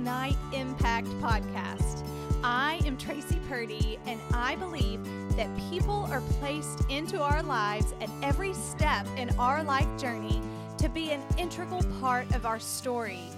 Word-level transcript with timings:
Ignite 0.00 0.38
Impact 0.54 1.08
podcast. 1.20 2.06
I 2.42 2.80
am 2.86 2.96
Tracy 2.96 3.38
Purdy, 3.50 3.98
and 4.06 4.18
I 4.32 4.56
believe 4.56 4.98
that 5.36 5.54
people 5.68 6.08
are 6.10 6.22
placed 6.40 6.88
into 6.88 7.20
our 7.20 7.42
lives 7.42 7.92
at 8.00 8.08
every 8.22 8.54
step 8.54 9.06
in 9.18 9.28
our 9.38 9.62
life 9.62 9.86
journey 10.00 10.40
to 10.78 10.88
be 10.88 11.10
an 11.10 11.20
integral 11.36 11.82
part 12.00 12.34
of 12.34 12.46
our 12.46 12.58
story. 12.58 13.28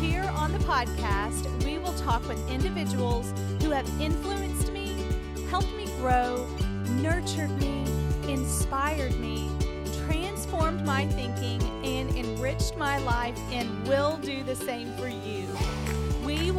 Here 0.00 0.30
on 0.34 0.52
the 0.52 0.58
podcast, 0.58 1.48
we 1.64 1.78
will 1.78 1.94
talk 1.94 2.28
with 2.28 2.50
individuals 2.50 3.32
who 3.62 3.70
have 3.70 3.88
influenced 3.98 4.70
me, 4.72 4.94
helped 5.48 5.72
me 5.72 5.86
grow, 5.96 6.46
nurtured 7.00 7.58
me, 7.58 7.86
inspired 8.30 9.18
me, 9.18 9.48
transformed 10.04 10.84
my 10.84 11.06
thinking, 11.06 11.62
and 11.82 12.14
enriched 12.18 12.76
my 12.76 12.98
life, 12.98 13.38
and 13.50 13.88
will 13.88 14.18
do 14.18 14.42
the 14.42 14.54
same 14.54 14.92
for 14.98 15.08
you. 15.08 15.19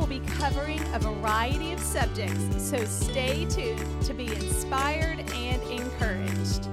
Will 0.02 0.08
be 0.08 0.20
covering 0.22 0.82
a 0.96 1.00
variety 1.00 1.74
of 1.74 1.80
subjects, 1.80 2.44
so 2.58 2.84
stay 2.86 3.46
tuned 3.46 3.86
to 4.02 4.16
be 4.16 4.26
inspired 4.26 5.20
and 5.32 5.62
encouraged. 5.62 6.68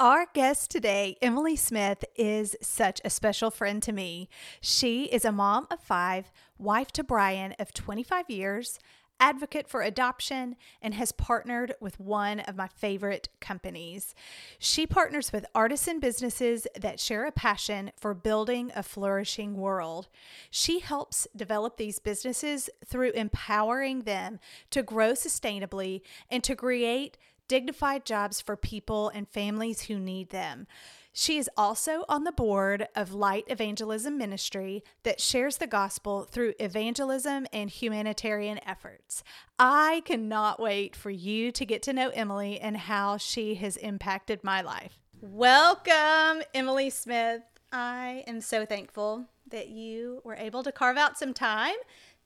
Our 0.00 0.26
guest 0.34 0.68
today, 0.68 1.16
Emily 1.22 1.54
Smith, 1.54 2.04
is 2.16 2.56
such 2.60 3.00
a 3.04 3.10
special 3.10 3.52
friend 3.52 3.80
to 3.84 3.92
me. 3.92 4.28
She 4.60 5.04
is 5.04 5.24
a 5.24 5.30
mom 5.30 5.68
of 5.70 5.78
five, 5.78 6.32
wife 6.58 6.90
to 6.94 7.04
Brian 7.04 7.54
of 7.60 7.72
25 7.72 8.28
years, 8.28 8.80
advocate 9.20 9.68
for 9.68 9.82
adoption, 9.82 10.56
and 10.80 10.94
has 10.94 11.12
partnered 11.12 11.74
with 11.80 11.98
one 11.98 12.40
of 12.40 12.56
my 12.56 12.68
favorite 12.68 13.28
companies. 13.40 14.14
She 14.58 14.86
partners 14.86 15.32
with 15.32 15.46
artisan 15.54 16.00
businesses 16.00 16.66
that 16.78 17.00
share 17.00 17.26
a 17.26 17.32
passion 17.32 17.92
for 17.96 18.14
building 18.14 18.70
a 18.74 18.82
flourishing 18.82 19.56
world. 19.56 20.08
She 20.50 20.78
helps 20.78 21.26
develop 21.34 21.76
these 21.76 21.98
businesses 21.98 22.70
through 22.84 23.10
empowering 23.10 24.02
them 24.02 24.38
to 24.70 24.82
grow 24.82 25.12
sustainably 25.12 26.02
and 26.30 26.44
to 26.44 26.54
create 26.56 27.18
dignified 27.48 28.04
jobs 28.04 28.40
for 28.40 28.56
people 28.56 29.08
and 29.08 29.26
families 29.26 29.82
who 29.82 29.98
need 29.98 30.30
them. 30.30 30.66
She 31.12 31.38
is 31.38 31.50
also 31.56 32.04
on 32.08 32.24
the 32.24 32.32
board 32.32 32.86
of 32.94 33.12
Light 33.12 33.44
Evangelism 33.48 34.16
Ministry 34.16 34.84
that 35.02 35.20
shares 35.20 35.56
the 35.56 35.66
gospel 35.66 36.22
through 36.22 36.54
evangelism 36.60 37.46
and 37.52 37.68
humanitarian 37.70 38.60
efforts. 38.64 39.24
I 39.58 40.02
cannot 40.04 40.60
wait 40.60 40.94
for 40.94 41.10
you 41.10 41.50
to 41.52 41.66
get 41.66 41.82
to 41.84 41.92
know 41.92 42.10
Emily 42.10 42.60
and 42.60 42.76
how 42.76 43.16
she 43.16 43.56
has 43.56 43.76
impacted 43.76 44.44
my 44.44 44.60
life. 44.60 45.00
Welcome, 45.20 46.42
Emily 46.54 46.90
Smith. 46.90 47.42
I 47.72 48.22
am 48.28 48.40
so 48.40 48.64
thankful 48.64 49.24
that 49.50 49.68
you 49.68 50.20
were 50.24 50.36
able 50.36 50.62
to 50.62 50.70
carve 50.70 50.96
out 50.96 51.18
some 51.18 51.34
time 51.34 51.74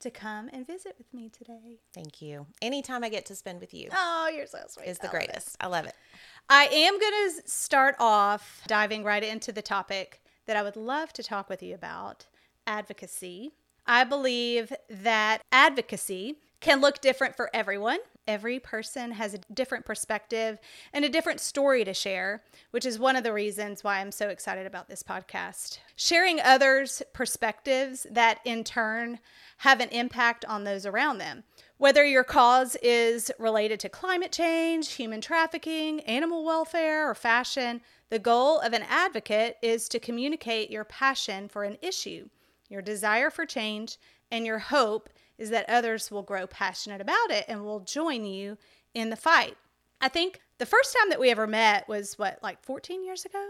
to 0.00 0.10
come 0.10 0.50
and 0.52 0.66
visit 0.66 0.96
with 0.98 1.12
me 1.14 1.30
today. 1.30 1.78
Thank 1.94 2.20
you. 2.20 2.46
Anytime 2.60 3.04
I 3.04 3.08
get 3.08 3.24
to 3.26 3.36
spend 3.36 3.60
with 3.60 3.72
you 3.72 3.88
Oh, 3.92 4.30
you're 4.36 4.46
so 4.48 4.58
sweet. 4.68 4.88
is 4.88 4.98
the 4.98 5.04
I 5.04 5.06
love 5.06 5.14
it. 5.14 5.26
greatest. 5.26 5.56
I 5.60 5.66
love 5.68 5.86
it. 5.86 5.94
I 6.48 6.64
am 6.66 6.98
going 6.98 7.12
to 7.30 7.48
start 7.48 7.96
off 7.98 8.62
diving 8.66 9.04
right 9.04 9.22
into 9.22 9.52
the 9.52 9.62
topic 9.62 10.20
that 10.46 10.56
I 10.56 10.62
would 10.62 10.76
love 10.76 11.12
to 11.14 11.22
talk 11.22 11.48
with 11.48 11.62
you 11.62 11.74
about 11.74 12.26
advocacy. 12.66 13.52
I 13.86 14.04
believe 14.04 14.72
that 14.90 15.42
advocacy 15.50 16.36
can 16.60 16.80
look 16.80 17.00
different 17.00 17.36
for 17.36 17.50
everyone. 17.52 17.98
Every 18.28 18.60
person 18.60 19.12
has 19.12 19.34
a 19.34 19.40
different 19.52 19.84
perspective 19.84 20.60
and 20.92 21.04
a 21.04 21.08
different 21.08 21.40
story 21.40 21.84
to 21.84 21.92
share, 21.92 22.44
which 22.70 22.86
is 22.86 22.98
one 22.98 23.16
of 23.16 23.24
the 23.24 23.32
reasons 23.32 23.82
why 23.82 23.98
I'm 23.98 24.12
so 24.12 24.28
excited 24.28 24.64
about 24.64 24.88
this 24.88 25.02
podcast. 25.02 25.78
Sharing 25.96 26.40
others' 26.40 27.02
perspectives 27.12 28.06
that 28.10 28.38
in 28.44 28.62
turn 28.62 29.18
have 29.58 29.80
an 29.80 29.88
impact 29.88 30.44
on 30.44 30.62
those 30.62 30.86
around 30.86 31.18
them. 31.18 31.42
Whether 31.82 32.04
your 32.04 32.22
cause 32.22 32.76
is 32.80 33.32
related 33.40 33.80
to 33.80 33.88
climate 33.88 34.30
change, 34.30 34.92
human 34.92 35.20
trafficking, 35.20 35.98
animal 36.02 36.44
welfare, 36.44 37.10
or 37.10 37.14
fashion, 37.16 37.80
the 38.08 38.20
goal 38.20 38.60
of 38.60 38.72
an 38.72 38.84
advocate 38.88 39.56
is 39.62 39.88
to 39.88 39.98
communicate 39.98 40.70
your 40.70 40.84
passion 40.84 41.48
for 41.48 41.64
an 41.64 41.78
issue, 41.82 42.28
your 42.68 42.82
desire 42.82 43.30
for 43.30 43.44
change, 43.44 43.98
and 44.30 44.46
your 44.46 44.60
hope 44.60 45.10
is 45.38 45.50
that 45.50 45.68
others 45.68 46.08
will 46.08 46.22
grow 46.22 46.46
passionate 46.46 47.00
about 47.00 47.32
it 47.32 47.46
and 47.48 47.64
will 47.64 47.80
join 47.80 48.24
you 48.24 48.58
in 48.94 49.10
the 49.10 49.16
fight. 49.16 49.56
I 50.00 50.08
think 50.08 50.40
the 50.58 50.66
first 50.66 50.96
time 50.96 51.10
that 51.10 51.18
we 51.18 51.30
ever 51.30 51.48
met 51.48 51.88
was 51.88 52.16
what, 52.16 52.38
like 52.44 52.62
14 52.62 53.04
years 53.04 53.24
ago? 53.24 53.44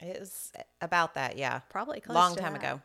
It 0.00 0.18
was 0.20 0.52
about 0.80 1.12
that, 1.14 1.36
yeah. 1.36 1.58
Probably 1.68 2.00
close 2.00 2.14
Long 2.14 2.34
time 2.34 2.54
that. 2.54 2.62
ago. 2.62 2.80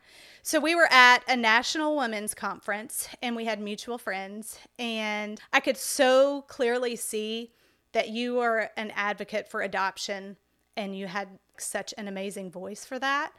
So 0.46 0.60
we 0.60 0.74
were 0.74 0.92
at 0.92 1.24
a 1.26 1.36
national 1.36 1.96
women's 1.96 2.34
conference 2.34 3.08
and 3.22 3.34
we 3.34 3.46
had 3.46 3.62
mutual 3.62 3.96
friends 3.96 4.58
and 4.78 5.40
I 5.54 5.60
could 5.60 5.78
so 5.78 6.42
clearly 6.42 6.96
see 6.96 7.50
that 7.92 8.10
you 8.10 8.34
were 8.34 8.68
an 8.76 8.92
advocate 8.94 9.48
for 9.48 9.62
adoption 9.62 10.36
and 10.76 10.94
you 10.94 11.06
had 11.06 11.28
such 11.56 11.94
an 11.96 12.08
amazing 12.08 12.50
voice 12.50 12.84
for 12.84 12.98
that. 12.98 13.32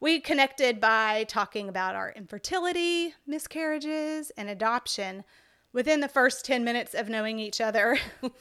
We 0.00 0.18
connected 0.18 0.80
by 0.80 1.26
talking 1.28 1.68
about 1.68 1.94
our 1.94 2.10
infertility, 2.10 3.14
miscarriages, 3.24 4.32
and 4.36 4.48
adoption 4.48 5.22
within 5.72 6.00
the 6.00 6.08
first 6.08 6.44
10 6.44 6.64
minutes 6.64 6.92
of 6.92 7.08
knowing 7.08 7.38
each 7.38 7.60
other. 7.60 8.00
and 8.22 8.32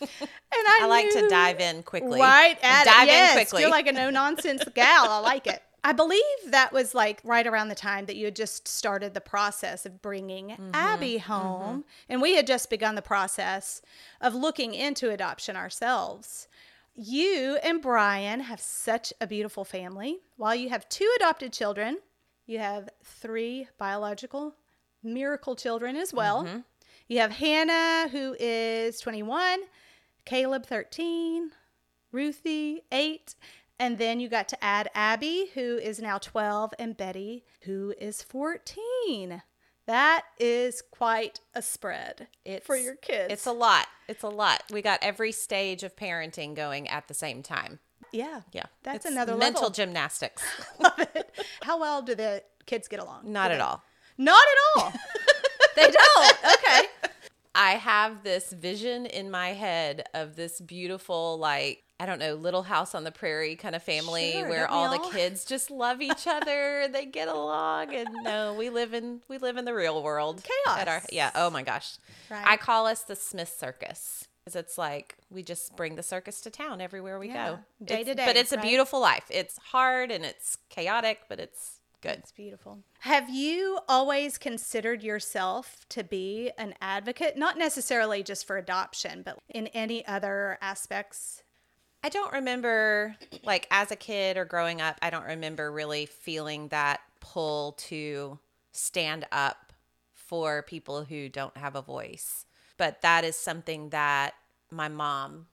I, 0.51 0.79
I 0.81 0.87
like 0.87 1.11
to 1.11 1.27
dive 1.29 1.59
in 1.59 1.83
quickly. 1.83 2.19
Right 2.19 2.57
at 2.63 2.85
dive 2.85 3.07
it. 3.07 3.11
Yes, 3.11 3.37
in 3.37 3.45
quickly. 3.45 3.61
You're 3.61 3.69
like 3.69 3.85
a 3.85 3.91
no 3.91 4.09
nonsense 4.09 4.63
gal. 4.73 5.07
I 5.07 5.19
like 5.19 5.45
it. 5.45 5.61
I 5.87 5.93
believe 5.93 6.21
that 6.49 6.73
was 6.73 6.93
like 6.93 7.21
right 7.23 7.47
around 7.47 7.69
the 7.69 7.75
time 7.75 8.07
that 8.07 8.17
you 8.17 8.25
had 8.25 8.35
just 8.35 8.67
started 8.67 9.13
the 9.13 9.21
process 9.21 9.85
of 9.85 10.01
bringing 10.01 10.49
Mm-hmm, 10.49 10.71
Abby 10.73 11.17
home. 11.17 11.85
And 12.09 12.21
we 12.21 12.35
had 12.35 12.45
just 12.45 12.69
begun 12.69 12.95
the 12.95 13.01
process 13.01 13.81
of 14.19 14.35
looking 14.35 14.73
into 14.73 15.11
adoption 15.11 15.55
ourselves. 15.55 16.49
You 16.93 17.57
and 17.63 17.81
Brian 17.81 18.41
have 18.41 18.59
such 18.59 19.13
a 19.21 19.27
beautiful 19.27 19.63
family. 19.63 20.17
While 20.35 20.55
you 20.55 20.67
have 20.71 20.89
two 20.89 21.09
adopted 21.15 21.53
children, 21.53 21.99
you 22.45 22.59
have 22.59 22.89
three 23.01 23.69
biological 23.77 24.55
miracle 25.01 25.55
children 25.55 25.95
as 25.95 26.13
well. 26.13 26.43
Mm-hmm. 26.43 26.59
You 27.07 27.19
have 27.19 27.31
Hannah, 27.31 28.09
who 28.09 28.35
is 28.37 28.99
21, 28.99 29.61
Caleb, 30.25 30.65
13, 30.65 31.51
Ruthie, 32.11 32.81
8. 32.91 33.35
And 33.79 33.97
then 33.97 34.19
you 34.19 34.27
got 34.27 34.47
to 34.49 34.63
add 34.63 34.89
Abby, 34.95 35.51
who 35.53 35.77
is 35.77 35.99
now 35.99 36.17
12, 36.17 36.73
and 36.79 36.97
Betty, 36.97 37.43
who 37.61 37.93
is 37.99 38.23
14. 38.23 39.43
That 39.85 40.23
is 40.39 40.81
quite 40.91 41.39
a 41.55 41.61
spread 41.61 42.27
for 42.63 42.75
your 42.75 42.95
kids. 42.95 43.31
It's 43.31 43.45
a 43.45 43.51
lot. 43.53 43.85
It's 44.09 44.23
a 44.23 44.27
lot. 44.29 44.63
We 44.71 44.81
got 44.81 44.99
every 45.01 45.31
stage 45.31 45.83
of 45.83 45.95
parenting 45.95 46.55
going 46.55 46.89
at 46.89 47.07
the 47.07 47.13
same 47.13 47.41
time. 47.43 47.79
yeah, 48.11 48.41
Yeah. 48.51 48.65
That's 48.83 49.05
It's 49.05 49.13
another 49.13 49.37
mental 49.37 49.61
level. 49.63 49.73
gymnastics. 49.73 50.43
Love 50.79 50.99
it. 51.15 51.31
How 51.61 51.79
well 51.79 52.01
do 52.01 52.15
the 52.15 52.43
kids 52.65 52.87
get 52.87 52.99
along? 52.99 53.31
Not 53.31 53.47
Do 53.49 53.53
at 53.53 53.57
they- 53.57 53.61
all. 53.63 53.83
Not 54.17 54.43
at 54.43 54.81
all. 54.83 54.93
they 55.75 55.91
don't. 55.91 56.37
Okay. 56.53 56.81
I 57.57 57.71
have 57.71 58.23
this 58.23 58.51
vision 58.53 59.05
in 59.07 59.31
my 59.31 59.49
head 59.49 60.05
of 60.13 60.35
this 60.35 60.61
beautiful, 60.61 61.37
like, 61.39 61.83
I 61.99 62.05
don't 62.05 62.19
know, 62.19 62.35
little 62.35 62.61
house 62.63 62.93
on 62.93 63.03
the 63.03 63.11
prairie 63.11 63.55
kind 63.55 63.75
of 63.75 63.81
family 63.81 64.33
Sure, 64.33 64.47
where 64.47 64.67
all 64.69 64.85
all? 64.93 65.09
the 65.09 65.17
kids 65.17 65.43
just 65.43 65.71
love 65.71 65.99
each 65.99 66.27
other, 66.27 66.81
and 66.81 66.93
they 66.95 67.05
get 67.05 67.27
along, 67.27 67.95
and 67.95 68.07
no, 68.21 68.53
we 68.53 68.69
live 68.69 68.93
in 68.93 69.21
we 69.27 69.39
live 69.39 69.57
in 69.57 69.65
the 69.65 69.73
real 69.73 70.03
world. 70.03 70.43
Chaos. 70.43 70.79
At 70.79 70.87
our, 70.87 71.01
yeah. 71.11 71.31
Oh 71.33 71.49
my 71.49 71.63
gosh. 71.63 71.97
Right. 72.29 72.45
I 72.45 72.55
call 72.57 72.85
us 72.85 73.01
the 73.01 73.15
Smith 73.15 73.53
Circus 73.59 74.27
because 74.45 74.55
It's 74.55 74.77
like 74.77 75.17
we 75.31 75.41
just 75.43 75.75
bring 75.75 75.95
the 75.95 76.03
circus 76.03 76.39
to 76.41 76.49
town 76.51 76.79
everywhere 76.79 77.17
we 77.19 77.29
Yeah, 77.29 77.49
go. 77.49 77.59
day 77.83 78.01
It's- 78.01 78.15
to 78.15 78.23
But 78.23 78.33
day, 78.35 78.39
it's 78.41 78.51
a 78.53 78.57
right? 78.57 78.63
beautiful 78.63 78.99
life. 79.01 79.25
It's 79.31 79.57
hard 79.57 80.11
and 80.11 80.23
it's 80.23 80.57
chaotic, 80.69 81.21
but 81.27 81.39
it's 81.39 81.76
good. 82.01 82.19
It's 82.19 82.31
beautiful. 82.31 82.79
Have 82.99 83.29
you 83.29 83.79
always 83.87 84.37
considered 84.37 85.03
yourself 85.03 85.85
to 85.89 86.03
be 86.03 86.51
an 86.57 86.75
advocate, 86.81 87.37
not 87.37 87.57
necessarily 87.57 88.23
just 88.23 88.45
for 88.45 88.57
adoption, 88.57 89.21
but 89.23 89.37
in 89.49 89.67
any 89.67 90.05
other 90.07 90.57
aspects? 90.61 91.43
I 92.03 92.09
don't 92.09 92.31
remember, 92.31 93.15
like, 93.43 93.67
as 93.71 93.91
a 93.91 93.95
kid 93.95 94.37
or 94.37 94.45
growing 94.45 94.81
up, 94.81 94.97
I 95.01 95.09
don't 95.09 95.25
remember 95.25 95.71
really 95.71 96.05
feeling 96.05 96.67
that 96.69 97.01
pull 97.19 97.73
to 97.73 98.39
stand 98.71 99.25
up 99.31 99.73
for 100.13 100.61
people 100.63 101.03
who 101.03 101.29
don't 101.29 101.57
have 101.57 101.75
a 101.75 101.81
voice. 101.81 102.45
But 102.77 103.01
that 103.01 103.23
is 103.23 103.35
something 103.35 103.89
that 103.89 104.35
my 104.69 104.87
mom 104.87 105.47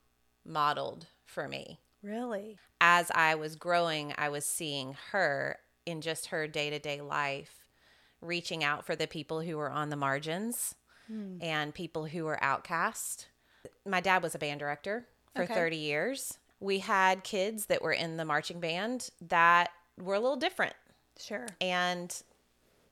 modeled 0.45 1.07
for 1.25 1.49
me. 1.49 1.81
Really? 2.03 2.59
As 2.81 3.11
I 3.15 3.35
was 3.35 3.57
growing, 3.57 4.13
I 4.19 4.29
was 4.29 4.45
seeing 4.45 4.95
her 5.13 5.57
in 5.87 6.01
just 6.01 6.27
her 6.27 6.47
day 6.47 6.71
to 6.71 6.79
day 6.79 7.01
life, 7.01 7.65
reaching 8.21 8.65
out 8.65 8.85
for 8.85 8.97
the 8.97 9.07
people 9.07 9.41
who 9.41 9.57
were 9.57 9.71
on 9.71 9.91
the 9.91 9.97
margins 9.97 10.75
hmm. 11.07 11.37
and 11.41 11.75
people 11.75 12.07
who 12.07 12.25
were 12.25 12.43
outcast. 12.43 13.29
My 13.87 14.01
dad 14.01 14.23
was 14.23 14.35
a 14.35 14.39
band 14.39 14.61
director 14.61 15.07
for 15.35 15.43
Okay. 15.43 15.55
30 15.55 15.77
years. 15.77 16.39
We 16.61 16.79
had 16.79 17.25
kids 17.25 17.67
that 17.67 17.83
were 17.83 17.93
in 17.93 18.17
the 18.17 18.25
marching 18.25 18.61
band 18.61 19.11
that 19.21 19.71
were 19.99 20.15
a 20.15 20.21
little 20.21 20.37
different. 20.37 20.75
Sure. 21.19 21.47
And 21.61 22.23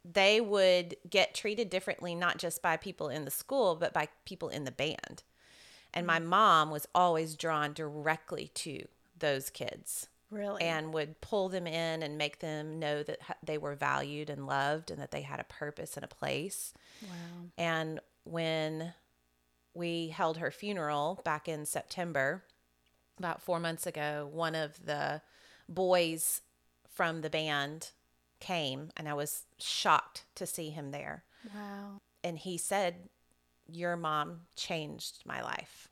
they 0.05 0.41
would 0.41 0.97
get 1.09 1.35
treated 1.35 1.71
differently, 1.71 2.15
not 2.15 2.39
just 2.39 2.61
by 2.61 2.77
people 2.77 3.09
in 3.09 3.25
the 3.25 3.31
school, 3.31 3.77
but 3.77 3.93
by 3.93 4.09
people 4.25 4.49
in 4.49 4.65
the 4.65 4.73
band. 4.73 5.23
And 5.95 6.07
my 6.07 6.19
hmm. 6.19 6.27
mom 6.27 6.71
was 6.71 6.87
always 6.95 7.37
drawn 7.37 7.73
directly 7.73 8.51
to 8.55 8.87
those 9.19 9.51
kids 9.51 10.09
Really? 10.33 10.63
and 10.63 10.93
would 10.95 11.21
pull 11.21 11.49
them 11.51 11.67
in 11.67 12.03
and 12.03 12.17
make 12.19 12.39
them 12.41 12.79
know 12.79 13.03
that 13.03 13.19
they 13.45 13.59
were 13.59 13.75
valued 13.75 14.31
and 14.31 14.47
loved 14.47 14.91
and 14.91 15.01
that 15.01 15.11
they 15.11 15.23
had 15.23 15.39
a 15.41 15.45
purpose 15.45 15.97
and 15.97 16.05
a 16.05 16.09
place. 16.09 16.73
wow. 17.03 17.09
And 17.59 18.01
when 18.25 18.95
we 19.75 20.09
held 20.09 20.39
her 20.39 20.51
funeral 20.51 21.21
back 21.25 21.49
in 21.49 21.67
September, 21.67 22.45
about 23.19 23.43
four 23.43 23.61
months 23.61 23.87
ago, 23.87 24.29
one 24.33 24.55
of 24.55 24.85
the 24.87 25.21
boys 25.69 26.41
from 26.91 27.21
the 27.21 27.31
band 27.31 27.91
came 28.41 28.91
and 28.97 29.09
I 29.09 29.15
was 29.15 29.45
shocked 29.59 30.25
to 30.37 30.47
see 30.47 30.71
him 30.71 30.91
there. 30.93 31.25
Wow. 31.55 32.01
And 32.25 32.39
he 32.39 32.57
said, 32.57 33.09
Your 33.71 33.97
mom 33.97 34.43
changed 34.57 35.23
my 35.27 35.43
life 35.43 35.89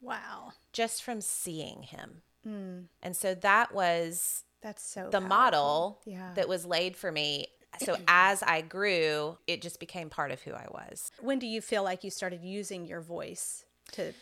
Wow. 0.00 0.52
just 0.72 1.02
from 1.02 1.20
seeing 1.20 1.82
him. 1.84 2.22
Mm, 2.46 2.86
And 3.02 3.16
so 3.16 3.34
that 3.36 3.72
was 3.74 4.44
that's 4.60 4.82
so 4.82 5.04
the 5.10 5.20
powerful. 5.20 5.28
model 5.28 6.00
Yeah. 6.04 6.32
that 6.34 6.48
was 6.48 6.64
laid 6.64 6.96
for 6.96 7.10
me. 7.12 7.46
So 7.78 7.96
as 8.08 8.42
I 8.42 8.60
grew, 8.62 9.38
it 9.46 9.62
just 9.62 9.80
became 9.80 10.08
part 10.10 10.30
of 10.30 10.42
who 10.42 10.52
I 10.52 10.66
was. 10.70 11.10
when 11.20 11.38
do 11.38 11.46
you 11.46 11.60
feel 11.60 11.82
like 11.82 12.04
you 12.04 12.10
started 12.10 12.42
using 12.44 12.86
your 12.86 13.00
voice 13.00 13.64
to 13.92 14.12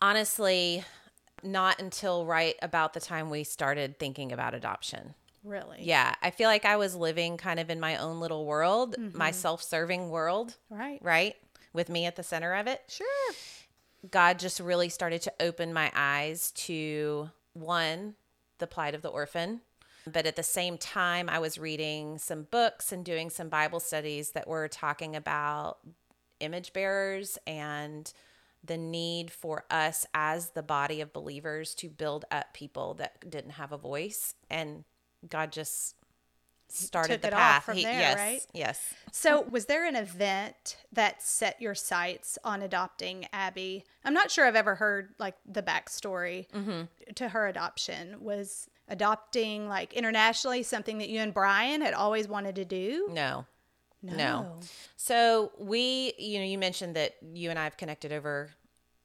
Honestly, 0.00 0.84
not 1.42 1.80
until 1.80 2.26
right 2.26 2.54
about 2.60 2.92
the 2.92 3.00
time 3.00 3.30
we 3.30 3.44
started 3.44 3.98
thinking 3.98 4.30
about 4.32 4.54
adoption. 4.54 5.14
really? 5.42 5.78
Yeah, 5.80 6.14
I 6.22 6.30
feel 6.30 6.48
like 6.48 6.64
I 6.66 6.76
was 6.76 6.94
living 6.94 7.36
kind 7.38 7.58
of 7.60 7.70
in 7.70 7.80
my 7.80 7.96
own 7.96 8.20
little 8.20 8.44
world, 8.44 8.96
my 9.14 9.30
Mm-hmm. 9.30 9.34
self 9.40 9.62
serving 9.62 10.10
world, 10.10 10.56
Right. 10.68 10.98
right? 11.02 11.34
With 11.72 11.88
me 11.88 12.04
at 12.06 12.16
the 12.16 12.22
center 12.22 12.54
of 12.54 12.66
it. 12.66 12.82
Sure. 12.88 13.34
God 14.10 14.38
just 14.38 14.60
really 14.60 14.88
started 14.90 15.22
to 15.22 15.32
open 15.40 15.72
my 15.72 15.90
eyes 15.94 16.52
to 16.52 17.30
one, 17.60 18.14
the 18.58 18.66
plight 18.66 18.94
of 18.94 19.02
the 19.02 19.08
orphan. 19.08 19.60
But 20.06 20.26
at 20.26 20.36
the 20.36 20.42
same 20.42 20.78
time, 20.78 21.28
I 21.28 21.40
was 21.40 21.58
reading 21.58 22.18
some 22.18 22.44
books 22.44 22.92
and 22.92 23.04
doing 23.04 23.28
some 23.28 23.48
Bible 23.48 23.80
studies 23.80 24.30
that 24.32 24.46
were 24.46 24.68
talking 24.68 25.16
about 25.16 25.78
image 26.38 26.72
bearers 26.72 27.38
and 27.46 28.12
the 28.62 28.76
need 28.76 29.32
for 29.32 29.64
us 29.70 30.06
as 30.14 30.50
the 30.50 30.62
body 30.62 31.00
of 31.00 31.12
believers 31.12 31.74
to 31.76 31.88
build 31.88 32.24
up 32.30 32.54
people 32.54 32.94
that 32.94 33.28
didn't 33.28 33.52
have 33.52 33.72
a 33.72 33.78
voice. 33.78 34.34
And 34.48 34.84
God 35.28 35.50
just 35.50 35.96
started 36.68 37.22
the 37.22 37.28
path. 37.28 37.64
from 37.64 37.76
He- 37.76 37.84
there, 37.84 37.98
yes, 38.00 38.16
right? 38.16 38.46
Yes. 38.52 38.94
So, 39.12 39.42
was 39.42 39.66
there 39.66 39.86
an 39.86 39.96
event 39.96 40.76
that 40.92 41.22
set 41.22 41.60
your 41.62 41.74
sights 41.74 42.38
on 42.44 42.62
adopting 42.62 43.26
Abby? 43.32 43.84
I'm 44.04 44.14
not 44.14 44.30
sure 44.30 44.46
I've 44.46 44.56
ever 44.56 44.74
heard 44.74 45.14
like 45.18 45.36
the 45.46 45.62
backstory 45.62 46.48
Mm-hmm. 46.50 46.82
to 47.14 47.28
her 47.28 47.46
adoption. 47.48 48.16
Was 48.20 48.68
adopting 48.88 49.68
like 49.68 49.92
internationally 49.94 50.62
something 50.62 50.98
that 50.98 51.08
you 51.08 51.20
and 51.20 51.32
Brian 51.34 51.80
had 51.80 51.94
always 51.94 52.28
wanted 52.28 52.54
to 52.56 52.64
do? 52.64 53.08
No. 53.10 53.46
No. 54.02 54.60
So 54.96 55.50
we, 55.58 56.12
you 56.18 56.38
know, 56.38 56.44
you 56.44 56.58
mentioned 56.58 56.94
that 56.96 57.16
you 57.32 57.50
and 57.50 57.58
I 57.58 57.64
have 57.64 57.76
connected 57.76 58.12
over 58.12 58.50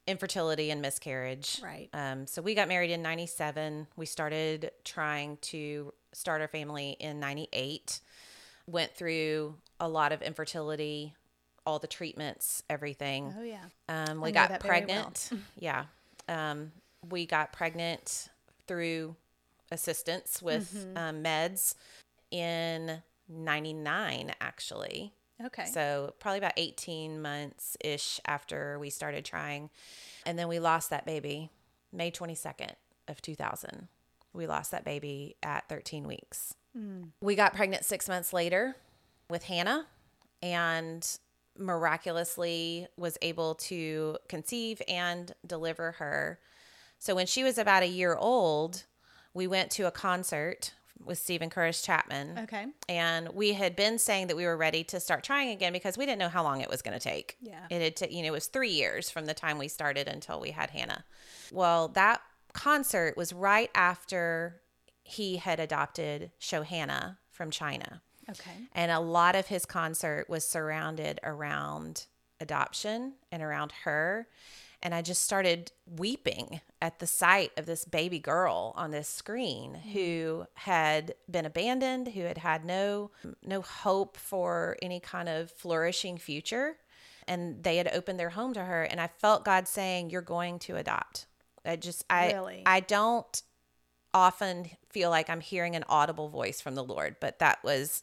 infertility 0.06 0.70
and 0.70 0.82
miscarriage. 0.82 1.60
Right. 1.62 1.88
Um, 1.92 2.26
so 2.26 2.42
we 2.42 2.54
got 2.54 2.68
married 2.68 2.90
in 2.90 3.02
97. 3.02 3.86
We 3.96 4.06
started 4.06 4.70
trying 4.84 5.36
to 5.42 5.92
start 6.12 6.40
our 6.40 6.48
family 6.48 6.96
in 6.98 7.20
98. 7.20 8.00
Went 8.66 8.94
through 8.94 9.54
a 9.80 9.88
lot 9.88 10.12
of 10.12 10.22
infertility, 10.22 11.14
all 11.66 11.78
the 11.78 11.86
treatments, 11.86 12.62
everything. 12.70 13.34
Oh 13.38 13.42
yeah. 13.42 13.64
Um, 13.88 14.20
we 14.20 14.32
got 14.32 14.48
very 14.48 14.58
well. 14.60 14.68
pregnant. 14.68 15.30
yeah. 15.58 15.84
Um, 16.28 16.72
we 17.08 17.26
got 17.26 17.52
pregnant 17.52 18.28
through 18.68 19.16
assistance 19.70 20.40
with 20.42 20.72
Mm-hmm. 20.74 20.96
um, 20.98 21.22
meds 21.24 21.74
in 22.30 23.02
99, 23.28 24.32
actually. 24.40 25.12
Okay. 25.44 25.66
So 25.66 26.14
probably 26.18 26.38
about 26.38 26.52
18 26.56 27.20
months 27.20 27.76
ish 27.84 28.20
after 28.26 28.78
we 28.78 28.90
started 28.90 29.24
trying. 29.24 29.70
And 30.24 30.38
then 30.38 30.48
we 30.48 30.58
lost 30.58 30.90
that 30.90 31.06
baby 31.06 31.50
May 31.92 32.10
22nd 32.10 32.72
of 33.08 33.20
2000. 33.22 33.88
We 34.32 34.46
lost 34.46 34.70
that 34.70 34.84
baby 34.84 35.36
at 35.42 35.68
13 35.68 36.06
weeks. 36.06 36.54
Hmm. 36.74 37.04
We 37.20 37.34
got 37.34 37.54
pregnant 37.54 37.84
six 37.84 38.08
months 38.08 38.32
later 38.32 38.76
with 39.28 39.44
Hannah 39.44 39.86
and 40.42 41.18
miraculously 41.58 42.86
was 42.96 43.18
able 43.20 43.54
to 43.54 44.16
conceive 44.28 44.80
and 44.88 45.32
deliver 45.46 45.92
her. 45.92 46.38
So 46.98 47.14
when 47.14 47.26
she 47.26 47.44
was 47.44 47.58
about 47.58 47.82
a 47.82 47.88
year 47.88 48.16
old, 48.16 48.84
we 49.34 49.46
went 49.46 49.70
to 49.72 49.86
a 49.86 49.90
concert 49.90 50.72
with 51.04 51.18
Steven 51.18 51.50
Curtis 51.50 51.82
Chapman. 51.82 52.38
okay. 52.44 52.66
And 52.88 53.28
we 53.30 53.52
had 53.54 53.74
been 53.74 53.98
saying 53.98 54.28
that 54.28 54.36
we 54.36 54.44
were 54.44 54.56
ready 54.56 54.84
to 54.84 55.00
start 55.00 55.24
trying 55.24 55.50
again 55.50 55.72
because 55.72 55.98
we 55.98 56.06
didn't 56.06 56.18
know 56.20 56.28
how 56.28 56.42
long 56.42 56.60
it 56.60 56.70
was 56.70 56.82
going 56.82 56.98
to 56.98 57.02
take. 57.02 57.36
Yeah. 57.40 57.66
It 57.70 57.82
had, 57.82 57.96
ta- 57.96 58.06
you 58.10 58.22
know, 58.22 58.28
it 58.28 58.32
was 58.32 58.46
three 58.46 58.70
years 58.70 59.10
from 59.10 59.26
the 59.26 59.34
time 59.34 59.58
we 59.58 59.68
started 59.68 60.06
until 60.08 60.40
we 60.40 60.50
had 60.50 60.70
Hannah. 60.70 61.04
Well, 61.50 61.88
that 61.88 62.20
concert 62.52 63.16
was 63.16 63.32
right 63.32 63.70
after 63.74 64.60
he 65.02 65.36
had 65.36 65.58
adopted 65.58 66.30
Shaohannah 66.40 67.16
from 67.30 67.50
China. 67.50 68.02
Okay. 68.30 68.52
And 68.72 68.92
a 68.92 69.00
lot 69.00 69.34
of 69.34 69.46
his 69.48 69.64
concert 69.64 70.26
was 70.28 70.46
surrounded 70.46 71.18
around 71.24 72.06
adoption 72.40 73.14
and 73.30 73.42
around 73.42 73.72
her. 73.84 74.28
And 74.82 74.94
I 74.94 75.02
just 75.02 75.22
started 75.22 75.70
weeping 75.86 76.60
at 76.80 76.98
the 76.98 77.06
sight 77.06 77.52
of 77.56 77.66
this 77.66 77.84
baby 77.84 78.18
girl 78.18 78.72
on 78.76 78.90
this 78.90 79.08
screen 79.08 79.74
mm-hmm. 79.74 79.90
who 79.90 80.46
had 80.54 81.14
been 81.30 81.46
abandoned, 81.46 82.08
who 82.08 82.22
had 82.22 82.38
had 82.38 82.64
no 82.64 83.10
no 83.44 83.60
hope 83.60 84.16
for 84.16 84.76
any 84.82 84.98
kind 85.00 85.28
of 85.28 85.50
flourishing 85.50 86.18
future. 86.18 86.76
And 87.28 87.62
they 87.62 87.76
had 87.76 87.88
opened 87.94 88.18
their 88.18 88.30
home 88.30 88.52
to 88.54 88.64
her. 88.64 88.82
And 88.82 89.00
I 89.00 89.06
felt 89.06 89.44
God 89.44 89.68
saying, 89.68 90.10
You're 90.10 90.22
going 90.22 90.58
to 90.60 90.76
adopt. 90.76 91.26
I 91.64 91.76
just 91.76 92.04
I 92.10 92.32
Really? 92.32 92.62
I 92.66 92.80
don't 92.80 93.42
often 94.14 94.68
feel 94.90 95.10
like 95.10 95.30
I'm 95.30 95.40
hearing 95.40 95.76
an 95.76 95.84
audible 95.88 96.28
voice 96.28 96.60
from 96.60 96.74
the 96.74 96.84
Lord, 96.84 97.16
but 97.20 97.38
that 97.38 97.62
was 97.64 98.02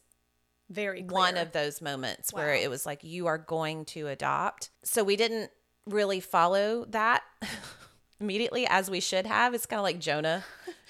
Very 0.69 1.03
clear. 1.03 1.11
one 1.11 1.37
of 1.37 1.51
those 1.51 1.81
moments 1.81 2.33
where 2.33 2.53
it 2.53 2.69
was 2.69 2.85
like 2.85 3.03
you 3.03 3.27
are 3.27 3.37
going 3.37 3.85
to 3.85 4.07
adopt. 4.07 4.71
So 4.83 5.03
we 5.03 5.15
didn't 5.15 5.51
really 5.85 6.19
follow 6.19 6.85
that 6.89 7.23
immediately 8.19 8.67
as 8.67 8.89
we 8.89 8.99
should 8.99 9.25
have. 9.25 9.53
It's 9.53 9.65
kind 9.65 9.79
of 9.79 9.83
like 9.83 9.99
Jonah, 9.99 10.43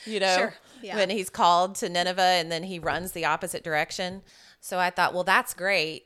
you 0.05 0.19
know, 0.19 0.35
Sure. 0.35 0.53
Yeah. 0.81 0.95
when 0.95 1.09
he's 1.09 1.29
called 1.29 1.75
to 1.75 1.89
Nineveh 1.89 2.21
and 2.21 2.51
then 2.51 2.63
he 2.63 2.79
runs 2.79 3.11
the 3.11 3.25
opposite 3.25 3.63
direction. 3.63 4.21
So 4.61 4.79
I 4.79 4.89
thought, 4.89 5.13
well, 5.13 5.23
that's 5.23 5.53
great. 5.53 6.05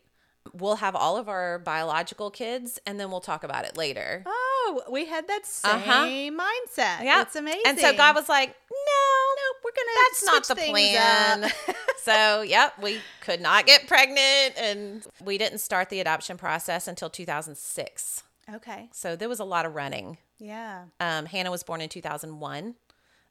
We'll 0.54 0.76
have 0.78 0.96
all 0.96 1.16
of 1.16 1.30
our 1.30 1.60
biological 1.60 2.30
kids 2.30 2.78
and 2.86 3.00
then 3.00 3.10
we'll 3.10 3.22
talk 3.22 3.44
about 3.44 3.66
it 3.66 3.78
later. 3.78 4.24
Oh, 4.26 4.82
we 4.92 5.06
had 5.06 5.28
that 5.28 5.46
same 5.46 5.72
Uh-huh. 5.74 6.06
mindset. 6.06 7.04
Yeah. 7.04 7.22
It's 7.22 7.36
amazing. 7.36 7.62
And 7.66 7.80
so 7.80 7.96
God 7.96 8.16
was 8.16 8.28
like, 8.28 8.50
no, 8.50 9.36
nope, 9.38 9.64
we're 9.64 9.72
gonna 9.72 10.10
that's 10.10 10.26
not 10.26 10.48
the 10.48 10.56
plan. 10.72 11.52
so, 12.04 12.42
yep, 12.42 12.74
we 12.82 13.00
could 13.22 13.40
not 13.40 13.66
get 13.66 13.88
pregnant 13.88 14.56
and 14.58 15.06
we 15.24 15.38
didn't 15.38 15.60
start 15.60 15.90
the 15.90 16.00
adoption 16.02 16.36
process 16.38 16.88
until 16.90 17.10
2006. 17.10 18.24
Okay. 18.56 18.90
So 18.92 19.16
there 19.16 19.30
was 19.30 19.40
a 19.40 19.46
lot 19.46 19.66
of 19.66 19.76
running. 19.76 20.18
Yeah. 20.40 20.86
Um, 21.00 21.26
Hannah 21.26 21.52
was 21.52 21.64
born 21.64 21.82
in 21.82 21.90
2001. 21.90 22.76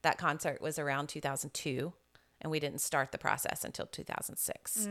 That 0.02 0.18
concert 0.18 0.60
was 0.60 0.78
around 0.78 1.08
2002, 1.08 1.92
and 2.40 2.50
we 2.50 2.58
didn't 2.58 2.80
start 2.80 3.12
the 3.12 3.18
process 3.18 3.64
until 3.64 3.86
2006. 3.86 4.88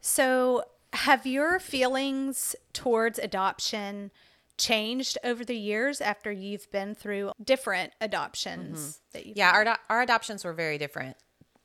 So, 0.00 0.64
have 0.92 1.26
your 1.26 1.58
feelings 1.58 2.54
towards 2.72 3.18
adoption 3.18 4.12
changed 4.56 5.18
over 5.24 5.44
the 5.44 5.56
years 5.56 6.00
after 6.00 6.30
you've 6.30 6.70
been 6.70 6.94
through 6.94 7.32
different 7.42 7.92
adoptions 8.00 9.00
that 9.12 9.26
you've 9.26 9.36
Mm-hmm. 9.36 9.38
Yeah, 9.38 9.50
our, 9.72 9.78
our 9.90 10.02
adoptions 10.02 10.44
were 10.44 10.52
very 10.52 10.78
different. 10.78 11.16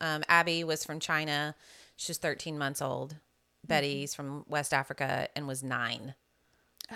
Um, 0.01 0.23
Abby 0.27 0.63
was 0.63 0.83
from 0.83 0.99
China. 0.99 1.53
She 1.97 2.09
was 2.09 2.17
13 2.17 2.57
months 2.57 2.81
old. 2.81 3.17
Betty's 3.67 4.15
from 4.15 4.45
West 4.47 4.73
Africa 4.73 5.27
and 5.35 5.47
was 5.47 5.61
nine. 5.61 6.15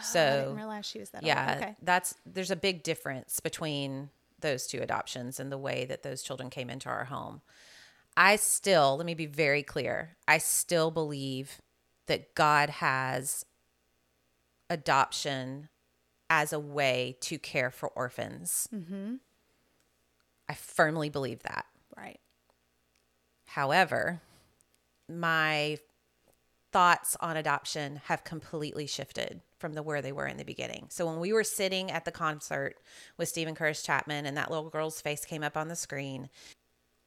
So 0.01 0.19
Oh, 0.19 0.23
I 0.23 0.39
didn't 0.41 0.55
realize 0.55 0.85
she 0.85 1.00
was 1.00 1.09
that 1.12 1.23
yeah. 1.23 1.57
Okay. 1.57 1.75
that's 1.81 2.15
there's 2.25 2.51
a 2.51 2.55
big 2.55 2.83
difference 2.83 3.39
between 3.39 4.09
those 4.39 4.67
two 4.67 4.79
adoptions 4.79 5.39
and 5.39 5.51
the 5.51 5.57
way 5.57 5.85
that 5.85 6.03
those 6.03 6.21
children 6.21 6.50
came 6.50 6.69
into 6.69 6.89
our 6.89 7.05
home 7.05 7.41
i 8.17 8.35
still 8.35 8.97
let 8.97 9.05
me 9.05 9.13
be 9.13 9.25
very 9.25 9.63
clear 9.63 10.17
i 10.27 10.38
still 10.38 10.91
believe 10.91 11.62
that 12.07 12.35
god 12.35 12.69
has 12.69 13.45
adoption 14.69 15.69
as 16.29 16.51
a 16.51 16.59
way 16.59 17.15
to 17.21 17.39
care 17.39 17.71
for 17.71 17.88
orphans 17.89 18.67
mm-hmm. 18.73 19.15
i 20.50 20.53
firmly 20.53 21.09
believe 21.09 21.41
that 21.43 21.65
Right. 21.95 22.19
However, 23.45 24.21
my 25.07 25.77
thoughts 26.73 27.15
on 27.21 27.37
adoption 27.37 28.01
have 28.05 28.23
completely 28.23 28.87
shifted 28.87 29.41
from 29.59 29.73
the 29.73 29.83
where 29.83 30.01
they 30.01 30.11
were 30.11 30.25
in 30.25 30.37
the 30.37 30.43
beginning. 30.43 30.87
So 30.89 31.05
when 31.05 31.19
we 31.19 31.31
were 31.31 31.43
sitting 31.43 31.91
at 31.91 32.03
the 32.03 32.11
concert 32.11 32.75
with 33.15 33.29
Steven 33.29 33.53
Curtis 33.53 33.83
Chapman 33.83 34.25
and 34.25 34.35
that 34.35 34.49
little 34.49 34.69
girl's 34.69 34.99
face 34.99 35.23
came 35.23 35.43
up 35.43 35.55
on 35.55 35.67
the 35.67 35.75
screen, 35.75 36.29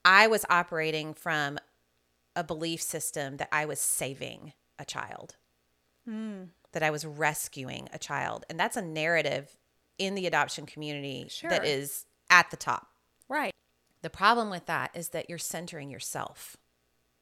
I 0.04 0.28
was 0.28 0.44
operating 0.48 1.12
from 1.12 1.58
a 2.36 2.44
belief 2.44 2.80
system 2.80 3.38
that 3.38 3.48
I 3.50 3.66
was 3.66 3.80
saving 3.80 4.52
a 4.78 4.84
child, 4.84 5.34
hmm. 6.08 6.44
that 6.72 6.84
I 6.84 6.90
was 6.90 7.04
rescuing 7.04 7.88
a 7.92 7.98
child. 7.98 8.44
And 8.48 8.60
that's 8.60 8.76
a 8.76 8.82
narrative 8.82 9.56
in 9.98 10.14
the 10.14 10.26
adoption 10.26 10.64
community 10.64 11.26
Sure. 11.28 11.50
that 11.50 11.64
is 11.64 12.06
at 12.30 12.50
the 12.50 12.56
top. 12.56 12.88
Right. 13.28 13.52
The 14.02 14.10
problem 14.10 14.48
with 14.48 14.66
that 14.66 14.92
is 14.94 15.08
that 15.08 15.28
you're 15.28 15.38
centering 15.38 15.90
yourself. 15.90 16.56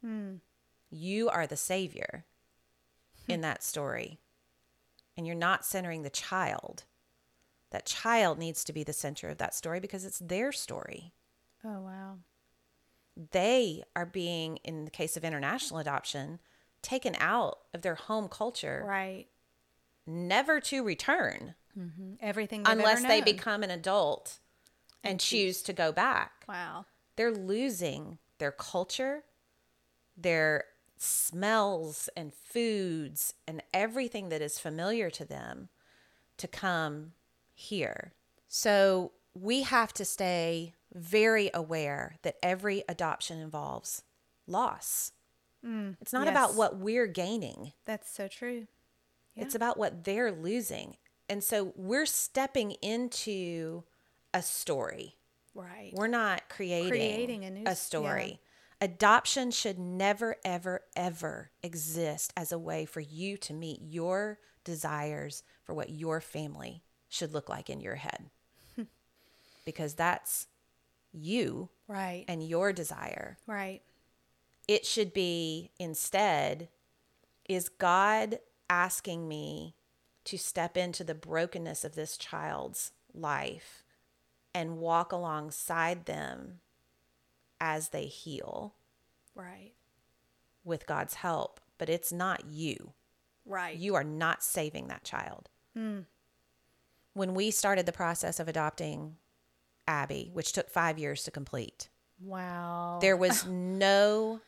Hmm. 0.03 0.35
You 0.91 1.31
are 1.31 1.47
the 1.47 1.57
savior 1.57 2.27
in 3.29 3.41
that 3.43 3.63
story, 3.63 4.19
and 5.17 5.27
you're 5.27 5.37
not 5.37 5.65
centering 5.65 6.03
the 6.03 6.11
child. 6.11 6.85
That 7.71 7.87
child 7.87 8.39
needs 8.39 8.63
to 8.65 8.73
be 8.73 8.85
the 8.85 8.93
center 8.93 9.29
of 9.29 9.39
that 9.39 9.55
story 9.55 9.81
because 9.81 10.05
it's 10.05 10.19
their 10.21 10.53
story. 10.53 11.13
Oh, 11.65 11.81
wow. 11.81 12.19
They 13.33 13.83
are 13.97 14.07
being, 14.07 14.59
in 14.59 14.85
the 14.85 14.91
case 14.91 15.17
of 15.17 15.25
international 15.25 15.81
adoption, 15.81 16.41
taken 16.83 17.17
out 17.19 17.59
of 17.73 17.83
their 17.83 17.95
home 17.95 18.29
culture, 18.29 18.85
Right. 18.87 19.27
never 20.07 20.61
to 20.61 20.83
return 20.85 21.55
mm-hmm. 21.79 22.15
Everything 22.21 22.63
they've 22.63 22.73
unless 22.73 23.03
they 23.03 23.21
become 23.21 23.63
an 23.63 23.71
adult 23.71 24.39
and 25.03 25.19
choose 25.19 25.63
to 25.63 25.73
go 25.73 25.93
back. 25.93 26.45
Wow. 26.49 26.87
they're 27.17 27.33
losing 27.33 28.19
their 28.39 28.53
culture, 28.53 29.25
their 30.17 30.65
smells 30.97 32.09
and 32.17 32.33
foods 32.33 33.35
and 33.47 33.63
everything 33.73 34.29
that 34.29 34.41
is 34.43 34.59
familiar 34.59 35.11
to 35.11 35.25
them 35.25 35.69
to 36.39 36.49
come 36.49 37.13
here. 37.55 38.13
So 38.49 39.13
we 39.35 39.63
have 39.63 39.93
to 39.95 40.05
stay 40.05 40.75
very 40.93 41.51
aware 41.53 42.17
that 42.23 42.37
every 42.43 42.85
adoption 42.89 43.39
involves 43.41 44.03
loss. 44.47 45.13
Mm, 45.65 45.97
it's 46.01 46.13
not 46.13 46.29
about 46.29 46.55
what 46.55 46.77
we're 46.79 47.07
gaining. 47.07 47.73
That's 47.85 48.11
so 48.11 48.29
true. 48.29 48.67
It's 49.37 49.55
about 49.57 49.77
what 49.77 50.05
they're 50.05 50.31
losing. 50.31 50.97
And 51.29 51.43
so 51.43 51.73
we're 51.75 52.07
stepping 52.07 52.73
into 52.83 53.83
a 54.33 54.43
story. 54.43 55.17
Right. 55.55 55.91
We're 55.93 56.07
not 56.07 56.49
creating, 56.49 56.89
Creating 56.91 57.45
a 57.45 57.51
new 57.51 57.67
s- 57.67 57.81
story. 57.83 58.41
Adoption 58.81 59.51
should 59.51 59.79
never, 59.79 60.37
ever, 60.45 60.83
ever 60.97 61.51
exist 61.63 62.33
as 62.37 62.53
a 62.53 62.59
way 62.59 62.85
for 62.85 63.01
you 63.01 63.37
to 63.39 63.55
meet 63.55 63.81
your 63.81 64.39
desires 64.65 65.43
for 65.63 65.75
what 65.75 65.91
your 65.91 66.21
family 66.21 66.83
should 67.09 67.33
look 67.33 67.49
like 67.49 67.71
in 67.71 67.81
your 67.81 67.95
head. 67.97 68.31
because 69.65 69.95
that's 69.95 70.49
you 71.13 71.69
right. 71.87 72.25
and 72.29 72.47
your 72.47 72.73
desire. 72.73 73.39
right. 73.47 73.83
It 74.67 74.87
should 74.87 75.13
be 75.13 75.71
instead, 75.79 76.69
is 77.49 77.69
God 77.69 78.39
asking 78.71 79.29
me 79.29 79.75
to 80.25 80.39
step 80.39 80.77
into 80.77 81.05
the 81.05 81.15
brokenness 81.15 81.85
of 81.85 81.95
this 81.95 82.17
child's 82.17 82.93
life 83.13 83.85
and 84.55 84.79
walk 84.79 85.13
alongside 85.13 86.07
them 86.07 86.61
as 87.61 87.91
they 87.91 88.07
heal 88.07 88.75
Right. 89.35 89.73
with 90.65 90.87
God's 90.87 91.15
help? 91.15 91.61
But 91.79 91.89
it's 91.89 92.13
not 92.13 92.45
you. 92.47 92.93
Right. 93.45 93.77
You 93.77 93.95
are 93.95 94.05
not 94.05 94.43
saving 94.43 94.89
that 94.89 95.05
child. 95.05 95.49
Hmm. 95.75 96.01
When 97.13 97.35
we 97.35 97.51
started 97.51 97.87
the 97.87 97.93
process 97.93 98.41
of 98.41 98.49
adopting 98.49 99.17
Abby, 99.87 100.31
which 100.33 100.53
took 100.53 100.71
five 100.71 100.99
years 100.99 101.25
to 101.25 101.31
complete, 101.31 101.89
wow. 102.21 102.99
there 103.01 103.17
was 103.17 103.45
no 103.49 104.41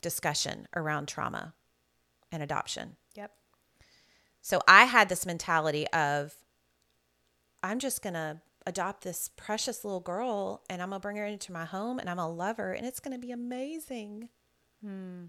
discussion 0.00 0.66
around 0.74 1.06
trauma 1.06 1.54
and 2.30 2.42
adoption. 2.42 2.96
Yep. 3.14 3.32
So 4.40 4.60
I 4.66 4.84
had 4.84 5.08
this 5.08 5.24
mentality 5.24 5.86
of, 5.88 6.34
I'm 7.62 7.78
just 7.78 8.02
going 8.02 8.14
to 8.14 8.40
adopt 8.66 9.04
this 9.04 9.28
precious 9.36 9.84
little 9.84 10.00
girl 10.00 10.62
and 10.70 10.82
I'm 10.82 10.90
going 10.90 11.00
to 11.00 11.02
bring 11.02 11.16
her 11.16 11.26
into 11.26 11.52
my 11.52 11.64
home 11.64 11.98
and 11.98 12.08
I'm 12.08 12.16
going 12.16 12.28
to 12.28 12.34
love 12.34 12.56
her 12.58 12.72
and 12.72 12.86
it's 12.86 13.00
going 13.00 13.18
to 13.18 13.24
be 13.24 13.32
amazing. 13.32 14.28
Hmm. 14.84 15.26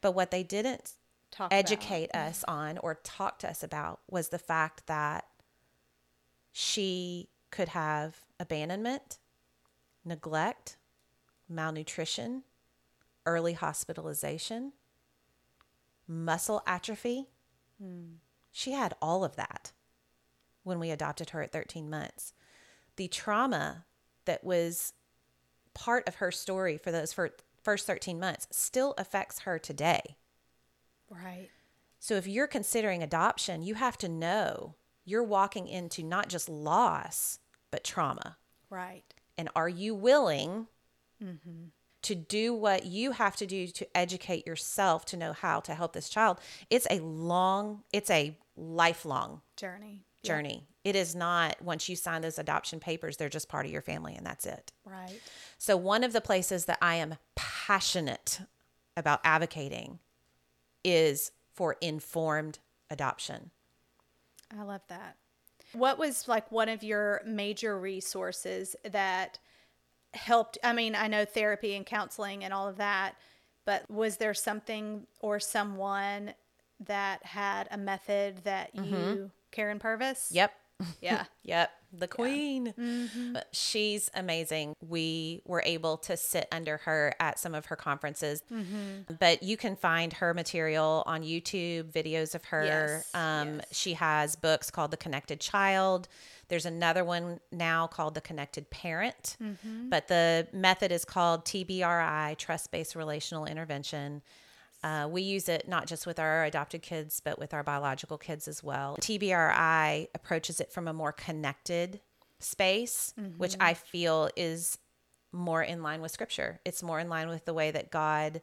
But 0.00 0.12
what 0.12 0.30
they 0.30 0.42
didn't 0.42 0.92
Talk 1.30 1.48
about- 1.48 1.56
educate 1.58 2.10
mm-hmm. 2.14 2.28
us 2.28 2.44
on 2.48 2.78
or 2.78 2.94
talk 3.02 3.38
to 3.40 3.50
us 3.50 3.62
about 3.62 4.00
was 4.10 4.28
the 4.28 4.38
fact 4.38 4.86
that 4.86 5.26
she 6.52 7.28
could 7.50 7.68
have 7.68 8.20
abandonment, 8.40 9.18
neglect, 10.04 10.76
malnutrition, 11.48 12.42
early 13.26 13.52
hospitalization, 13.52 14.72
muscle 16.08 16.62
atrophy. 16.66 17.28
Hmm. 17.80 18.14
She 18.50 18.72
had 18.72 18.94
all 19.00 19.24
of 19.24 19.36
that 19.36 19.72
when 20.62 20.78
we 20.78 20.90
adopted 20.90 21.30
her 21.30 21.42
at 21.42 21.52
13 21.52 21.88
months. 21.88 22.32
The 22.96 23.08
trauma 23.08 23.84
that 24.24 24.44
was 24.44 24.92
part 25.74 26.06
of 26.06 26.16
her 26.16 26.30
story 26.30 26.76
for 26.76 26.92
those 26.92 27.12
fir- 27.12 27.34
first 27.62 27.86
13 27.86 28.18
months 28.20 28.46
still 28.50 28.94
affects 28.98 29.40
her 29.40 29.58
today. 29.58 30.16
Right. 31.10 31.48
So 31.98 32.14
if 32.14 32.26
you're 32.26 32.46
considering 32.46 33.02
adoption, 33.02 33.62
you 33.62 33.74
have 33.74 33.96
to 33.98 34.08
know 34.08 34.74
you're 35.04 35.22
walking 35.22 35.68
into 35.68 36.02
not 36.02 36.28
just 36.28 36.48
loss, 36.48 37.38
but 37.70 37.84
trauma. 37.84 38.36
Right. 38.70 39.04
And 39.36 39.48
are 39.54 39.68
you 39.68 39.94
willing 39.94 40.66
mm-hmm. 41.22 41.64
to 42.02 42.14
do 42.14 42.54
what 42.54 42.86
you 42.86 43.12
have 43.12 43.36
to 43.36 43.46
do 43.46 43.66
to 43.68 43.96
educate 43.96 44.46
yourself 44.46 45.04
to 45.06 45.16
know 45.16 45.32
how 45.32 45.60
to 45.60 45.74
help 45.74 45.92
this 45.92 46.08
child? 46.08 46.38
It's 46.70 46.86
a 46.90 47.00
long, 47.00 47.82
it's 47.92 48.10
a 48.10 48.36
lifelong 48.56 49.42
Journey. 49.56 50.04
Journey. 50.22 50.66
It 50.84 50.96
is 50.96 51.14
not 51.14 51.60
once 51.62 51.88
you 51.88 51.96
sign 51.96 52.22
those 52.22 52.38
adoption 52.38 52.80
papers, 52.80 53.16
they're 53.16 53.28
just 53.28 53.48
part 53.48 53.66
of 53.66 53.72
your 53.72 53.82
family 53.82 54.14
and 54.14 54.26
that's 54.26 54.46
it. 54.46 54.72
Right. 54.84 55.20
So, 55.58 55.76
one 55.76 56.04
of 56.04 56.12
the 56.12 56.20
places 56.20 56.64
that 56.66 56.78
I 56.82 56.96
am 56.96 57.16
passionate 57.34 58.40
about 58.96 59.20
advocating 59.24 59.98
is 60.84 61.30
for 61.54 61.76
informed 61.80 62.58
adoption. 62.90 63.50
I 64.56 64.62
love 64.62 64.82
that. 64.88 65.16
What 65.72 65.98
was 65.98 66.28
like 66.28 66.50
one 66.52 66.68
of 66.68 66.82
your 66.82 67.22
major 67.24 67.78
resources 67.78 68.76
that 68.84 69.38
helped? 70.14 70.58
I 70.62 70.72
mean, 70.72 70.94
I 70.94 71.08
know 71.08 71.24
therapy 71.24 71.74
and 71.74 71.86
counseling 71.86 72.44
and 72.44 72.52
all 72.52 72.68
of 72.68 72.76
that, 72.76 73.14
but 73.64 73.90
was 73.90 74.16
there 74.16 74.34
something 74.34 75.06
or 75.20 75.40
someone 75.40 76.34
that 76.86 77.24
had 77.24 77.68
a 77.70 77.78
method 77.78 78.44
that 78.44 78.74
mm-hmm. 78.74 78.94
you, 78.94 79.30
Karyn 79.52 79.78
Purvis? 79.78 80.30
Yep. 80.32 80.52
Yeah. 81.00 81.24
Yep. 81.44 81.72
The 81.98 82.06
queen. 82.06 82.72
Mm-hmm. 82.78 83.32
But 83.32 83.48
She's 83.50 84.08
amazing. 84.14 84.74
We 84.80 85.42
were 85.44 85.62
able 85.66 85.96
to 85.98 86.16
sit 86.16 86.46
under 86.52 86.76
her 86.78 87.14
at 87.18 87.40
some 87.40 87.54
of 87.56 87.66
her 87.66 87.74
conferences. 87.74 88.42
Mm-hmm. 88.50 89.14
But 89.18 89.42
you 89.42 89.56
can 89.56 89.74
find 89.74 90.12
her 90.14 90.32
material 90.32 91.02
on 91.04 91.22
YouTube, 91.22 91.90
videos 91.90 92.36
of 92.36 92.44
her. 92.44 92.64
Yes, 92.64 93.10
um, 93.12 93.56
yes. 93.56 93.66
She 93.72 93.94
has 93.94 94.36
books 94.36 94.70
called 94.70 94.92
The 94.92 94.96
Connected 94.96 95.40
Child. 95.40 96.06
There's 96.46 96.64
another 96.64 97.04
one 97.04 97.40
now 97.50 97.88
called 97.88 98.14
The 98.14 98.20
Connected 98.20 98.70
Parent. 98.70 99.36
But 99.90 100.06
the 100.06 100.46
method 100.52 100.92
is 100.92 101.04
called 101.04 101.44
TBRI, 101.44 102.38
Trust 102.38 102.70
Based 102.70 102.94
Relational 102.94 103.46
Intervention. 103.46 104.22
Uh, 104.82 105.08
we 105.10 105.22
use 105.22 105.48
it 105.48 105.68
not 105.68 105.86
just 105.86 106.06
with 106.06 106.18
our 106.18 106.44
adopted 106.44 106.82
kids, 106.82 107.20
but 107.20 107.38
with 107.38 107.54
our 107.54 107.62
biological 107.62 108.18
kids 108.18 108.48
as 108.48 108.62
well. 108.64 108.96
TBRI 109.00 110.08
approaches 110.14 110.60
it 110.60 110.72
from 110.72 110.88
a 110.88 110.92
more 110.92 111.12
connected 111.12 112.00
space, 112.40 113.14
which 113.36 113.54
I 113.60 113.74
feel 113.74 114.28
is 114.36 114.78
more 115.32 115.62
in 115.62 115.82
line 115.82 116.02
with 116.02 116.10
scripture. 116.10 116.60
It's 116.64 116.82
more 116.82 116.98
in 116.98 117.08
line 117.08 117.28
with 117.28 117.44
the 117.44 117.54
way 117.54 117.70
that 117.70 117.90
God 117.90 118.42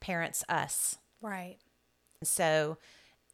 parents 0.00 0.44
us. 0.48 0.96
Right. 1.20 1.58
So, 2.22 2.78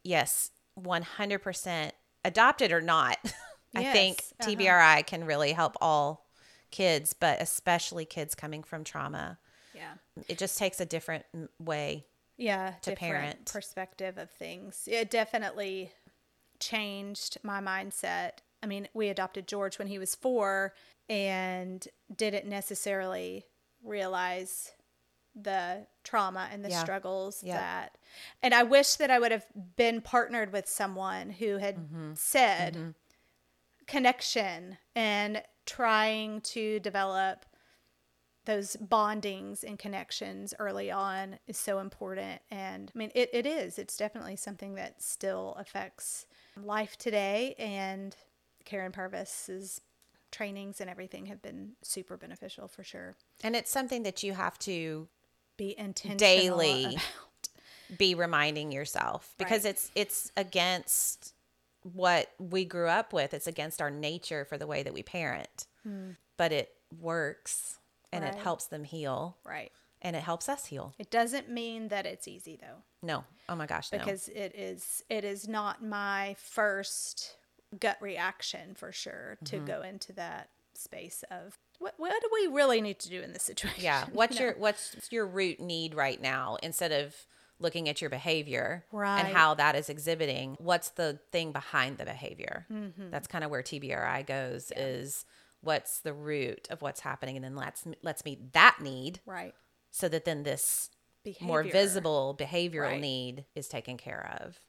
yes, 0.03 0.51
100% 0.79 1.91
adopted 2.25 2.71
or 2.71 2.81
not, 2.81 3.17
I 3.75 3.83
think 3.83 4.23
uh-huh. 4.39 4.51
TBRI 4.51 5.05
can 5.05 5.25
really 5.25 5.51
help 5.51 5.75
all 5.79 6.27
kids, 6.71 7.13
but 7.13 7.41
especially 7.41 8.05
kids 8.05 8.35
coming 8.35 8.63
from 8.63 8.83
trauma. 8.83 9.37
Yeah. 9.75 9.93
It 10.27 10.37
just 10.37 10.57
takes 10.57 10.79
a 10.79 10.85
different 10.85 11.25
way. 11.59 12.05
Yeah 12.39 12.73
to 12.81 12.91
different 12.91 12.99
parent. 12.99 13.45
perspective 13.45 14.17
of 14.17 14.31
things 14.31 14.87
it 14.91 15.11
definitely 15.11 15.91
changed 16.59 17.37
my 17.43 17.59
mindset 17.61 18.31
i 18.63 18.65
mean 18.65 18.87
we 18.93 19.09
adopted 19.09 19.47
george 19.47 19.77
when 19.77 19.87
he 19.87 19.99
was 19.99 20.15
four 20.15 20.73
and 21.09 21.87
didn't 22.15 22.45
necessarily 22.47 23.45
realize 23.83 24.71
the 25.35 25.85
trauma 26.03 26.49
and 26.51 26.65
the 26.65 26.69
Yeah. 26.69 26.81
struggles 26.81 27.43
Yeah. 27.43 27.55
that 27.57 27.97
and 28.41 28.53
I 28.53 28.63
wish 28.63 28.95
that 28.95 29.11
I 29.11 29.19
would 29.19 29.31
have 29.31 29.45
been 29.75 30.01
partnered 30.01 30.51
with 30.51 30.67
someone 30.67 31.29
who 31.29 31.57
had 31.57 31.77
Mm-hmm. 31.77 32.13
said 32.15 32.95
connection 33.87 34.77
and 34.95 35.43
trying 35.65 36.41
to 36.41 36.79
develop 36.79 37.45
those 38.49 38.75
bondings 38.77 39.63
and 39.63 39.77
connections 39.77 40.55
early 40.57 40.89
on 40.89 41.37
is 41.45 41.55
so 41.55 41.77
important 41.77 42.41
and 42.49 42.91
i 42.95 42.97
mean 42.97 43.11
it, 43.13 43.29
it 43.31 43.45
is 43.45 43.77
it's 43.77 43.95
definitely 43.95 44.35
something 44.35 44.73
that 44.73 44.99
still 45.03 45.55
affects 45.59 46.25
life 46.59 46.97
today 46.97 47.53
and 47.59 48.15
karyn 48.65 48.91
purvis's 48.91 49.81
trainings 50.31 50.81
and 50.81 50.89
everything 50.89 51.27
have 51.27 51.41
been 51.43 51.73
super 51.83 52.17
beneficial 52.17 52.67
for 52.67 52.83
sure 52.83 53.15
And 53.43 53.55
it's 53.55 53.69
something 53.71 54.01
that 54.03 54.23
you 54.23 54.33
have 54.33 54.57
to 54.59 55.07
be 55.57 55.75
intentional 55.77 56.17
Daily. 56.17 56.85
about. 56.85 57.03
be 57.97 58.15
reminding 58.15 58.71
yourself 58.71 59.33
because 59.37 59.63
Right. 59.63 59.71
it's 59.71 59.91
it's 59.95 60.31
against 60.37 61.33
what 61.93 62.31
we 62.39 62.65
grew 62.65 62.87
up 62.87 63.13
with. 63.13 63.33
It's 63.33 63.47
against 63.47 63.81
our 63.81 63.89
nature 63.89 64.43
for 64.45 64.57
the 64.57 64.67
way 64.67 64.83
that 64.83 64.93
we 64.93 65.01
parent. 65.01 65.65
Hmm. 65.83 66.11
But 66.37 66.51
it 66.51 66.69
works 67.01 67.79
and 68.11 68.23
it 68.25 68.35
helps 68.35 68.65
them 68.67 68.83
heal 68.83 69.37
right 69.45 69.71
and 70.01 70.15
it 70.15 70.23
helps 70.23 70.47
us 70.47 70.65
heal. 70.67 70.93
it 70.97 71.11
doesn't 71.11 71.49
mean 71.49 71.89
that 71.89 72.05
it's 72.05 72.27
easy 72.27 72.57
though 72.61 72.83
No. 73.01 73.23
Oh 73.47 73.55
my 73.55 73.65
gosh, 73.65 73.91
no. 73.91 73.97
because 73.99 74.27
it 74.29 74.53
is 74.55 75.03
it 75.09 75.23
is 75.23 75.47
not 75.47 75.83
my 75.83 76.35
first 76.39 77.35
gut 77.79 77.97
reaction 78.01 78.75
for 78.75 78.91
sure 78.91 79.37
to 79.45 79.57
Mm-hmm. 79.57 79.65
go 79.65 79.81
into 79.81 80.13
that 80.13 80.49
space 80.73 81.23
of 81.31 81.57
what 81.79 81.93
what 81.97 82.11
do 82.21 82.29
we 82.33 82.55
really 82.55 82.79
need 82.81 82.99
to 82.99 83.09
do 83.09 83.21
in 83.21 83.33
this 83.33 83.43
situation? 83.51 83.83
Yeah. 83.83 84.05
What's 84.13 84.37
know? 84.39 84.45
your 84.45 84.55
what's 84.57 84.95
your 85.11 85.25
root 85.27 85.59
need 85.59 85.93
right 85.95 86.21
now 86.21 86.57
instead 86.63 86.91
of 86.91 87.15
looking 87.61 87.89
at 87.89 87.99
your 88.01 88.09
behavior 88.09 88.85
Right. 88.91 89.19
and 89.19 89.35
how 89.35 89.53
that 89.55 89.75
is 89.75 89.89
exhibiting? 89.89 90.55
What's 90.59 90.89
the 90.91 91.19
thing 91.31 91.51
behind 91.51 91.97
the 91.97 92.05
behavior? 92.05 92.65
Mm-hmm. 92.71 93.09
That's 93.11 93.27
kind 93.27 93.43
of 93.43 93.51
where 93.51 93.61
TBRI 93.63 94.25
goes 94.25 94.71
is 94.77 95.25
what's 95.61 95.99
the 95.99 96.13
root 96.13 96.67
of 96.69 96.81
what's 96.81 97.01
happening 97.01 97.35
and 97.35 97.43
then 97.43 97.55
let's 97.55 97.85
let's 98.01 98.23
meet 98.25 98.53
that 98.53 98.77
need 98.81 99.19
right 99.25 99.53
so 99.91 100.07
that 100.07 100.25
then 100.25 100.43
this 100.43 100.89
behavior 101.23 101.47
more 101.47 101.63
visible 101.63 102.35
behavioral 102.39 102.81
Right. 102.81 102.93
Mm-hmm. 102.93 103.01
need 103.01 103.45
is 103.55 103.67
taken 103.67 103.97
care 103.97 104.37
of. 104.41 104.59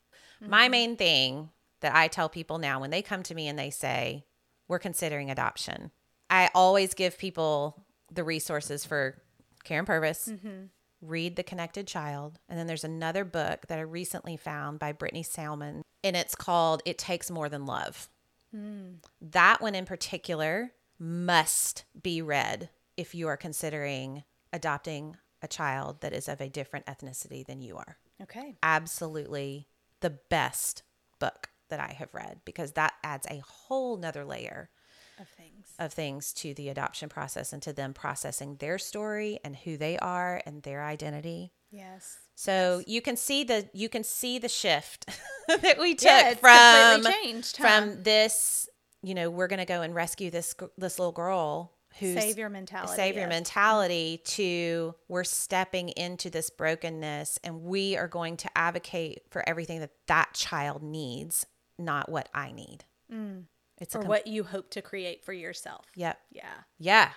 My 0.42 0.68
main 0.68 0.96
thing 0.96 1.50
that 1.80 1.94
I 1.94 2.08
tell 2.08 2.28
people 2.30 2.58
now 2.58 2.80
when 2.80 2.90
they 2.90 3.02
come 3.02 3.22
to 3.24 3.34
me 3.34 3.46
and 3.46 3.58
they 3.58 3.70
say, 3.70 4.24
We're 4.68 4.78
considering 4.78 5.30
adoption, 5.30 5.90
I 6.30 6.48
always 6.54 6.94
give 6.94 7.18
people 7.18 7.84
the 8.10 8.24
resources 8.24 8.84
for 8.86 9.20
Karyn 9.64 9.84
Purvis. 9.86 10.28
Mm-hmm. 10.30 10.66
Read 11.02 11.36
The 11.36 11.42
Connected 11.42 11.86
Child. 11.86 12.38
And 12.48 12.58
then 12.58 12.66
there's 12.66 12.84
another 12.84 13.24
book 13.24 13.66
that 13.68 13.78
I 13.78 13.82
recently 13.82 14.36
found 14.36 14.78
by 14.78 14.92
Brittany 14.92 15.22
Salmon, 15.22 15.82
and 16.04 16.14
it's 16.14 16.34
called 16.34 16.82
It 16.84 16.98
Takes 16.98 17.30
More 17.30 17.48
Than 17.48 17.64
Love. 17.64 18.08
Mm. 18.54 18.96
That 19.20 19.60
one 19.62 19.74
in 19.74 19.86
particular 19.86 20.72
must 21.00 21.84
be 22.00 22.20
read 22.22 22.68
if 22.96 23.14
you 23.14 23.26
are 23.28 23.36
considering 23.36 24.22
adopting 24.52 25.16
a 25.42 25.48
child 25.48 26.02
that 26.02 26.12
is 26.12 26.28
of 26.28 26.40
a 26.40 26.48
different 26.50 26.86
ethnicity 26.86 27.44
than 27.46 27.60
you 27.60 27.76
are. 27.78 27.96
Okay. 28.22 28.56
Absolutely 28.62 29.66
the 30.00 30.10
best 30.10 30.82
book 31.18 31.48
that 31.70 31.80
I 31.80 31.92
have 31.98 32.12
read 32.14 32.40
because 32.44 32.72
that 32.72 32.92
adds 33.02 33.26
a 33.30 33.42
whole 33.46 33.96
nother 33.96 34.24
layer 34.24 34.70
Of 35.18 35.28
things. 35.28 35.66
of 35.78 35.92
things 35.92 36.32
to 36.34 36.52
the 36.52 36.68
adoption 36.68 37.08
process 37.08 37.52
and 37.52 37.62
to 37.62 37.72
them 37.72 37.94
processing 37.94 38.56
their 38.56 38.76
story 38.78 39.38
and 39.44 39.56
who 39.56 39.76
they 39.78 39.96
are 39.98 40.42
and 40.44 40.62
their 40.62 40.82
identity. 40.84 41.52
Yes. 41.70 42.18
So 42.34 42.82
you 42.86 43.00
can 43.00 43.16
see 43.16 43.44
the 43.44 43.68
you 43.72 43.88
can 43.88 44.02
see 44.04 44.38
the 44.38 44.48
shift 44.48 45.08
that 45.48 45.78
we 45.78 45.94
took 45.94 46.06
Yeah, 46.06 46.34
from 46.34 47.12
changed, 47.12 47.56
huh? 47.56 47.62
from 47.62 48.02
this. 48.02 48.68
You 49.02 49.14
know, 49.14 49.30
we're 49.30 49.48
going 49.48 49.60
to 49.60 49.64
go 49.64 49.82
and 49.82 49.94
rescue 49.94 50.30
this 50.30 50.54
this 50.76 50.98
little 50.98 51.12
girl 51.12 51.72
who's 51.98 52.14
Savior 52.14 52.48
mentality, 52.48 52.94
savior 52.94 53.22
yes. 53.22 53.28
mentality 53.28 54.20
to 54.24 54.94
we're 55.08 55.24
stepping 55.24 55.88
into 55.90 56.30
this 56.30 56.50
brokenness 56.50 57.38
and 57.42 57.62
we 57.62 57.96
are 57.96 58.08
going 58.08 58.36
to 58.38 58.50
advocate 58.56 59.22
for 59.30 59.46
everything 59.48 59.80
that 59.80 59.90
that 60.06 60.34
child 60.34 60.82
needs, 60.82 61.46
not 61.78 62.08
what 62.08 62.28
I 62.34 62.52
need. 62.52 62.84
Mm. 63.12 63.44
It's 63.78 63.94
a 63.94 63.98
Or 63.98 64.02
com- 64.02 64.08
what 64.08 64.26
you 64.26 64.44
hope 64.44 64.70
to 64.70 64.82
create 64.82 65.24
for 65.24 65.32
yourself. 65.32 65.86
Yep. 65.96 66.18
Yeah. 66.30 66.44
Yeah. 66.78 67.10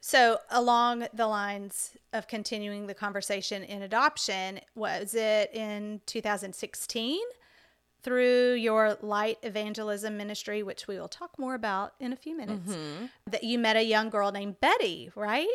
So, 0.00 0.38
along 0.50 1.08
the 1.14 1.26
lines 1.26 1.96
of 2.12 2.28
continuing 2.28 2.86
the 2.86 2.94
conversation 2.94 3.64
in 3.64 3.82
adoption, 3.82 4.60
was 4.74 5.14
it 5.14 5.50
in 5.52 6.00
2016 6.06 7.18
through 8.06 8.54
your 8.54 8.96
light 9.02 9.36
evangelism 9.42 10.16
ministry, 10.16 10.62
which 10.62 10.86
we 10.86 10.96
will 10.96 11.08
talk 11.08 11.36
more 11.40 11.54
about 11.56 11.94
in 11.98 12.12
a 12.12 12.16
few 12.16 12.36
minutes, 12.36 12.72
Mm-hmm. 12.72 13.06
that 13.32 13.42
you 13.42 13.58
met 13.58 13.74
a 13.74 13.82
young 13.84 14.10
girl 14.10 14.30
named 14.30 14.60
Betty, 14.60 15.10
right? 15.16 15.48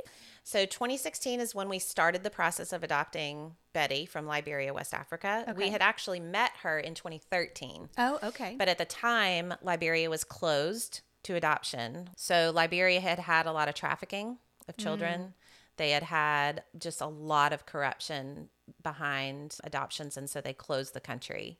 So 0.44 0.66
2016 0.66 1.40
is 1.40 1.56
when 1.56 1.70
we 1.70 1.80
started 1.80 2.24
the 2.24 2.30
process 2.30 2.74
of 2.74 2.84
adopting 2.84 3.56
Betty 3.72 4.06
from 4.06 4.26
Liberia, 4.26 4.74
West 4.74 4.94
Africa. 4.94 5.54
We 5.56 5.70
had 5.70 5.82
actually 5.82 6.20
met 6.20 6.52
her 6.64 6.78
in 6.78 6.94
2013. 6.94 7.88
Oh, 7.98 8.20
okay. 8.22 8.56
But 8.60 8.68
at 8.68 8.78
the 8.78 8.84
time, 8.86 9.54
Liberia 9.62 10.10
was 10.10 10.26
closed 10.26 11.00
to 11.24 11.36
adoption. 11.36 12.10
So 12.18 12.52
Liberia 12.54 13.00
had 13.00 13.20
had 13.20 13.46
a 13.46 13.54
lot 13.54 13.70
of 13.70 13.76
trafficking 13.76 14.40
of 14.68 14.76
children. 14.76 15.36
They 15.78 15.92
had 15.92 16.04
had 16.04 16.64
just 16.78 17.00
a 17.00 17.08
lot 17.08 17.54
of 17.54 17.66
corruption 17.66 18.50
behind 18.84 19.58
adoptions. 19.64 20.18
And 20.18 20.30
so 20.30 20.42
they 20.42 20.54
closed 20.54 20.94
the 20.94 21.00
country. 21.00 21.60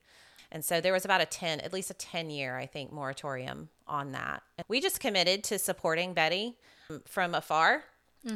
And 0.52 0.64
so 0.66 0.82
there 0.82 0.94
was 0.94 1.06
about 1.06 1.22
a 1.22 1.26
10, 1.26 1.62
at 1.62 1.72
least 1.72 1.90
a 1.90 1.94
10 1.94 2.30
year, 2.30 2.58
I 2.58 2.66
think, 2.66 2.92
moratorium 2.92 3.70
on 3.88 4.12
that. 4.12 4.44
And 4.58 4.66
we 4.68 4.82
just 4.82 5.00
committed 5.00 5.44
to 5.46 5.58
supporting 5.60 6.14
Betty 6.14 6.58
from 7.06 7.34
afar. 7.36 7.84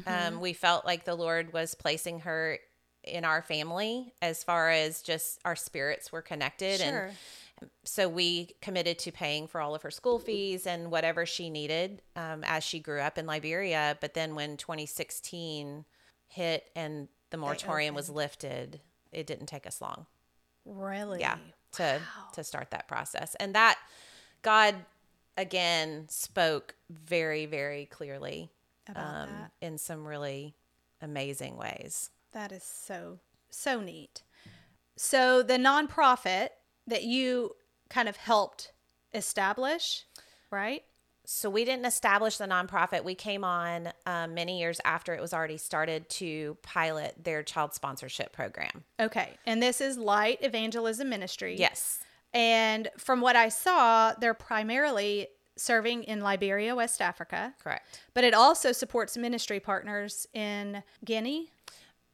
Um, 0.08 0.40
we 0.40 0.54
felt 0.54 0.86
like 0.86 1.04
the 1.06 1.14
Lord 1.16 1.54
was 1.54 1.76
placing 1.76 2.22
her 2.22 2.58
in 3.04 3.24
our 3.24 3.42
family 3.44 4.14
as 4.22 4.44
far 4.44 4.72
as 4.72 5.04
just 5.04 5.40
our 5.46 5.56
spirits 5.56 6.12
were 6.12 6.24
connected 6.24 6.80
Sure. 6.80 7.06
and 7.62 7.70
so 7.84 8.10
we 8.10 8.50
committed 8.62 8.98
to 9.00 9.12
paying 9.12 9.48
for 9.48 9.62
all 9.62 9.76
of 9.76 9.84
her 9.84 9.92
school 9.92 10.18
fees 10.20 10.66
and 10.66 10.90
whatever 10.92 11.26
she 11.26 11.50
needed 11.52 12.02
um, 12.16 12.44
as 12.46 12.64
she 12.64 12.80
grew 12.80 13.00
up 13.00 13.18
in 13.20 13.26
Liberia. 13.28 13.96
But 14.02 14.14
then 14.16 14.34
when 14.36 14.58
2016 14.58 15.86
hit 16.28 16.70
and 16.76 17.08
the 17.30 17.38
moratorium 17.38 17.94
was 17.96 18.10
lifted, 18.10 18.82
it 19.12 19.28
didn't 19.28 19.46
take 19.48 19.68
us 19.68 19.82
long. 19.82 20.06
really? 20.66 21.20
Yeah, 21.20 21.38
to 21.76 22.00
to 22.34 22.44
start 22.44 22.72
that 22.72 22.88
process, 22.88 23.36
and 23.40 23.56
that 23.56 23.78
God 24.42 24.76
again 25.38 26.08
spoke 26.10 26.76
very 26.90 27.46
very 27.46 27.86
clearly 27.86 28.50
About 28.88 29.06
um, 29.24 29.30
that. 29.30 29.52
in 29.62 29.78
some 29.78 30.06
really 30.06 30.56
amazing 31.02 31.58
ways. 31.58 32.10
That 32.32 32.52
is 32.52 32.64
so, 32.64 33.20
so 33.50 33.80
neat. 33.80 34.24
So, 34.98 35.42
the 35.44 35.58
nonprofit 35.58 36.50
that 36.88 37.04
you 37.04 37.52
kind 37.90 38.10
of 38.10 38.18
helped 38.18 38.72
establish, 39.14 40.04
right? 40.52 40.84
So 41.26 41.50
we 41.50 41.66
didn't 41.66 41.86
establish 41.86 42.38
the 42.38 42.46
nonprofit. 42.46 43.04
We 43.04 43.16
came 43.16 43.44
on 43.44 43.92
um, 44.06 44.34
many 44.34 44.60
years 44.60 44.80
after 44.86 45.14
it 45.14 45.22
was 45.22 45.34
already 45.34 45.58
started 45.58 46.08
to 46.10 46.58
pilot 46.62 47.16
their 47.24 47.44
child 47.44 47.74
sponsorship 47.74 48.32
program. 48.32 48.84
Okay. 49.00 49.32
And 49.46 49.62
this 49.62 49.82
is 49.82 49.98
Light 49.98 50.40
Evangelism 50.42 51.10
Ministry. 51.10 51.56
Yes, 51.58 52.00
And 52.34 52.90
from 52.98 53.22
what 53.22 53.36
I 53.36 53.50
saw, 53.50 54.14
they're 54.14 54.34
primarily 54.34 55.28
serving 55.58 56.04
in 56.04 56.20
Liberia, 56.22 56.76
West 56.76 57.02
Africa, 57.02 57.54
correct. 57.64 58.02
but 58.14 58.24
it 58.26 58.34
also 58.34 58.72
supports 58.74 59.16
ministry 59.18 59.60
partners 59.60 60.28
in 60.34 60.84
Guinea. 61.06 61.50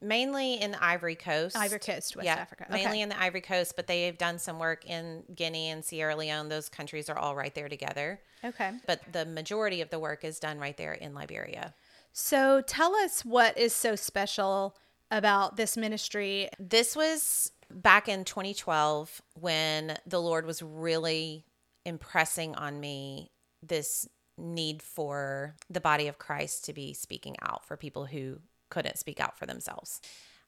Mainly 0.01 0.55
in 0.55 0.71
the 0.71 0.83
Ivory 0.83 1.15
Coast. 1.15 1.55
Ivory 1.55 1.79
Coast, 1.79 2.15
West 2.15 2.25
yeah, 2.25 2.35
Africa. 2.35 2.65
Mainly 2.69 3.01
in 3.01 3.09
the 3.09 3.21
Ivory 3.21 3.41
Coast, 3.41 3.75
but 3.75 3.87
they 3.87 4.07
have 4.07 4.17
done 4.17 4.39
some 4.39 4.57
work 4.57 4.85
in 4.85 5.23
Guinea 5.33 5.69
and 5.69 5.85
Sierra 5.85 6.15
Leone. 6.15 6.49
Those 6.49 6.69
countries 6.69 7.09
are 7.09 7.17
all 7.17 7.35
right 7.35 7.53
there 7.53 7.69
together. 7.69 8.19
Okay. 8.43 8.71
But 8.87 9.01
the 9.11 9.25
majority 9.25 9.81
of 9.81 9.89
the 9.89 9.99
work 9.99 10.23
is 10.23 10.39
done 10.39 10.57
right 10.57 10.75
there 10.75 10.93
in 10.93 11.13
Liberia. 11.13 11.73
So 12.13 12.61
tell 12.61 12.95
us 12.95 13.23
what 13.23 13.57
is 13.57 13.73
so 13.73 13.95
special 13.95 14.75
about 15.11 15.55
this 15.57 15.77
ministry. 15.77 16.49
This 16.59 16.95
was 16.95 17.51
back 17.69 18.09
in 18.09 18.25
2012 18.25 19.21
when 19.39 19.97
the 20.05 20.19
Lord 20.19 20.45
was 20.45 20.61
really 20.61 21.45
impressing 21.85 22.55
on 22.55 22.79
me 22.79 23.31
this 23.61 24.07
need 24.37 24.81
for 24.81 25.55
the 25.69 25.81
body 25.81 26.07
of 26.07 26.17
Christ 26.17 26.65
to 26.65 26.73
be 26.73 26.93
speaking 26.93 27.35
out 27.41 27.65
for 27.65 27.77
people 27.77 28.05
who 28.05 28.39
couldn't 28.71 28.97
speak 28.97 29.19
out 29.19 29.37
for 29.37 29.45
themselves. 29.45 30.01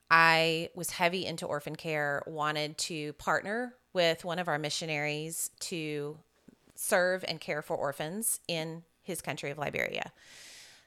I 0.10 0.70
was 0.76 0.92
heavy 0.92 1.26
into 1.26 1.46
orphan 1.46 1.76
care, 1.76 2.24
wanted 2.26 2.78
to 2.80 3.14
partner 3.14 3.76
with 3.94 4.26
one 4.26 4.40
of 4.40 4.48
our 4.48 4.58
missionaries 4.58 5.52
to 5.62 6.18
serve 6.76 7.24
and 7.28 7.40
care 7.40 7.62
for 7.62 7.76
orphans 7.78 8.40
in 8.48 8.84
his 9.04 9.22
country 9.22 9.52
of 9.52 9.58
Liberia. 9.58 10.12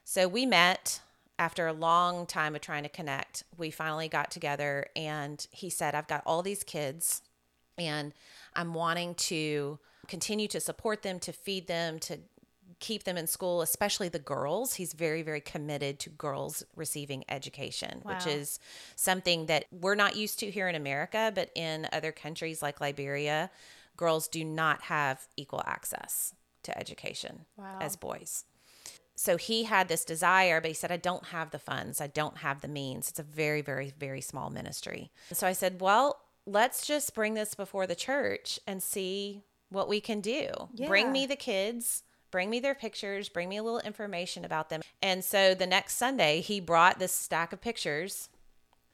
So 0.03 0.27
we 0.27 0.45
met 0.45 1.01
after 1.39 1.67
a 1.67 1.73
long 1.73 2.25
time 2.25 2.55
of 2.55 2.61
trying 2.61 2.83
to 2.83 2.89
connect, 2.89 3.43
we 3.57 3.69
finally 3.69 4.07
got 4.07 4.31
together 4.31 4.87
and 4.95 5.45
he 5.51 5.69
said, 5.69 5.93
I've 5.93 6.07
got 6.07 6.23
all 6.25 6.41
these 6.41 6.63
kids 6.63 7.21
and 7.77 8.13
I'm 8.55 8.73
wanting 8.73 9.13
to 9.15 9.77
continue 10.07 10.47
to 10.47 10.59
support 10.59 11.03
them, 11.03 11.19
to 11.19 11.31
feed 11.31 11.67
them, 11.67 11.99
to 11.99 12.19
keep 12.79 13.03
them 13.03 13.17
in 13.17 13.27
school, 13.27 13.61
especially 13.61 14.09
the 14.09 14.19
girls. 14.19 14.75
He's 14.75 14.93
very, 14.93 15.21
very 15.23 15.41
committed 15.41 15.99
to 15.99 16.09
girls 16.09 16.63
receiving 16.75 17.23
education, 17.29 18.01
which 18.03 18.27
is 18.27 18.59
something 18.95 19.47
that 19.47 19.65
we're 19.71 19.95
not 19.95 20.15
used 20.15 20.39
to 20.39 20.51
here 20.51 20.67
in 20.67 20.75
America, 20.75 21.31
but 21.33 21.49
in 21.55 21.87
other 21.91 22.11
countries 22.11 22.61
like 22.61 22.79
Liberia, 22.79 23.49
girls 23.95 24.27
do 24.27 24.43
not 24.43 24.83
have 24.83 25.27
equal 25.35 25.63
access 25.65 26.35
to 26.63 26.77
education 26.77 27.45
Wow. 27.57 27.79
as 27.81 27.95
boys. 27.95 28.45
So 29.15 29.37
he 29.37 29.63
had 29.63 29.87
this 29.87 30.05
desire, 30.05 30.61
but 30.61 30.67
he 30.67 30.75
said, 30.75 30.91
I 30.91 30.97
don't 30.97 31.25
have 31.27 31.49
the 31.49 31.57
funds. 31.57 31.99
I 31.99 32.05
don't 32.05 32.37
have 32.37 32.61
the 32.61 32.67
means. 32.67 33.09
It's 33.09 33.17
a 33.19 33.23
very, 33.23 33.61
very, 33.61 33.91
very 33.97 34.21
small 34.21 34.51
ministry. 34.51 35.11
So 35.33 35.47
I 35.47 35.53
said, 35.53 35.81
Well, 35.81 36.19
let's 36.45 36.85
just 36.85 37.15
bring 37.15 37.33
this 37.33 37.55
before 37.55 37.87
the 37.87 37.95
church 37.95 38.59
and 38.67 38.83
see 38.83 39.41
what 39.69 39.89
we 39.89 39.99
can 39.99 40.21
do. 40.21 40.49
Bring 40.87 41.11
me 41.11 41.25
the 41.25 41.35
kids, 41.35 42.03
bring 42.31 42.49
me 42.49 42.59
their 42.59 42.75
pictures, 42.75 43.29
bring 43.29 43.49
me 43.49 43.57
a 43.57 43.63
little 43.63 43.79
information 43.79 44.43
about 44.45 44.69
them. 44.69 44.81
And 45.01 45.23
so 45.23 45.53
the 45.53 45.67
next 45.67 45.95
Sunday, 45.95 46.41
he 46.41 46.59
brought 46.59 46.99
this 46.99 47.11
stack 47.13 47.53
of 47.53 47.61
pictures. 47.61 48.29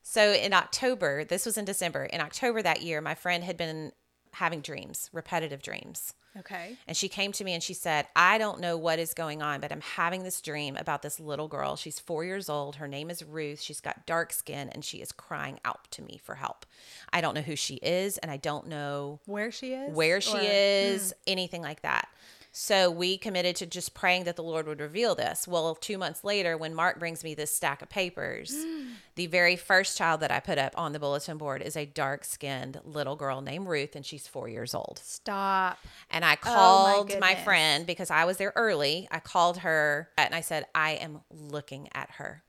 So 0.02 0.34
in 0.34 0.54
October, 0.54 1.24
this 1.24 1.46
was 1.46 1.58
in 1.58 1.65
December, 1.65 2.06
in 2.06 2.22
October 2.22 2.62
that 2.62 2.82
year, 2.82 3.02
my 3.02 3.15
friend 3.15 3.43
had 3.43 3.58
been 3.58 3.91
having 4.34 4.62
dreams, 4.62 5.10
repetitive 5.13 5.62
dreams. 5.62 6.13
Okay. 6.39 6.76
And 6.88 6.98
she 6.98 7.10
came 7.10 7.32
to 7.34 7.43
me 7.43 7.54
and 7.54 7.62
she 7.62 7.76
said, 7.76 8.08
I 8.15 8.39
don't 8.39 8.60
know 8.60 8.76
what 8.76 8.98
is 8.98 9.13
going 9.13 9.43
on, 9.43 9.62
but 9.62 9.72
I'm 9.72 9.82
having 9.82 10.24
this 10.24 10.41
dream 10.41 10.76
about 10.76 11.04
this 11.04 11.19
little 11.19 11.48
girl. 11.48 11.76
She's 11.76 12.00
four 12.00 12.26
years 12.26 12.50
old. 12.50 12.78
Her 12.78 12.88
name 12.88 13.12
is 13.12 13.24
Ruth. 13.24 13.62
She's 13.62 13.80
got 13.80 14.08
dark 14.08 14.34
skin 14.34 14.69
and 14.69 14.84
she 14.84 14.98
is 14.98 15.12
crying 15.12 15.60
out 15.63 15.91
to 15.91 16.02
me 16.02 16.19
for 16.24 16.34
help. 16.34 16.65
I 17.13 17.22
don't 17.22 17.36
know 17.36 17.41
who 17.41 17.56
she 17.56 17.76
is 17.76 18.17
and 18.17 18.32
I 18.32 18.38
don't 18.38 18.65
know 18.67 19.19
Where 19.28 19.52
she 19.52 19.74
is? 19.74 19.96
where 19.96 20.19
she 20.22 20.34
Or- 20.36 20.39
Hmm. 20.39 20.46
is, 20.48 21.13
anything 21.28 21.62
like 21.62 21.84
that. 21.84 22.10
So 22.56 22.92
we 22.92 23.18
committed 23.18 23.56
to 23.58 23.66
just 23.66 23.96
praying 23.96 24.26
that 24.26 24.36
the 24.36 24.44
Lord 24.44 24.68
would 24.68 24.80
reveal 24.80 25.16
this. 25.16 25.48
Well, 25.48 25.74
two 25.74 25.98
months 25.98 26.24
later, 26.24 26.56
when 26.56 26.76
Mark 26.76 27.00
brings 27.00 27.24
me 27.24 27.34
this 27.34 27.54
stack 27.56 27.82
of 27.82 27.89
papers, 27.89 28.54
the 29.16 29.26
very 29.26 29.56
first 29.56 29.98
child 29.98 30.20
that 30.20 30.30
I 30.32 30.39
put 30.39 30.60
up 30.60 30.74
on 30.78 30.94
the 30.94 31.00
bulletin 31.00 31.39
board 31.39 31.63
is 31.63 31.76
a 31.76 31.88
dark 31.88 32.24
skinned 32.24 32.80
little 32.86 33.16
girl 33.16 33.42
named 33.42 33.68
Ruth, 33.68 33.96
and 33.96 34.06
she's 34.06 34.28
four 34.28 34.48
years 34.50 34.76
old. 34.76 35.02
Stop. 35.04 35.80
And 36.12 36.24
I 36.24 36.34
Oh, 36.34 36.36
my 36.36 36.36
called 36.36 37.20
my, 37.20 37.34
friend 37.34 37.88
because 37.88 38.12
I 38.12 38.26
was 38.26 38.38
there 38.38 38.54
early. 38.56 39.08
I 39.10 39.20
called 39.20 39.58
her 39.58 40.10
and 40.16 40.36
I 40.36 40.42
said, 40.42 40.68
I 40.76 40.92
am 40.92 41.22
looking 41.32 41.89
at 41.96 42.12
her. 42.12 42.44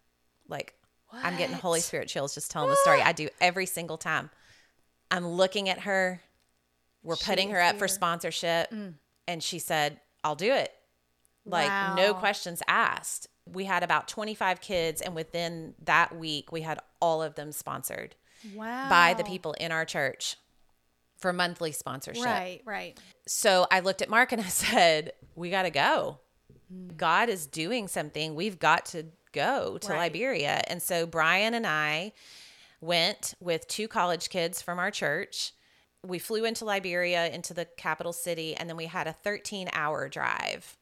Like, 0.49 0.75
I'm 1.11 1.39
getting 1.39 1.57
Holy 1.57 1.81
Spirit 1.81 2.09
chills 2.09 2.35
just 2.35 2.51
telling 2.51 2.69
the 2.69 2.77
story. 2.77 3.01
I 3.01 3.13
do 3.23 3.31
every 3.41 3.65
single 3.65 3.97
time. 3.97 4.29
I'm 5.11 5.27
looking 5.27 5.71
at 5.71 5.81
her. 5.81 6.21
We're 7.03 7.17
She 7.17 7.25
putting 7.25 7.51
her 7.53 7.61
up 7.61 7.77
for 7.79 7.89
sponsorship. 7.89 8.71
Mm. 8.71 8.95
And 9.27 9.43
she 9.43 9.59
said, 9.59 10.01
I'll 10.23 10.35
do 10.35 10.53
it. 10.53 10.73
Like, 11.47 11.97
no 11.97 12.15
questions 12.15 12.63
asked. 12.69 13.27
We 13.47 13.65
had 13.65 13.83
about 13.83 14.09
25 14.09 14.61
kids. 14.63 15.03
And 15.03 15.15
within 15.15 15.75
that 15.85 16.17
week, 16.17 16.51
we 16.53 16.63
had 16.63 16.79
all 17.01 17.23
of 17.23 17.35
them 17.35 17.53
sponsored 17.53 18.15
Wow. 18.55 18.89
by 18.89 19.15
the 19.15 19.25
people 19.25 19.53
in 19.55 19.71
our 19.73 19.85
church 19.85 20.37
for 21.19 21.33
monthly 21.33 21.73
sponsorship. 21.73 22.25
Right, 22.25 22.61
right. 22.65 22.99
So 23.27 23.67
I 23.71 23.81
looked 23.81 24.01
at 24.03 24.09
Mark 24.09 24.33
and 24.33 24.41
I 24.41 24.45
said, 24.49 25.13
We 25.35 25.51
got 25.51 25.63
to 25.65 25.71
go. 25.71 26.21
Mm. 26.73 26.97
God 26.97 27.29
is 27.29 27.47
doing 27.47 27.89
something. 27.89 28.35
We've 28.35 28.59
got 28.59 28.87
to 28.87 29.07
go 29.33 29.77
to 29.79 29.89
Right. 29.93 30.13
Liberia. 30.13 30.63
And 30.69 30.83
so 30.83 31.07
Brian 31.07 31.53
and 31.55 31.67
I 31.67 32.13
went 32.81 33.35
with 33.41 33.67
two 33.69 33.89
college 33.89 34.29
kids 34.31 34.63
from 34.63 34.79
our 34.79 34.91
church. 34.91 35.53
We 36.05 36.19
flew 36.19 36.45
into 36.45 36.65
Liberia, 36.65 37.29
into 37.29 37.55
the 37.55 37.65
capital 37.65 38.13
city, 38.13 38.55
and 38.55 38.69
then 38.69 38.77
we 38.77 38.87
had 38.87 39.07
a 39.07 39.13
13 39.13 39.69
hour 39.73 40.09
drive 40.09 40.77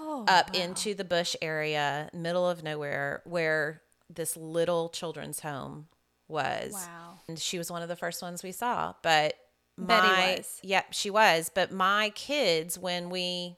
Oh, 0.00 0.24
up 0.28 0.54
into 0.54 0.94
the 0.94 1.04
bush 1.04 1.34
area, 1.42 2.08
middle 2.12 2.48
of 2.48 2.62
nowhere, 2.62 3.20
where 3.24 3.82
this 4.08 4.36
little 4.36 4.88
children's 4.88 5.40
home 5.40 5.88
was. 6.28 6.72
Wow. 6.72 7.18
And 7.26 7.38
she 7.38 7.58
was 7.58 7.70
one 7.70 7.82
of 7.82 7.88
the 7.88 7.96
first 7.96 8.22
ones 8.22 8.42
we 8.44 8.52
saw. 8.52 8.94
But 9.02 9.34
Betty 9.76 10.06
my 10.06 10.34
was. 10.38 10.60
yep, 10.62 10.92
she 10.92 11.10
was. 11.10 11.50
But 11.52 11.72
my 11.72 12.10
kids, 12.14 12.78
when 12.78 13.10
we 13.10 13.56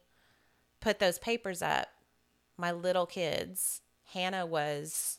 put 0.81 0.99
those 0.99 1.19
papers 1.19 1.61
up, 1.61 1.89
my 2.57 2.73
little 2.73 3.07
kids, 3.07 3.83
Hannah 4.13 4.47
was 4.47 5.19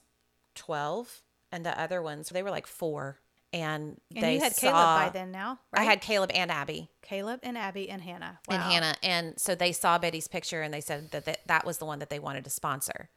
twelve, 0.55 1.21
and 1.51 1.63
the 1.65 1.79
other 1.79 2.01
ones 2.01 2.29
they 2.29 2.43
were 2.43 2.51
like 2.51 2.67
four. 2.67 3.19
And, 3.53 3.99
And 4.15 4.23
they 4.23 4.35
you 4.35 4.39
had 4.39 4.53
saw, 4.55 4.61
Caleb 4.71 4.95
by 4.95 5.09
then 5.13 5.31
now, 5.31 5.59
right? 5.73 5.81
I 5.81 5.83
had 5.83 5.99
Caleb 6.01 6.31
and 6.33 6.49
Abby 6.49 6.89
Caleb 7.01 7.41
and 7.43 7.57
Abby 7.57 7.89
and 7.89 8.01
Hannah. 8.01 8.39
and 8.49 8.61
Hannah, 8.63 8.95
and 9.03 9.37
so 9.37 9.55
they 9.55 9.73
saw 9.73 9.97
Betty's 9.97 10.27
picture 10.29 10.61
and 10.61 10.73
they 10.73 10.79
said 10.79 11.11
that 11.11 11.25
that, 11.25 11.45
that 11.47 11.65
was 11.65 11.77
the 11.77 11.85
one 11.85 11.99
that 11.99 12.09
they 12.09 12.19
wanted 12.19 12.45
to 12.45 12.49
sponsor. 12.49 13.09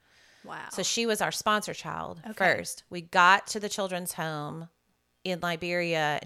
Wow. 0.44 0.66
So 0.72 0.82
she 0.82 1.06
was 1.06 1.20
our 1.22 1.30
sponsor 1.32 1.72
child 1.72 2.20
Okay. 2.26 2.34
first. 2.34 2.82
We 2.90 3.00
got 3.00 3.46
to 3.48 3.60
the 3.60 3.68
children's 3.68 4.14
home 4.14 4.68
in 5.22 5.38
Liberia 5.40 6.20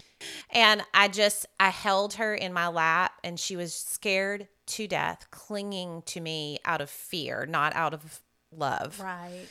and 0.49 0.81
I 0.93 1.07
just 1.07 1.45
I 1.59 1.69
held 1.69 2.15
her 2.15 2.33
in 2.35 2.51
my 2.51 2.67
lap 2.67 3.13
and 3.23 3.39
she 3.39 3.55
was 3.55 3.73
scared 3.75 4.47
to 4.65 4.87
death, 4.87 5.27
clinging 5.31 6.01
to 6.07 6.19
me 6.19 6.57
out 6.65 6.81
of 6.81 6.89
fear, 6.89 7.45
not 7.47 7.75
out 7.75 7.93
of 7.93 8.21
love. 8.51 8.99
right. 8.99 9.47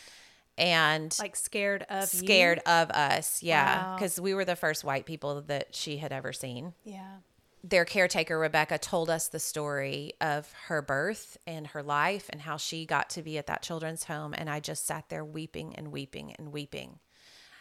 And 0.58 1.16
Like 1.18 1.36
scared 1.36 1.84
of 1.88 2.12
you? 2.12 2.18
scared 2.20 2.58
of 2.66 2.90
us. 2.90 3.42
Yeah, 3.42 3.92
Wow. 3.92 3.98
cuz 3.98 4.20
we 4.20 4.34
were 4.34 4.44
the 4.44 4.56
first 4.56 4.84
white 4.84 5.06
people 5.06 5.40
that 5.42 5.74
she 5.74 5.98
had 5.98 6.12
ever 6.12 6.32
seen 6.32 6.74
Yeah. 6.84 7.18
their 7.62 7.84
caretaker 7.84 8.38
Rebecca 8.38 8.76
told 8.78 9.08
us 9.08 9.28
the 9.28 9.38
story 9.40 10.14
of 10.20 10.52
her 10.66 10.82
birth 10.82 11.36
and 11.46 11.68
her 11.68 11.82
life 11.82 12.28
and 12.30 12.42
how 12.42 12.56
she 12.56 12.84
got 12.86 13.08
to 13.10 13.22
be 13.22 13.38
at 13.38 13.46
that 13.46 13.62
children's 13.62 14.04
home 14.04 14.34
and 14.36 14.50
I 14.50 14.60
just 14.60 14.84
sat 14.86 15.08
there 15.08 15.24
weeping 15.24 15.74
and 15.76 15.92
weeping 15.92 16.32
and 16.34 16.52
weeping 16.52 16.98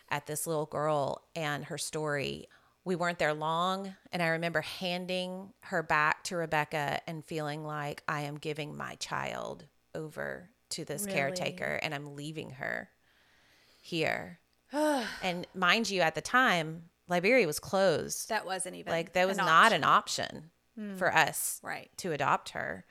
at 0.09 0.25
this 0.25 0.47
little 0.47 0.65
girl 0.65 1.23
and 1.35 1.65
her 1.65 1.77
story. 1.77 2.47
We 2.85 2.95
weren't 2.95 3.19
there 3.19 3.33
long 3.33 3.95
and 4.11 4.23
I 4.23 4.27
remember 4.29 4.61
handing 4.61 5.53
her 5.63 5.83
back 5.83 6.23
to 6.25 6.37
Rebecca 6.37 7.01
and 7.05 7.25
feeling 7.25 7.63
like 7.65 8.01
I 8.07 8.21
am 8.21 8.37
giving 8.37 8.75
my 8.77 8.95
child 8.95 9.65
over 9.93 10.49
to 10.71 10.85
this 10.85 11.03
Really? 11.03 11.13
caretaker 11.17 11.79
and 11.81 11.93
I'm 11.93 12.15
leaving 12.15 12.51
her 12.51 12.89
here. 13.81 14.39
and 14.73 15.47
mind 15.55 15.89
you 15.89 16.01
at 16.01 16.15
the 16.15 16.21
time 16.21 16.83
Liberia 17.07 17.47
was 17.47 17.59
closed 17.59 18.27
That 18.29 18.45
wasn't 18.45 18.75
even 18.75 18.91
like 18.91 19.13
that 19.13 19.27
was 19.27 19.37
an 19.37 19.45
not 19.45 19.65
option. 19.71 19.75
an 19.75 19.83
option 19.85 20.49
hmm. 20.77 20.95
for 20.97 21.13
us 21.15 21.59
Right. 21.63 21.89
to 21.97 22.11
adopt 22.11 22.49
her 22.49 22.85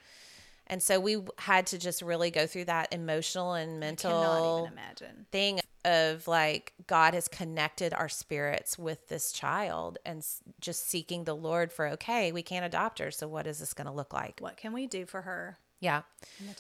and 0.69 0.83
so 0.83 0.99
we 0.99 1.19
had 1.39 1.67
to 1.69 1.79
just 1.79 2.03
really 2.03 2.31
go 2.33 2.45
through 2.47 2.65
that 2.65 2.93
emotional 2.93 3.53
and 3.55 3.79
mental 3.79 4.67
imagine. 4.73 5.27
thing 5.31 5.61
of 5.85 6.27
like 6.27 6.73
god 6.87 7.13
has 7.13 7.29
connected 7.29 7.93
our 7.93 8.09
spirits 8.09 8.79
with 8.79 9.07
this 9.09 9.31
child 9.31 9.99
and 10.07 10.25
just 10.61 10.89
seeking 10.89 11.25
the 11.25 11.37
lord 11.37 11.71
for 11.71 11.89
okay 11.89 12.33
we 12.33 12.43
can't 12.43 12.65
adopt 12.65 12.99
her 12.99 13.11
so 13.11 13.29
what 13.29 13.47
is 13.47 13.59
this 13.59 13.75
going 13.75 13.87
to 13.87 13.93
look 13.93 14.13
like 14.15 14.41
What 14.41 14.57
can 14.57 14.73
we 14.73 14.87
do 14.87 15.05
for 15.05 15.21
her? 15.23 15.59
Yeah. 15.81 16.03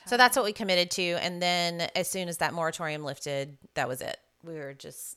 So 0.06 0.16
that's 0.16 0.36
what 0.36 0.44
we 0.44 0.52
committed 0.52 0.90
to 0.92 1.02
and 1.02 1.40
then 1.40 1.88
as 1.94 2.08
soon 2.08 2.28
as 2.28 2.38
that 2.38 2.52
moratorium 2.52 3.02
lifted 3.04 3.56
that 3.74 3.88
was 3.88 4.00
it. 4.00 4.16
We 4.44 4.54
were 4.54 4.74
just 4.74 5.16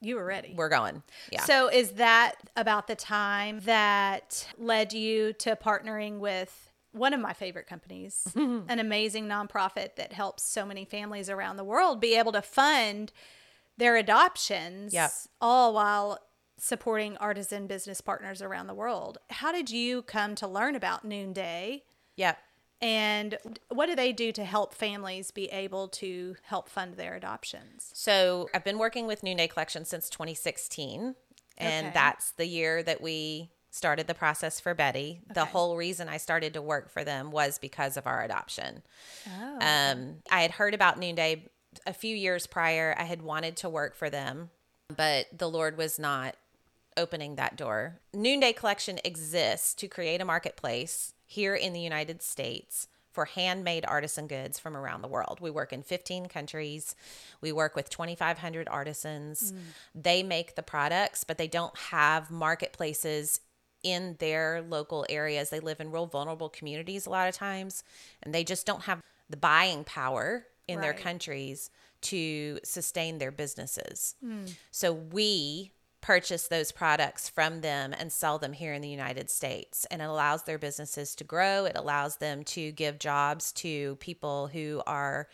You 0.00 0.16
were 0.16 0.24
ready. 0.24 0.54
we're 0.56 0.68
going. 0.68 1.02
Yeah. 1.30 1.42
So 1.44 1.68
is 1.68 1.92
that 1.92 2.34
about 2.56 2.86
the 2.86 2.94
time 2.94 3.60
that 3.60 4.46
led 4.58 4.92
you 4.92 5.32
to 5.34 5.56
partnering 5.56 6.18
with 6.18 6.70
one 6.92 7.14
of 7.14 7.20
my 7.20 7.32
favorite 7.32 7.66
companies, 7.66 8.22
mm-hmm. 8.30 8.70
an 8.70 8.78
amazing 8.78 9.26
nonprofit 9.26 9.96
that 9.96 10.12
helps 10.12 10.42
so 10.42 10.66
many 10.66 10.84
families 10.84 11.30
around 11.30 11.56
the 11.56 11.64
world 11.64 12.00
be 12.00 12.16
able 12.16 12.32
to 12.32 12.42
fund 12.42 13.12
their 13.78 13.96
adoptions 13.96 14.92
Yep. 14.92 15.10
all 15.40 15.72
while 15.72 16.18
supporting 16.58 17.16
artisan 17.16 17.66
business 17.66 18.02
partners 18.02 18.42
around 18.42 18.66
the 18.66 18.74
world. 18.74 19.16
How 19.30 19.50
did 19.52 19.70
you 19.70 20.02
come 20.02 20.34
to 20.36 20.46
learn 20.46 20.76
about 20.76 21.02
Noonday? 21.04 21.82
Yep 22.16 22.38
and 22.82 23.38
what 23.68 23.86
do 23.86 23.94
they 23.94 24.12
do 24.12 24.32
to 24.32 24.44
help 24.44 24.74
families 24.74 25.30
be 25.30 25.46
able 25.46 25.88
to 25.88 26.36
help 26.42 26.68
fund 26.68 26.94
their 26.96 27.14
adoptions? 27.14 27.90
So 27.94 28.48
I've 28.52 28.64
been 28.64 28.78
working 28.78 29.06
with 29.06 29.22
Noonday 29.22 29.46
Collection 29.48 29.84
since 29.84 30.10
2016, 30.10 31.14
and 31.56 31.86
Okay. 31.86 31.94
that's 31.94 32.32
the 32.32 32.46
year 32.46 32.82
that 32.82 33.00
we 33.00 33.50
started 33.70 34.06
the 34.06 34.14
process 34.14 34.60
for 34.60 34.74
Betty. 34.74 35.22
The 35.32 35.42
Okay. 35.42 35.50
whole 35.52 35.76
reason 35.76 36.08
I 36.08 36.18
started 36.18 36.52
to 36.54 36.60
work 36.60 36.90
for 36.90 37.04
them 37.04 37.30
was 37.30 37.58
because 37.58 37.96
of 37.96 38.06
our 38.06 38.22
adoption. 38.22 38.82
Oh. 39.26 39.58
Um, 39.60 40.22
I 40.30 40.42
had 40.42 40.50
heard 40.52 40.74
about 40.74 40.98
Noonday 40.98 41.48
a 41.86 41.94
few 41.94 42.14
years 42.14 42.46
prior. 42.46 42.94
I 42.98 43.04
had 43.04 43.22
wanted 43.22 43.56
to 43.58 43.70
work 43.70 43.94
for 43.94 44.10
them, 44.10 44.50
but 44.94 45.26
the 45.32 45.48
Lord 45.48 45.78
was 45.78 45.98
not 45.98 46.36
opening 46.98 47.36
that 47.36 47.56
door. 47.56 48.00
Noonday 48.12 48.52
Collection 48.52 48.98
exists 49.04 49.72
to 49.74 49.88
create 49.88 50.20
a 50.20 50.24
marketplace 50.26 51.14
here 51.32 51.54
in 51.54 51.72
the 51.72 51.80
United 51.80 52.22
States 52.22 52.88
for 53.10 53.24
handmade 53.26 53.84
artisan 53.86 54.26
goods 54.26 54.58
from 54.58 54.76
around 54.76 55.02
the 55.02 55.08
world. 55.08 55.38
We 55.40 55.50
work 55.50 55.72
in 55.72 55.82
15 55.82 56.26
countries. 56.26 56.94
We 57.40 57.52
work 57.52 57.76
with 57.76 57.90
2,500 57.90 58.68
artisans. 58.68 59.52
Mm. 59.52 59.58
They 59.94 60.22
make 60.22 60.54
the 60.54 60.62
products, 60.62 61.24
but 61.24 61.38
they 61.38 61.48
don't 61.48 61.76
have 61.76 62.30
marketplaces 62.30 63.40
in 63.82 64.16
their 64.18 64.62
local 64.62 65.04
areas. 65.08 65.50
They 65.50 65.60
live 65.60 65.80
in 65.80 65.90
real 65.90 66.06
vulnerable 66.06 66.48
communities 66.48 67.06
a 67.06 67.10
lot 67.10 67.28
of 67.28 67.34
times, 67.34 67.82
and 68.22 68.34
they 68.34 68.44
just 68.44 68.64
don't 68.66 68.82
have 68.82 69.02
the 69.28 69.36
buying 69.36 69.84
power 69.84 70.46
in 70.68 70.80
their 70.80 70.94
countries 70.94 71.70
to 72.02 72.58
sustain 72.64 73.18
their 73.18 73.30
businesses. 73.30 74.14
Hmm. 74.24 74.44
So 74.70 74.92
we 74.92 75.72
purchase 76.02 76.48
those 76.48 76.72
products 76.72 77.28
from 77.28 77.60
them 77.60 77.94
and 77.98 78.12
sell 78.12 78.36
them 78.36 78.52
here 78.52 78.74
in 78.74 78.82
the 78.82 78.88
United 78.88 79.30
States. 79.30 79.86
And 79.90 80.02
it 80.02 80.06
allows 80.06 80.42
their 80.42 80.58
businesses 80.58 81.14
to 81.14 81.24
grow. 81.24 81.64
It 81.64 81.76
allows 81.76 82.16
them 82.16 82.44
to 82.44 82.72
give 82.72 82.98
jobs 82.98 83.52
to 83.52 83.96
people 83.96 84.48
who 84.48 84.82
are 84.86 85.28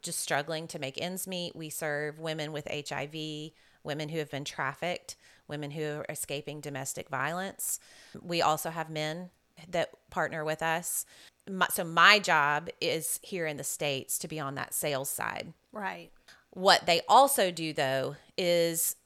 just 0.00 0.20
struggling 0.20 0.68
to 0.68 0.78
make 0.78 1.00
ends 1.00 1.26
meet. 1.26 1.56
We 1.56 1.70
serve 1.70 2.20
women 2.20 2.52
with 2.52 2.68
HIV, 2.70 3.50
women 3.82 4.08
who 4.08 4.18
have 4.18 4.30
been 4.30 4.44
trafficked, 4.44 5.16
women 5.48 5.72
who 5.72 5.82
are 5.82 6.06
escaping 6.08 6.60
domestic 6.60 7.08
violence. 7.08 7.80
We 8.20 8.42
also 8.42 8.70
have 8.70 8.90
men 8.90 9.30
that 9.68 9.90
partner 10.08 10.44
with 10.44 10.62
us. 10.62 11.04
My, 11.50 11.66
so 11.70 11.82
my 11.82 12.20
job 12.20 12.70
is 12.80 13.18
here 13.22 13.46
in 13.46 13.56
the 13.56 13.64
States 13.64 14.18
to 14.18 14.28
be 14.28 14.38
on 14.38 14.54
that 14.54 14.72
sales 14.72 15.10
side. 15.10 15.52
Right. 15.72 16.10
What 16.50 16.86
they 16.86 17.00
also 17.08 17.50
do 17.50 17.72
though 17.72 18.14
is 18.38 18.96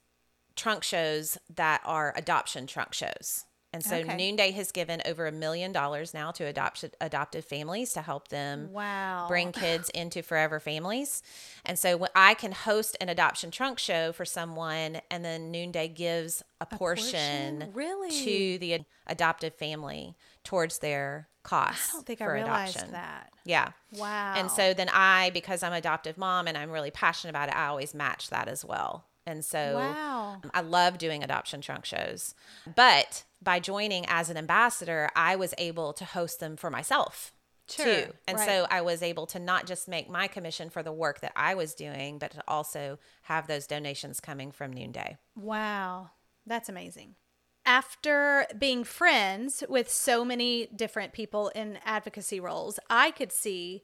trunk 0.56 0.82
shows 0.82 1.38
that 1.54 1.80
are 1.84 2.12
adoption 2.16 2.66
trunk 2.66 2.92
shows. 2.94 3.44
And 3.72 3.84
so 3.84 3.96
Okay. 3.96 4.16
Noonday 4.16 4.52
has 4.52 4.72
given 4.72 5.02
over 5.04 5.26
a 5.26 5.32
million 5.32 5.70
dollars 5.70 6.14
now 6.14 6.30
to 6.30 6.44
adopted 6.44 6.96
adoptive 6.98 7.44
families 7.44 7.92
to 7.92 8.00
help 8.00 8.28
them 8.28 8.72
Wow. 8.72 9.26
bring 9.28 9.52
kids 9.52 9.90
into 9.90 10.22
forever 10.22 10.60
families. 10.60 11.22
And 11.62 11.78
so 11.78 12.06
I 12.14 12.32
can 12.34 12.52
host 12.52 12.96
an 13.02 13.10
adoption 13.10 13.50
trunk 13.50 13.78
show 13.78 14.12
for 14.12 14.24
someone 14.24 15.02
and 15.10 15.22
then 15.22 15.50
Noonday 15.50 15.88
gives 15.88 16.42
a, 16.60 16.64
portion, 16.64 17.58
portion? 17.58 17.72
Really? 17.74 18.10
to 18.24 18.58
the 18.58 18.74
ad- 18.74 18.86
adoptive 19.08 19.54
family 19.54 20.16
towards 20.42 20.78
their 20.78 21.28
costs. 21.42 21.90
I 21.90 21.96
don't 21.98 22.06
think 22.06 22.22
I 22.22 22.24
for 22.24 22.32
realized 22.32 22.76
adoption. 22.76 22.92
that. 22.92 23.30
Yeah. 23.44 23.72
Wow. 23.92 24.34
And 24.36 24.50
so 24.50 24.72
then 24.72 24.88
I, 24.90 25.30
because 25.34 25.62
I'm 25.62 25.74
adoptive 25.74 26.16
mom 26.16 26.46
and 26.48 26.56
I'm 26.56 26.70
really 26.70 26.90
passionate 26.92 27.30
about 27.30 27.48
it, 27.50 27.56
I 27.56 27.66
always 27.66 27.92
match 27.94 28.30
that 28.30 28.48
as 28.48 28.64
well. 28.64 29.04
And 29.26 29.44
so 29.44 29.74
Wow. 29.76 30.40
I 30.54 30.60
love 30.60 30.98
doing 30.98 31.22
adoption 31.24 31.60
trunk 31.60 31.84
shows. 31.84 32.34
But 32.76 33.24
by 33.42 33.58
joining 33.60 34.06
as 34.06 34.30
an 34.30 34.36
ambassador, 34.36 35.10
I 35.16 35.36
was 35.36 35.52
able 35.58 35.92
to 35.94 36.04
host 36.04 36.40
them 36.40 36.56
for 36.56 36.70
myself 36.70 37.32
Sure, 37.68 37.84
too. 37.84 38.12
And 38.28 38.38
right. 38.38 38.46
so 38.46 38.66
I 38.70 38.80
was 38.82 39.02
able 39.02 39.26
to 39.26 39.40
not 39.40 39.66
just 39.66 39.88
make 39.88 40.08
my 40.08 40.28
commission 40.28 40.70
for 40.70 40.82
the 40.84 40.92
work 40.92 41.20
that 41.20 41.32
I 41.34 41.54
was 41.54 41.74
doing, 41.74 42.18
but 42.18 42.30
to 42.32 42.44
also 42.46 42.98
have 43.22 43.48
those 43.48 43.66
donations 43.66 44.20
coming 44.20 44.52
from 44.52 44.72
Noonday. 44.72 45.16
Wow. 45.34 46.10
That's 46.46 46.68
amazing. 46.68 47.16
After 47.64 48.46
being 48.56 48.84
friends 48.84 49.64
with 49.68 49.90
so 49.90 50.24
many 50.24 50.66
different 50.66 51.12
people 51.12 51.48
in 51.48 51.80
advocacy 51.84 52.38
roles, 52.38 52.78
I 52.88 53.10
could 53.10 53.32
see 53.32 53.82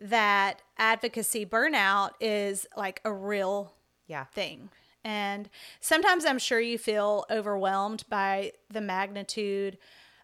that 0.00 0.62
advocacy 0.78 1.46
burnout 1.46 2.10
is 2.20 2.66
like 2.76 3.00
a 3.04 3.12
real 3.12 3.74
Yeah. 4.08 4.24
thing. 4.24 4.70
And 5.04 5.48
sometimes 5.80 6.24
I'm 6.24 6.38
sure 6.38 6.60
you 6.60 6.78
feel 6.78 7.24
overwhelmed 7.30 8.04
by 8.08 8.52
the 8.68 8.80
magnitude 8.80 9.78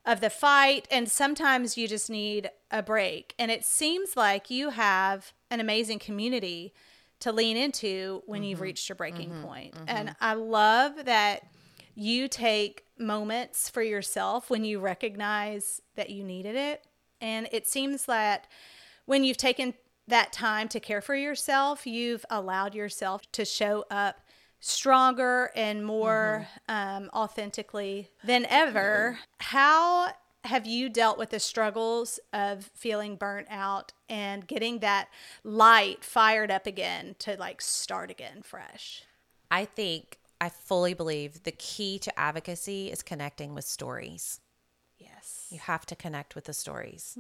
of 0.05 0.21
the 0.21 0.31
fight, 0.31 0.87
and 0.91 1.11
sometimes 1.11 1.77
you 1.77 1.89
just 1.89 2.09
need 2.09 2.49
a 2.71 2.83
break. 2.83 3.35
And 3.39 3.51
it 3.51 3.65
seems 3.65 4.17
like 4.17 4.51
you 4.51 4.71
have 4.71 5.33
an 5.51 5.59
amazing 5.59 5.99
community 5.99 6.73
to 7.21 7.33
lean 7.33 7.57
into 7.57 8.23
when 8.27 8.43
you've 8.45 8.59
mm-hmm. 8.59 8.65
reached 8.65 8.89
your 8.89 8.97
breaking 8.97 9.31
mm-hmm. 9.31 9.45
point. 9.45 9.75
Mm-hmm. 9.75 9.85
And 9.89 10.17
I 10.21 10.35
love 10.35 11.07
that 11.07 11.43
you 11.95 12.29
take 12.29 12.85
moments 12.99 13.69
for 13.69 13.83
yourself 13.83 14.51
when 14.51 14.65
you 14.65 14.79
recognize 14.79 15.81
that 15.97 16.11
you 16.11 16.23
needed 16.23 16.55
it. 16.55 16.85
And 17.21 17.49
it 17.51 17.67
seems 17.67 18.05
that 18.05 18.47
when 19.07 19.25
you've 19.25 19.39
taken 19.39 19.75
that 20.07 20.33
time 20.33 20.69
to 20.69 20.79
care 20.79 21.01
for 21.01 21.17
yourself, 21.17 21.87
you've 21.87 22.25
allowed 22.31 22.75
yourself 22.75 23.23
to 23.33 23.45
show 23.45 23.85
up 23.91 24.21
stronger 24.67 25.51
and 25.55 25.85
more 25.85 26.49
um, 26.69 27.09
authentically 27.15 28.11
than 28.25 28.45
ever. 28.47 29.19
How 29.39 30.11
have 30.45 30.67
you 30.67 30.89
dealt 30.89 31.19
with 31.19 31.31
the 31.31 31.39
struggles 31.39 32.19
of 32.33 32.71
feeling 32.75 33.17
burnt 33.17 33.47
out 33.49 33.93
and 34.09 34.47
getting 34.47 34.81
that 34.81 35.09
light 35.45 36.05
fired 36.05 36.51
up 36.51 36.67
again 36.67 37.15
to 37.21 37.37
like 37.39 37.61
start 37.61 38.11
again 38.11 38.43
fresh? 38.43 39.05
I 39.51 39.65
think 39.65 40.19
I 40.41 40.49
fully 40.49 40.95
believe 40.95 41.45
the 41.45 41.53
key 41.53 41.99
to 42.01 42.19
advocacy 42.19 42.91
is 42.91 43.03
connecting 43.03 43.55
with 43.55 43.65
stories. 43.65 44.41
Yes. 44.99 45.47
You 45.51 45.61
have 45.61 45.87
to 45.87 45.97
connect 45.97 46.35
with 46.35 46.45
the 46.45 46.53
stories. 46.53 47.17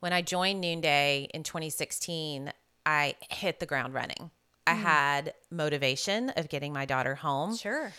When 0.00 0.12
I 0.12 0.22
joined 0.22 0.60
Noonday 0.60 1.28
in 1.34 1.42
2016, 1.42 2.52
I 2.86 3.16
hit 3.28 3.60
the 3.60 3.66
ground 3.66 3.92
running. 3.92 4.30
I 4.68 4.74
had 4.74 5.34
motivation 5.50 6.30
of 6.30 6.48
getting 6.48 6.72
my 6.72 6.84
daughter 6.84 7.14
home 7.14 7.56
Sure. 7.56 7.92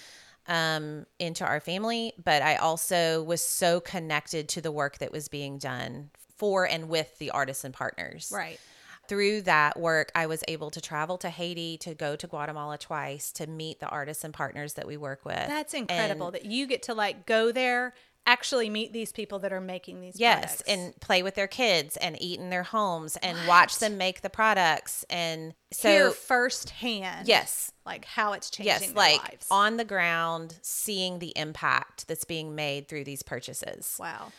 um, 0.48 1.06
into 1.20 1.46
our 1.46 1.60
family, 1.60 2.14
but 2.24 2.42
I 2.42 2.56
also 2.58 3.22
was 3.24 3.42
so 3.42 3.80
connected 3.80 4.50
to 4.50 4.62
the 4.62 4.72
work 4.72 4.98
that 5.00 5.12
was 5.12 5.28
being 5.28 5.58
done 5.58 6.10
for 6.38 6.66
and 6.68 6.90
with 6.90 7.18
the 7.20 7.32
artisan 7.32 7.72
partners. 7.72 8.32
Right. 8.34 8.60
Through 9.08 9.42
that 9.42 9.80
work, 9.80 10.12
I 10.14 10.28
was 10.28 10.44
able 10.48 10.70
to 10.70 10.80
travel 10.80 11.18
to 11.20 11.30
Haiti, 11.32 11.78
to 11.80 11.96
go 11.96 12.16
to 12.16 12.28
Guatemala 12.28 12.78
twice, 12.78 13.32
to 13.34 13.48
meet 13.48 13.80
the 13.80 13.88
artisan 13.88 14.32
partners 14.32 14.76
that 14.76 14.86
we 14.86 14.98
work 14.98 15.26
with. 15.26 15.36
That's 15.48 15.74
incredible 15.74 16.28
And- 16.28 16.36
that 16.36 16.46
you 16.46 16.68
get 16.68 16.84
to 16.84 16.94
like 16.94 17.26
go 17.26 17.52
there, 17.52 17.96
actually 18.26 18.70
meet 18.70 18.94
these 18.94 19.12
people 19.12 19.40
that 19.40 19.52
are 19.52 19.62
making 19.62 20.02
these 20.02 20.20
Yes, 20.20 20.40
products. 20.58 20.62
and 20.68 21.00
play 21.02 21.24
with 21.24 21.36
their 21.36 21.48
kids 21.48 21.98
and 21.98 22.16
eat 22.22 22.40
in 22.40 22.50
their 22.52 22.64
homes 22.64 23.18
and 23.18 23.48
watch 23.48 23.80
them 23.80 23.98
make 23.98 24.22
the 24.22 24.30
products. 24.30 25.04
And 25.10 25.54
so, 25.72 25.90
hear 25.90 26.12
firsthand. 26.12 27.28
yes, 27.28 27.72
Like 27.86 28.06
how 28.06 28.34
it's 28.34 28.50
changing 28.50 28.90
yes, 28.90 28.94
like 28.96 29.24
lives. 29.24 29.48
on 29.50 29.78
the 29.78 29.86
ground, 29.86 30.60
seeing 30.62 31.20
the 31.20 31.34
impact 31.36 32.08
that's 32.08 32.26
being 32.26 32.54
made 32.56 32.88
through 32.88 33.04
these 33.06 33.24
purchases. 33.24 33.96
wow. 34.00 34.32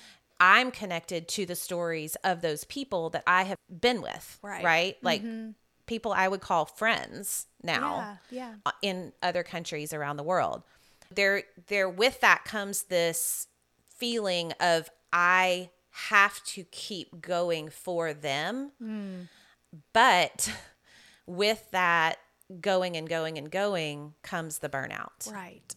I'm 0.42 0.70
connected 0.70 1.28
to 1.28 1.44
the 1.44 1.54
stories 1.54 2.16
of 2.24 2.40
those 2.40 2.64
people 2.64 3.10
that 3.10 3.24
I 3.26 3.42
have 3.42 3.58
been 3.68 4.00
with, 4.00 4.38
Right. 4.40 4.64
right? 4.64 4.96
Like 5.02 5.22
people 5.86 6.12
I 6.12 6.28
would 6.28 6.40
call 6.40 6.64
friends 6.64 7.46
now 7.62 8.16
Yeah. 8.30 8.52
Yeah. 8.52 8.54
uh, 8.64 8.70
in 8.80 9.12
other 9.22 9.42
countries 9.42 9.92
around 9.92 10.16
the 10.16 10.22
world. 10.22 10.62
There 11.10 11.42
there 11.66 11.88
with 11.90 12.20
that 12.20 12.44
comes 12.44 12.84
this 12.84 13.48
feeling 14.00 14.52
of 14.58 14.90
I 15.12 15.70
have 15.90 16.42
to 16.44 16.64
keep 16.64 17.20
going 17.20 17.68
for 17.68 18.12
them. 18.12 18.72
But 19.92 20.52
with 21.26 21.70
that 21.70 22.18
going 22.60 22.96
and 22.96 23.08
going 23.08 23.38
and 23.38 23.50
going 23.50 24.14
comes 24.22 24.58
the 24.58 24.68
burnout. 24.68 25.32
Right. 25.32 25.74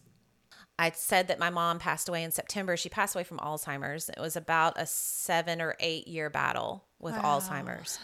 I 0.76 0.90
said 0.90 1.28
that 1.28 1.38
my 1.38 1.50
mom 1.50 1.78
passed 1.78 2.08
away 2.08 2.24
in 2.24 2.32
September. 2.32 2.76
She 2.76 2.88
passed 2.88 3.14
away 3.14 3.22
from 3.22 3.38
Alzheimer's. 3.38 4.08
It 4.08 4.18
was 4.18 4.34
about 4.34 4.74
a 4.76 4.86
seven 4.86 5.60
or 5.60 5.76
eight 5.78 6.08
year 6.08 6.30
battle 6.30 6.84
with 6.98 7.14
Alzheimer's. 7.14 8.00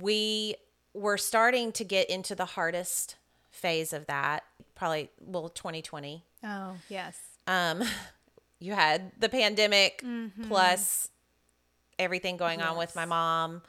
We 0.00 0.56
were 0.92 1.18
starting 1.18 1.70
to 1.72 1.84
get 1.84 2.10
into 2.10 2.34
the 2.34 2.46
hardest 2.46 3.14
phase 3.50 3.92
of 3.92 4.06
that, 4.06 4.42
probably, 4.74 5.10
well, 5.20 5.48
2020. 5.48 6.24
Oh, 6.42 6.74
yes. 6.88 7.16
Um, 7.46 7.82
you 8.60 8.74
had 8.74 9.12
the 9.18 9.28
pandemic 9.28 10.02
Mm-hmm. 10.04 10.44
plus 10.48 11.08
everything 11.98 12.36
going 12.36 12.62
on 12.62 12.76
with 12.78 12.94
my 12.94 13.04
mom. 13.04 13.62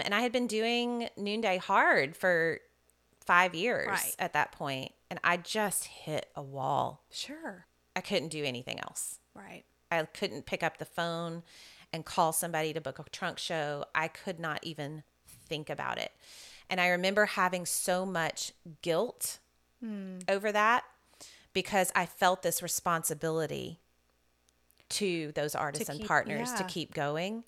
And 0.00 0.14
I 0.14 0.20
had 0.20 0.32
been 0.32 0.46
doing 0.46 1.08
Noonday 1.16 1.58
hard 1.58 2.16
for 2.16 2.60
five 3.24 3.54
years 3.54 3.88
Right. 3.88 4.16
at 4.18 4.32
that 4.34 4.52
point, 4.52 4.92
And 5.10 5.18
I 5.24 5.36
just 5.38 5.84
hit 5.84 6.28
a 6.36 6.42
wall. 6.42 7.04
Sure. 7.10 7.64
I 7.96 8.00
couldn't 8.00 8.28
do 8.28 8.44
anything 8.44 8.78
else. 8.80 9.18
Right. 9.34 9.64
I 9.90 10.02
couldn't 10.04 10.44
pick 10.46 10.62
up 10.62 10.78
the 10.78 10.84
phone 10.84 11.42
and 11.92 12.04
call 12.04 12.32
somebody 12.32 12.72
to 12.74 12.80
book 12.80 12.98
a 12.98 13.04
trunk 13.10 13.38
show. 13.38 13.84
I 13.94 14.08
could 14.08 14.38
not 14.38 14.60
even 14.62 15.02
think 15.46 15.70
about 15.70 15.98
it. 15.98 16.12
And 16.70 16.80
I 16.80 16.88
remember 16.88 17.24
having 17.24 17.64
so 17.64 18.04
much 18.04 18.52
guilt 18.82 19.38
over 20.28 20.52
that 20.52 20.84
because 21.54 21.90
I 21.94 22.04
felt 22.04 22.42
this 22.42 22.62
responsibility 22.62 23.80
to 24.90 25.32
those 25.32 25.54
artisan 25.54 25.98
keep- 25.98 26.08
partners 26.08 26.52
to 26.54 26.64
keep 26.64 26.94
going. 26.94 27.44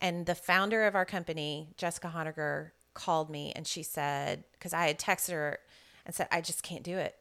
And 0.00 0.24
the 0.24 0.34
founder 0.34 0.86
of 0.86 0.94
our 0.94 1.04
company, 1.04 1.68
Jessica 1.76 2.12
Honegger, 2.14 2.70
called 2.94 3.30
me 3.30 3.52
and 3.54 3.66
she 3.66 3.82
said, 3.82 4.44
because 4.52 4.72
I 4.72 4.86
had 4.86 4.98
texted 4.98 5.32
her 5.32 5.58
and 6.06 6.14
said, 6.14 6.26
I 6.32 6.40
just 6.40 6.62
can't 6.62 6.82
do 6.82 6.96
it. 6.96 7.16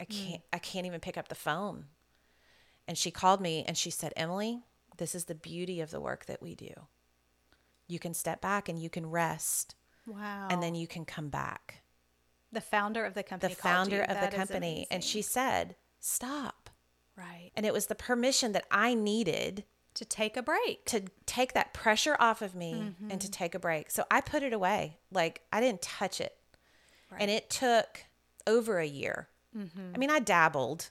I 0.00 0.04
hmm. 0.04 0.10
can't, 0.12 0.42
I 0.52 0.58
can't 0.58 0.86
even 0.86 1.00
pick 1.00 1.16
up 1.16 1.28
the 1.28 1.34
phone. 1.34 1.86
And 2.86 2.96
she 2.96 3.10
called 3.10 3.40
me 3.40 3.64
and 3.66 3.76
she 3.76 3.90
said, 3.90 4.12
Emily, 4.16 4.60
this 4.96 5.14
is 5.14 5.24
the 5.24 5.34
beauty 5.34 5.80
of 5.80 5.90
the 5.90 6.00
work 6.00 6.26
that 6.26 6.42
we 6.42 6.54
do. 6.54 6.70
You 7.86 7.98
can 7.98 8.14
step 8.14 8.40
back 8.40 8.68
and 8.68 8.78
you 8.78 8.90
can 8.90 9.10
rest 9.10 9.74
Wow. 10.06 10.48
and 10.50 10.62
then 10.62 10.74
you 10.74 10.86
can 10.86 11.04
come 11.04 11.28
back. 11.28 11.82
the 12.50 12.60
founder 12.62 13.04
of 13.04 13.12
the 13.14 13.20
The 13.20 13.24
company. 13.24 13.54
called 13.54 13.74
founder 13.74 14.00
of 14.02 14.08
the 14.08 14.14
That 14.14 14.32
is 14.32 14.38
company. 14.38 14.86
And 14.90 15.04
she 15.04 15.20
said, 15.20 15.76
Stop. 16.00 16.67
Right 17.18 17.50
And 17.56 17.66
it 17.66 17.72
was 17.72 17.86
the 17.86 17.94
permission 17.94 18.52
that 18.52 18.64
I 18.70 18.94
needed 18.94 19.64
to 19.94 20.04
take 20.04 20.36
a 20.36 20.42
break. 20.42 20.84
to 20.86 21.02
take 21.26 21.52
that 21.54 21.74
pressure 21.74 22.16
off 22.20 22.40
of 22.40 22.54
me 22.54 22.72
and 22.72 22.94
Mm-hmm. 23.10 23.18
to 23.18 23.30
take 23.30 23.54
a 23.54 23.58
break. 23.58 23.90
So 23.90 24.04
I 24.10 24.20
put 24.20 24.42
it 24.44 24.52
away. 24.52 24.98
Like 25.10 25.42
I 25.52 25.60
didn't 25.60 25.82
touch 25.82 26.20
it. 26.20 26.36
Right. 27.10 27.22
And 27.22 27.30
it 27.30 27.50
took 27.50 28.04
over 28.46 28.78
a 28.78 28.86
year. 28.86 29.28
I 29.94 29.98
mean, 29.98 30.10
I 30.10 30.20
dabbled. 30.20 30.90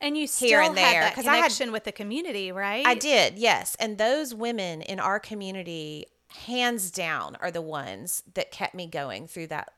And 0.00 0.18
you 0.18 0.26
still 0.26 0.48
Here 0.48 0.60
and 0.62 0.76
had 0.76 0.92
there, 0.92 1.00
that 1.02 1.14
'cause 1.14 1.26
I 1.28 1.36
had- 1.36 1.42
connection 1.42 1.70
with 1.70 1.84
the 1.84 1.92
community, 1.92 2.50
right? 2.50 2.84
I 2.84 2.94
did, 2.94 3.38
yes. 3.38 3.76
And 3.78 3.98
those 3.98 4.34
women 4.34 4.82
in 4.82 4.98
our 4.98 5.20
community, 5.20 6.06
hands 6.46 6.90
down, 6.90 7.36
are 7.40 7.52
the 7.52 7.62
ones 7.62 8.24
that 8.34 8.50
kept 8.50 8.74
me 8.74 8.86
going 8.88 9.28
through 9.28 9.46
that 9.48 9.74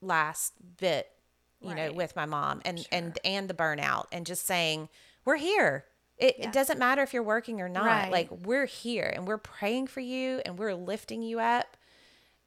last 0.00 0.54
bit, 0.78 1.12
you 1.60 1.74
know, 1.74 1.92
with 1.92 2.16
my 2.16 2.26
mom 2.26 2.60
and 2.64 2.86
and 2.90 3.18
and 3.24 3.48
the 3.48 3.54
burnout 3.54 4.06
and 4.10 4.26
just 4.26 4.46
saying, 4.46 4.88
We're 5.26 5.36
here. 5.36 5.84
It, 6.16 6.36
Yeah. 6.38 6.46
it 6.46 6.52
doesn't 6.52 6.78
matter 6.78 7.02
if 7.02 7.12
you're 7.12 7.22
working 7.22 7.60
or 7.60 7.68
not. 7.68 7.84
Right. 7.84 8.10
Like 8.10 8.30
we're 8.30 8.64
here 8.64 9.12
and 9.14 9.26
we're 9.28 9.36
praying 9.36 9.88
for 9.88 10.00
you 10.00 10.40
and 10.46 10.58
we're 10.58 10.74
lifting 10.74 11.20
you 11.20 11.38
up 11.40 11.76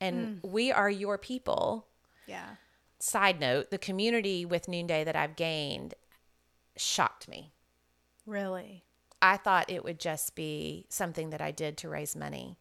and 0.02 0.42
Mm. 0.42 0.50
we 0.50 0.72
are 0.72 0.90
your 0.90 1.20
people. 1.20 1.86
Yeah. 2.26 2.56
Side 3.00 3.40
note, 3.40 3.70
the 3.70 3.78
community 3.78 4.44
with 4.46 4.68
Noonday 4.68 5.04
that 5.04 5.16
I've 5.16 5.36
gained 5.36 5.94
shocked 6.76 7.28
me. 7.28 7.52
Really. 8.26 8.84
I 9.22 9.38
thought 9.38 9.70
it 9.70 9.84
would 9.84 10.00
just 10.00 10.34
be 10.36 10.86
something 10.90 11.30
that 11.32 11.42
I 11.42 11.52
did 11.52 11.78
to 11.80 11.90
raise 11.90 12.16
money 12.16 12.58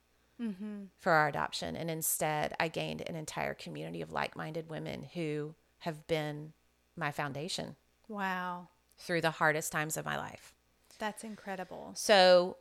for 0.98 1.10
our 1.12 1.26
adoption. 1.26 1.74
And 1.74 1.90
instead, 1.90 2.54
I 2.60 2.68
gained 2.68 3.02
an 3.08 3.16
entire 3.16 3.54
community 3.54 4.00
of 4.02 4.12
like 4.12 4.36
minded 4.36 4.68
women 4.70 5.02
who 5.14 5.54
have 5.80 6.06
been 6.06 6.52
my 6.96 7.10
foundation 7.10 7.74
Wow. 8.06 8.68
Through 8.98 9.20
the 9.20 9.30
hardest 9.32 9.72
times 9.72 9.96
of 9.96 10.04
my 10.04 10.16
life. 10.16 10.52
That's 10.98 11.22
incredible. 11.24 11.92
So 11.94 12.56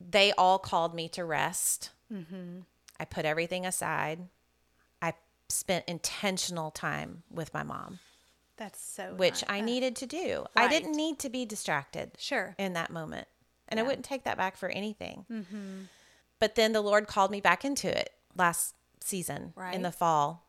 they 0.00 0.32
all 0.32 0.58
called 0.58 0.94
me 0.94 1.08
to 1.10 1.24
rest. 1.24 1.90
Mm-hmm. 2.12 2.60
I 2.98 3.04
put 3.04 3.24
everything 3.24 3.66
aside. 3.66 4.20
I 5.02 5.12
spent 5.48 5.84
intentional 5.86 6.70
time 6.70 7.22
with 7.30 7.52
my 7.54 7.62
mom, 7.62 7.98
That's 8.56 8.80
so 8.80 9.14
which. 9.14 9.44
I 9.48 9.58
That- 9.60 9.64
needed 9.66 9.96
to 9.96 10.06
do. 10.06 10.46
I 10.56 10.68
didn't 10.68 10.92
need 10.96 11.18
to 11.20 11.28
be 11.28 11.44
distracted. 11.44 12.12
Sure. 12.18 12.54
in 12.58 12.72
that 12.74 12.90
moment. 12.90 13.28
And 13.68 13.78
I 13.78 13.84
wouldn't 13.84 14.04
take 14.04 14.24
that 14.24 14.36
back 14.36 14.56
for 14.56 14.68
anything. 14.68 15.24
Mm-hmm. 15.30 15.82
But 16.40 16.56
then 16.56 16.72
the 16.72 16.80
Lord 16.80 17.06
called 17.06 17.30
me 17.30 17.40
back 17.40 17.64
into 17.64 17.86
it 17.88 18.10
last 18.36 18.74
season 19.00 19.52
in 19.72 19.82
the 19.82 19.92
fall. 19.92 20.46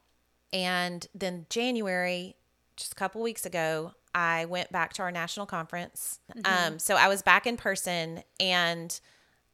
And 0.52 1.06
then 1.14 1.46
January, 1.50 2.36
just 2.76 2.94
a 2.94 2.96
couple 2.96 3.22
weeks 3.22 3.46
ago, 3.46 3.94
I 4.14 4.46
went 4.46 4.72
back 4.72 4.94
to 4.94 5.02
our 5.04 5.12
national 5.12 5.46
conference. 5.46 6.20
Um, 6.46 6.80
so 6.80 6.96
I 6.96 7.08
was 7.08 7.22
back 7.22 7.48
in 7.48 7.58
person 7.58 8.24
and 8.40 9.00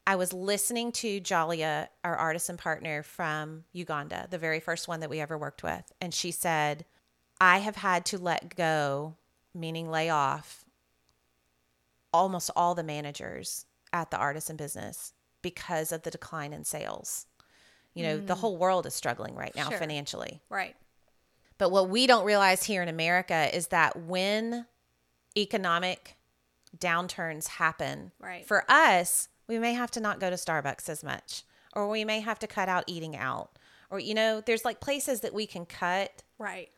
I 0.08 0.16
was 0.16 0.34
listening 0.34 0.92
to 0.94 1.20
Jalia, 1.22 1.90
our 2.04 2.16
artisan 2.16 2.58
partner 2.58 3.04
from 3.04 3.66
Uganda, 3.74 4.28
the 4.30 4.38
very 4.38 4.60
first 4.60 4.88
one 4.88 5.02
that 5.02 5.10
we 5.10 5.20
ever 5.20 5.38
worked 5.38 5.64
with. 5.64 5.92
And 6.02 6.14
she 6.14 6.32
said, 6.32 6.86
I 7.40 7.60
have 7.60 7.76
had 7.76 8.06
to 8.08 8.18
let 8.18 8.56
go, 8.56 9.16
meaning 9.54 9.90
lay 9.92 10.10
off, 10.10 10.66
almost 12.14 12.50
all 12.56 12.74
the 12.74 12.84
managers 12.84 13.66
at 13.94 14.10
the 14.12 14.18
artisan 14.18 14.56
business 14.56 15.14
because 15.42 15.92
of 15.92 16.04
the 16.04 16.12
decline 16.12 16.54
in 16.54 16.64
sales. 16.64 17.26
You 17.94 18.04
know, 18.04 18.18
the 18.18 18.36
whole 18.36 18.58
world 18.58 18.86
is 18.86 18.94
struggling 18.94 19.34
right 19.36 19.56
now 19.56 19.70
Sure. 19.70 19.80
financially. 19.80 20.40
Right. 20.50 20.76
But 21.58 21.72
what 21.72 21.90
we 21.90 22.06
don't 22.08 22.26
realize 22.26 22.64
here 22.64 22.82
in 22.84 22.88
America 22.90 23.56
is 23.56 23.68
that 23.68 23.98
when 24.00 24.66
economic 25.36 26.18
downturns 26.78 27.48
happen, 27.48 28.12
Right. 28.20 28.46
for 28.46 28.64
us, 28.70 29.30
we 29.48 29.58
may 29.60 29.74
have 29.74 29.92
to 29.92 30.00
not 30.00 30.20
go 30.20 30.30
to 30.30 30.36
Starbucks 30.36 30.90
as 30.90 31.04
much, 31.04 31.44
or 31.74 31.88
we 31.88 32.04
may 32.06 32.20
have 32.20 32.40
to 32.40 32.48
cut 32.48 32.70
out 32.70 32.84
eating 32.88 33.16
out, 33.16 33.58
or, 33.90 34.00
you 34.00 34.14
know, 34.14 34.42
there's 34.42 34.66
like 34.66 34.80
places 34.80 35.22
that 35.22 35.34
we 35.34 35.48
can 35.48 35.66
cut 35.66 36.24
Right. 36.38 36.70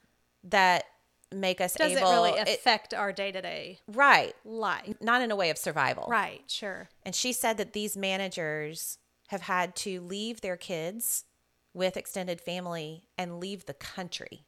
that 0.44 0.86
make 1.32 1.60
us 1.62 1.74
Doesn't 1.74 1.98
able. 1.98 2.12
really 2.12 2.32
it- 2.40 2.48
affect 2.48 2.94
our 2.94 3.12
day 3.12 3.32
to 3.32 3.42
day 3.42 3.80
right. 3.88 4.36
life. 4.46 4.96
Not 5.02 5.22
in 5.22 5.30
a 5.32 5.36
way 5.36 5.50
of 5.50 5.58
survival. 5.58 6.06
Right. 6.08 6.44
Sure. 6.50 6.90
And 7.04 7.14
she 7.16 7.34
said 7.34 7.58
that 7.58 7.74
these 7.74 7.96
managers 7.98 8.98
have 9.28 9.42
had 9.42 9.76
to 9.78 10.02
leave 10.02 10.42
their 10.42 10.58
kids 10.58 11.26
with 11.74 11.96
extended 11.98 12.42
family 12.42 13.06
and 13.18 13.40
leave 13.40 13.66
the 13.66 13.76
country? 13.76 14.46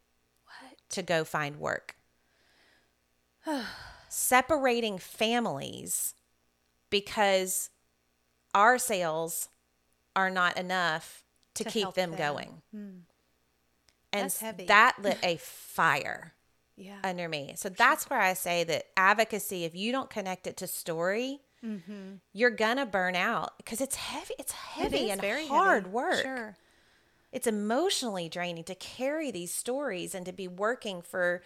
To 0.91 1.01
go 1.01 1.23
find 1.23 1.57
work. 1.57 1.95
Separating 4.09 4.97
families 4.97 6.13
because 6.89 7.69
our 8.53 8.77
sales 8.77 9.47
are 10.15 10.29
not 10.29 10.57
enough 10.57 11.23
to, 11.55 11.63
To 11.63 11.69
keep 11.69 11.93
them, 11.93 12.11
them. 12.11 12.17
going. 12.19 12.61
And 12.73 13.03
That's 14.11 14.39
heavy. 14.41 14.65
that 14.65 14.97
lit 15.01 15.17
a 15.23 15.37
fire 15.37 16.33
Yeah. 16.75 16.97
under 17.03 17.29
me. 17.29 17.53
So 17.55 17.69
that's 17.69 18.09
where 18.09 18.19
I 18.19 18.33
say 18.33 18.63
that 18.65 18.85
advocacy, 18.97 19.63
if 19.65 19.75
you 19.75 19.91
don't 19.91 20.09
connect 20.09 20.47
it 20.47 20.57
to 20.57 20.67
story, 20.67 21.39
you're 22.33 22.49
gonna 22.49 22.85
burn 22.87 23.15
out 23.15 23.55
because 23.57 23.79
it's 23.81 23.95
heavy. 23.95 24.33
It's 24.39 24.51
Mm-hmm. 24.51 24.81
It 24.81 24.91
heavy 24.91 25.11
and 25.11 25.21
very 25.21 25.47
hard 25.47 25.83
heavy. 25.83 25.93
work. 25.93 26.21
Sure. 26.21 26.55
It's 27.31 27.47
emotionally 27.47 28.27
draining 28.29 28.63
to 28.65 28.75
carry 28.75 29.31
these 29.31 29.53
stories 29.53 30.13
and 30.13 30.25
to 30.25 30.33
be 30.33 30.47
working 30.47 31.01
for 31.01 31.41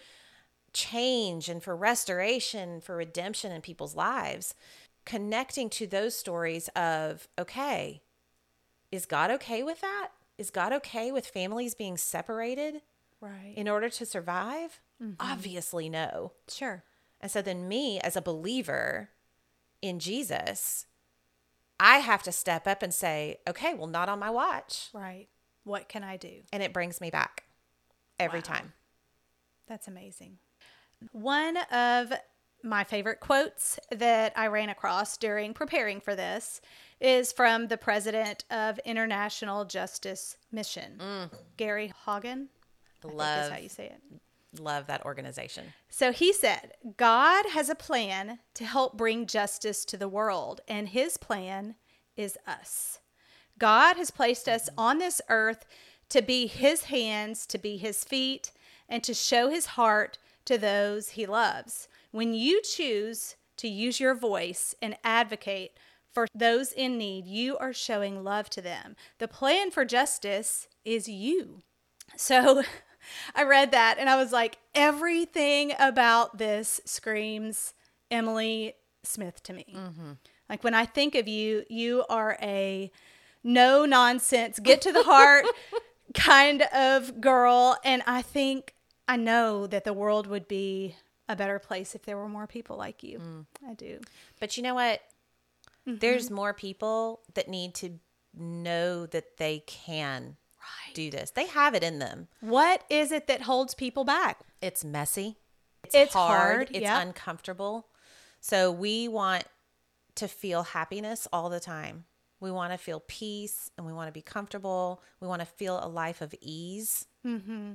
change 0.72 1.48
and 1.48 1.62
for 1.62 1.76
restoration, 1.76 2.80
for 2.80 2.96
redemption 2.96 3.52
in 3.52 3.60
people's 3.62 3.94
lives. 3.94 4.54
Connecting 5.04 5.70
to 5.70 5.86
those 5.86 6.16
stories 6.16 6.68
of, 6.76 7.28
okay, 7.38 8.02
is 8.90 9.06
God 9.06 9.30
okay 9.30 9.62
with 9.62 9.80
that? 9.80 10.08
Is 10.38 10.50
God 10.50 10.72
okay 10.72 11.12
with 11.12 11.26
families 11.26 11.74
being 11.74 11.96
separated 11.96 12.82
Right. 13.20 13.54
in 13.56 13.68
order 13.68 13.88
to 13.88 14.04
survive? 14.04 14.80
Mm-hmm. 15.02 15.14
Obviously, 15.20 15.88
no. 15.88 16.32
sure. 16.48 16.84
And 17.20 17.30
so 17.30 17.40
then, 17.40 17.66
me 17.68 17.98
as 18.00 18.14
a 18.16 18.20
believer 18.22 19.10
in 19.80 19.98
Jesus, 19.98 20.86
I 21.80 21.98
have 21.98 22.22
to 22.24 22.32
step 22.32 22.66
up 22.66 22.82
and 22.82 22.92
say, 22.92 23.38
okay, 23.48 23.72
well, 23.74 23.86
not 23.86 24.08
on 24.10 24.18
my 24.18 24.28
watch. 24.30 24.88
Right. 24.92 25.28
What 25.66 25.88
can 25.88 26.04
I 26.04 26.16
do? 26.16 26.42
And 26.52 26.62
it 26.62 26.72
brings 26.72 27.00
me 27.00 27.10
back 27.10 27.42
every 28.20 28.38
Wow. 28.38 28.44
time. 28.44 28.72
That's 29.66 29.88
amazing. 29.88 30.38
One 31.10 31.56
of 31.56 32.12
my 32.62 32.84
favorite 32.84 33.18
quotes 33.18 33.80
that 33.90 34.32
I 34.36 34.46
ran 34.46 34.68
across 34.68 35.16
during 35.16 35.54
preparing 35.54 36.00
for 36.00 36.14
this 36.14 36.60
is 37.00 37.32
from 37.32 37.66
the 37.66 37.76
president 37.76 38.44
of 38.48 38.78
International 38.84 39.64
Justice 39.64 40.36
Mission, 40.52 41.30
Gary 41.56 41.92
Haugen. 42.06 42.46
Mm. 43.02 43.14
Love, 43.14 43.44
is 43.46 43.50
how 43.50 43.58
you 43.58 43.68
say 43.68 43.86
it. 43.86 44.00
love 44.60 44.86
that 44.86 45.04
organization. 45.04 45.72
So 45.88 46.12
he 46.12 46.32
said, 46.32 46.74
God 46.96 47.44
has 47.50 47.68
a 47.68 47.74
plan 47.74 48.38
to 48.54 48.64
help 48.64 48.96
bring 48.96 49.26
justice 49.26 49.84
to 49.86 49.96
the 49.96 50.08
world, 50.08 50.60
and 50.68 50.88
his 50.88 51.16
plan 51.16 51.74
is 52.16 52.38
us. 52.46 53.00
God 53.58 53.96
has 53.96 54.10
placed 54.10 54.48
us 54.48 54.68
on 54.76 54.98
this 54.98 55.20
earth 55.28 55.64
to 56.08 56.22
be 56.22 56.46
his 56.46 56.84
hands, 56.84 57.46
to 57.46 57.58
be 57.58 57.76
his 57.76 58.04
feet, 58.04 58.52
and 58.88 59.02
to 59.02 59.14
show 59.14 59.50
his 59.50 59.66
heart 59.66 60.18
to 60.44 60.58
those 60.58 61.10
he 61.10 61.26
loves. 61.26 61.88
When 62.12 62.34
you 62.34 62.62
choose 62.62 63.36
to 63.58 63.68
use 63.68 64.00
your 64.00 64.14
voice 64.14 64.74
and 64.80 64.96
advocate 65.02 65.72
for 66.12 66.26
those 66.34 66.72
in 66.72 66.96
need, 66.96 67.26
you 67.26 67.58
are 67.58 67.72
showing 67.72 68.24
love 68.24 68.48
to 68.50 68.62
them. 68.62 68.96
The 69.18 69.28
plan 69.28 69.70
for 69.70 69.84
justice 69.84 70.68
is 70.84 71.08
you. 71.08 71.58
So 72.16 72.62
I 73.34 73.42
read 73.42 73.72
that 73.72 73.96
and 73.98 74.08
I 74.08 74.16
was 74.16 74.32
like, 74.32 74.58
everything 74.74 75.72
about 75.78 76.38
this 76.38 76.80
screams 76.84 77.74
Emily 78.10 78.74
Smith 79.02 79.42
to 79.44 79.52
me. 79.52 79.74
Mm-hmm. 79.76 80.12
Like 80.48 80.62
when 80.62 80.74
I 80.74 80.86
think 80.86 81.14
of 81.14 81.26
you, 81.26 81.64
you 81.68 82.04
are 82.08 82.38
a 82.40 82.90
no 83.46 83.86
nonsense, 83.86 84.58
get 84.58 84.82
to 84.82 84.92
the 84.92 85.04
heart 85.04 85.46
kind 86.14 86.62
of 86.74 87.20
girl. 87.20 87.78
And 87.84 88.02
I 88.06 88.20
think 88.22 88.74
I 89.08 89.16
know 89.16 89.66
that 89.68 89.84
the 89.84 89.92
world 89.92 90.26
would 90.26 90.48
be 90.48 90.96
a 91.28 91.36
better 91.36 91.58
place 91.58 91.94
if 91.94 92.02
there 92.02 92.16
were 92.16 92.28
more 92.28 92.46
people 92.46 92.76
like 92.76 93.02
you. 93.02 93.18
Mm. 93.18 93.46
I 93.68 93.74
do. 93.74 94.00
But 94.40 94.56
you 94.56 94.62
know 94.62 94.74
what? 94.74 95.00
Mm-hmm. 95.88 95.98
There's 95.98 96.30
more 96.30 96.52
people 96.52 97.20
that 97.34 97.48
need 97.48 97.74
to 97.76 97.98
know 98.34 99.06
that 99.06 99.36
they 99.38 99.60
can 99.66 100.36
do 100.94 101.10
this. 101.10 101.30
They 101.30 101.46
have 101.46 101.74
it 101.74 101.82
in 101.84 102.00
them. 102.00 102.28
What 102.40 102.82
is 102.90 103.12
it 103.12 103.28
that 103.28 103.42
holds 103.42 103.74
people 103.74 104.04
back? 104.04 104.40
It's 104.60 104.84
messy. 104.84 105.36
It's, 105.84 105.94
It's 105.94 106.12
hard. 106.14 106.40
hard, 106.40 106.68
It's 106.70 106.80
yep. 106.80 107.02
uncomfortable. 107.02 107.86
So 108.40 108.72
we 108.72 109.06
want 109.08 109.44
to 110.16 110.26
feel 110.26 110.64
happiness 110.64 111.28
all 111.32 111.48
the 111.48 111.60
time. 111.60 112.04
We 112.40 112.50
want 112.50 112.72
to 112.72 112.78
feel 112.78 113.02
peace 113.06 113.70
and 113.76 113.86
we 113.86 113.92
want 113.92 114.08
to 114.08 114.12
be 114.12 114.22
comfortable. 114.22 115.02
We 115.20 115.28
want 115.28 115.40
to 115.40 115.46
feel 115.46 115.80
a 115.82 115.88
life 115.88 116.20
of 116.20 116.34
ease. 116.40 117.06
Mm-hmm. 117.26 117.72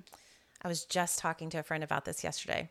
I 0.61 0.67
was 0.67 0.85
just 0.85 1.19
talking 1.19 1.49
to 1.49 1.59
a 1.59 1.63
friend 1.63 1.83
about 1.83 2.05
this 2.05 2.23
yesterday. 2.23 2.69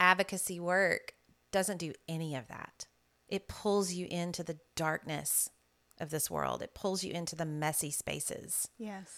Advocacy 0.00 0.58
work 0.58 1.12
doesn't 1.52 1.78
do 1.78 1.92
any 2.08 2.34
of 2.34 2.48
that. 2.48 2.86
It 3.28 3.48
pulls 3.48 3.92
you 3.92 4.06
into 4.10 4.42
the 4.42 4.58
darkness 4.74 5.50
of 5.98 6.10
this 6.10 6.30
world, 6.30 6.62
it 6.62 6.74
pulls 6.74 7.02
you 7.02 7.12
into 7.12 7.34
the 7.34 7.46
messy 7.46 7.90
spaces. 7.90 8.68
Yes. 8.78 9.10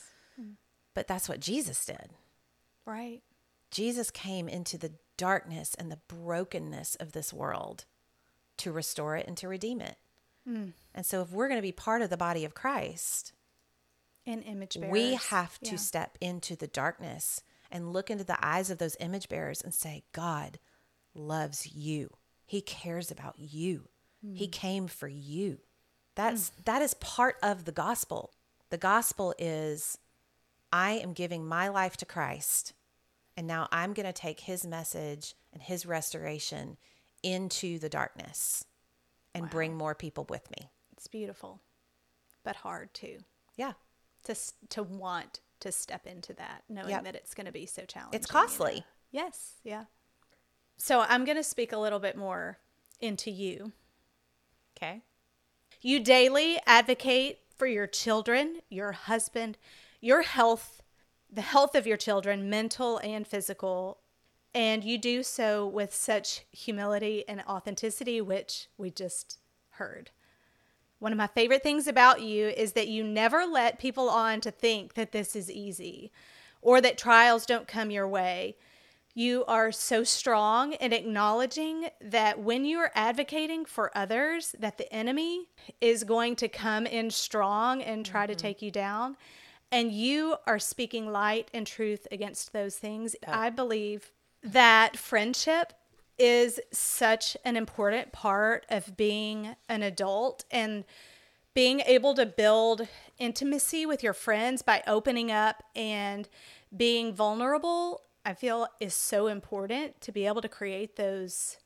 But 0.94 1.06
that's 1.06 1.28
what 1.28 1.40
Jesus 1.40 1.84
did. 1.84 2.10
Right. 2.84 3.22
Jesus 3.70 4.10
came 4.10 4.48
into 4.48 4.78
the 4.78 4.94
darkness 5.16 5.74
and 5.78 5.90
the 5.90 6.00
brokenness 6.08 6.94
of 6.96 7.12
this 7.12 7.32
world 7.32 7.84
to 8.58 8.72
restore 8.72 9.16
it 9.16 9.26
and 9.26 9.36
to 9.36 9.48
redeem 9.48 9.80
it. 9.80 9.96
Mm. 10.48 10.72
And 10.94 11.06
so, 11.06 11.22
if 11.22 11.30
we're 11.30 11.48
going 11.48 11.58
to 11.58 11.62
be 11.62 11.72
part 11.72 12.02
of 12.02 12.10
the 12.10 12.16
body 12.16 12.44
of 12.44 12.54
Christ, 12.54 13.32
And 14.26 14.42
image 14.44 14.78
bearers. 14.78 14.92
we 14.92 15.14
have 15.14 15.58
to 15.60 15.72
Yeah. 15.72 15.76
step 15.76 16.18
into 16.20 16.56
the 16.56 16.66
darkness 16.66 17.42
and 17.70 17.92
look 17.92 18.10
into 18.10 18.24
the 18.24 18.42
eyes 18.44 18.70
of 18.70 18.78
those 18.78 18.96
image 19.00 19.28
bearers 19.28 19.60
and 19.60 19.74
say, 19.74 20.04
God 20.12 20.58
loves 21.14 21.66
you. 21.66 22.16
He 22.44 22.60
cares 22.60 23.10
about 23.10 23.38
you. 23.38 23.88
He 24.22 24.48
mm. 24.48 24.52
came 24.52 24.88
for 24.88 25.08
you. 25.08 25.60
That's 26.14 26.50
mm. 26.50 26.64
that 26.64 26.82
is 26.82 26.94
part 26.94 27.36
of 27.42 27.64
the 27.64 27.72
gospel. 27.72 28.32
The 28.70 28.78
gospel 28.78 29.34
is 29.38 29.98
I 30.72 30.92
am 30.92 31.12
giving 31.12 31.46
my 31.46 31.68
life 31.68 31.96
to 31.98 32.06
Christ 32.06 32.72
and 33.36 33.46
now 33.46 33.68
I'm 33.70 33.92
going 33.92 34.04
to 34.06 34.12
take 34.12 34.40
his 34.40 34.66
message 34.66 35.34
and 35.52 35.62
his 35.62 35.86
restoration 35.86 36.76
into 37.22 37.78
the 37.78 37.88
darkness 37.88 38.64
and 39.38 39.50
bring 39.50 39.76
more 39.76 39.94
people 39.94 40.26
with 40.28 40.50
me. 40.58 40.68
It's 40.92 41.06
beautiful, 41.06 41.60
but 42.44 42.56
hard 42.56 42.92
too. 42.94 43.18
Yeah. 43.56 43.72
To 44.24 44.34
to 44.70 44.82
want 44.82 45.40
to 45.60 45.72
step 45.72 46.06
into 46.06 46.32
that, 46.34 46.62
knowing 46.68 46.90
Yep. 46.90 47.04
that 47.04 47.14
it's 47.16 47.34
going 47.34 47.46
to 47.46 47.52
be 47.52 47.66
so 47.66 47.84
challenging. 47.84 48.20
you 48.20 48.26
know? 48.32 48.40
costly. 48.40 48.84
Yes. 49.10 49.54
Yeah. 49.64 49.84
So 50.76 51.00
I'm 51.00 51.24
going 51.24 51.36
to 51.36 51.42
speak 51.42 51.72
a 51.72 51.78
little 51.78 51.98
bit 51.98 52.16
more 52.16 52.58
into 53.00 53.30
you. 53.30 53.72
Okay. 54.76 55.02
You 55.80 55.98
daily 56.00 56.58
advocate 56.66 57.40
for 57.56 57.66
your 57.66 57.86
children, 57.86 58.60
your 58.68 58.92
husband, 58.92 59.58
your 60.00 60.22
health, 60.22 60.82
the 61.30 61.40
health 61.40 61.74
of 61.74 61.86
your 61.86 61.96
children, 61.96 62.48
mental 62.48 62.98
and 62.98 63.26
physical. 63.26 63.98
And 64.54 64.82
you 64.82 64.98
do 64.98 65.22
so 65.22 65.66
with 65.66 65.94
such 65.94 66.44
humility 66.52 67.24
and 67.28 67.42
authenticity, 67.48 68.20
which 68.20 68.68
we 68.76 68.90
just 68.90 69.38
heard. 69.72 70.10
One 70.98 71.12
of 71.12 71.18
my 71.18 71.28
favorite 71.28 71.62
things 71.62 71.86
about 71.86 72.22
you 72.22 72.48
is 72.48 72.72
that 72.72 72.88
you 72.88 73.04
never 73.04 73.46
let 73.46 73.78
people 73.78 74.08
on 74.08 74.40
to 74.40 74.50
think 74.50 74.94
that 74.94 75.12
this 75.12 75.36
is 75.36 75.50
easy 75.50 76.10
or 76.60 76.80
that 76.80 76.98
trials 76.98 77.46
don't 77.46 77.68
come 77.68 77.90
your 77.90 78.08
way. 78.08 78.56
You 79.14 79.44
are 79.46 79.72
so 79.72 80.04
strong 80.04 80.72
in 80.74 80.92
acknowledging 80.92 81.88
that 82.00 82.40
when 82.40 82.64
you 82.64 82.78
are 82.78 82.92
advocating 82.94 83.64
for 83.64 83.96
others, 83.96 84.54
that 84.58 84.78
the 84.78 84.92
enemy 84.92 85.48
is 85.80 86.04
going 86.04 86.36
to 86.36 86.48
come 86.48 86.86
in 86.86 87.10
strong 87.10 87.82
and 87.82 88.04
try 88.04 88.26
to 88.26 88.32
mm-hmm. 88.32 88.40
take 88.40 88.62
you 88.62 88.70
down. 88.70 89.16
And 89.70 89.92
you 89.92 90.36
are 90.46 90.58
speaking 90.58 91.12
light 91.12 91.48
and 91.52 91.66
truth 91.66 92.06
against 92.10 92.52
those 92.52 92.76
things. 92.76 93.14
I 93.26 93.50
believe 93.50 94.12
that 94.42 94.96
friendship 94.96 95.72
is 96.18 96.60
such 96.72 97.36
an 97.44 97.56
important 97.56 98.12
part 98.12 98.66
of 98.68 98.96
being 98.96 99.54
an 99.68 99.82
adult 99.82 100.44
and 100.50 100.84
being 101.54 101.80
able 101.80 102.14
to 102.14 102.26
build 102.26 102.86
intimacy 103.18 103.86
with 103.86 104.02
your 104.02 104.12
friends 104.12 104.62
by 104.62 104.82
opening 104.86 105.30
up 105.30 105.62
and 105.76 106.28
being 106.76 107.14
vulnerable 107.14 108.02
i 108.24 108.34
feel 108.34 108.66
is 108.80 108.94
so 108.94 109.28
important 109.28 110.00
to 110.00 110.12
be 110.12 110.26
able 110.26 110.42
to 110.42 110.48
create 110.48 110.96
those 110.96 111.56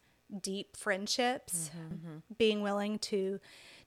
deep 0.40 0.76
friendships 0.76 1.70
mm-hmm, 1.70 1.94
mm-hmm. 1.94 2.16
being 2.36 2.62
willing 2.62 2.98
to 2.98 3.40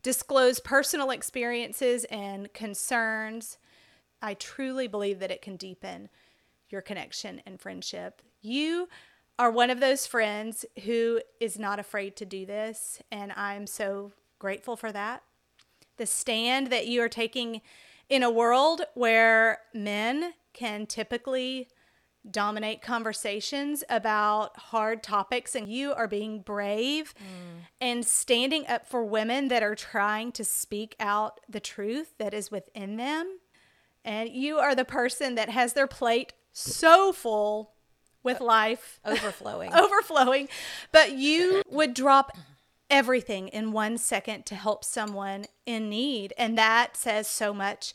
disclose 0.05 0.59
personal 0.59 1.09
experiences 1.09 2.03
and 2.11 2.53
concerns. 2.53 3.57
I 4.21 4.36
truly 4.36 4.88
believe 4.88 5.17
that 5.17 5.31
it 5.31 5.41
can 5.41 5.55
deepen 5.55 6.09
your 6.69 6.81
connection 6.81 7.41
and 7.43 7.59
friendship 7.59 8.21
you 8.45 8.87
are 9.37 9.51
one 9.51 9.69
of 9.69 9.79
those 9.81 10.07
friends 10.07 10.65
who 10.85 11.19
is 11.39 11.59
not 11.59 11.79
afraid 11.79 12.15
to 12.15 12.25
do 12.25 12.45
this 12.45 13.01
and 13.11 13.33
i'm 13.35 13.67
so 13.67 14.11
grateful 14.39 14.75
for 14.75 14.91
that. 14.91 15.23
The 15.97 16.05
stand 16.05 16.67
that 16.67 16.87
you 16.87 17.01
are 17.01 17.09
taking 17.09 17.61
in 18.09 18.23
a 18.23 18.29
world 18.29 18.81
where 18.93 19.59
men 19.73 20.33
can 20.53 20.85
typically 20.85 21.67
dominate 22.29 22.81
conversations 22.81 23.83
about 23.89 24.57
hard 24.57 25.03
topics 25.03 25.55
and 25.55 25.67
you 25.67 25.93
are 25.93 26.07
being 26.07 26.41
brave 26.41 27.13
mm. 27.17 27.61
and 27.79 28.05
standing 28.05 28.65
up 28.67 28.87
for 28.87 29.03
women 29.03 29.47
that 29.47 29.61
are 29.61 29.75
trying 29.75 30.31
to 30.31 30.43
speak 30.43 30.95
out 30.99 31.39
the 31.47 31.59
truth 31.59 32.15
that 32.17 32.33
is 32.33 32.49
within 32.49 32.97
them. 32.97 33.39
And 34.03 34.29
you 34.29 34.57
are 34.57 34.75
the 34.75 34.85
person 34.85 35.35
that 35.35 35.49
has 35.49 35.73
their 35.73 35.87
plate 35.87 36.33
so 36.51 37.11
full 37.11 37.74
with 38.26 38.41
life 38.41 38.99
Overflowing. 39.05 39.73
overflowing, 39.76 40.49
but 40.91 41.13
you 41.13 41.61
would 41.69 41.93
drop 41.93 42.36
everything 42.89 43.47
in 43.49 43.71
one 43.71 43.97
second 43.97 44.45
to 44.47 44.55
help 44.55 44.84
someone 44.84 45.45
in 45.65 45.89
need. 45.89 46.34
And 46.38 46.57
that 46.57 46.97
says 46.97 47.28
so 47.28 47.53
much 47.53 47.93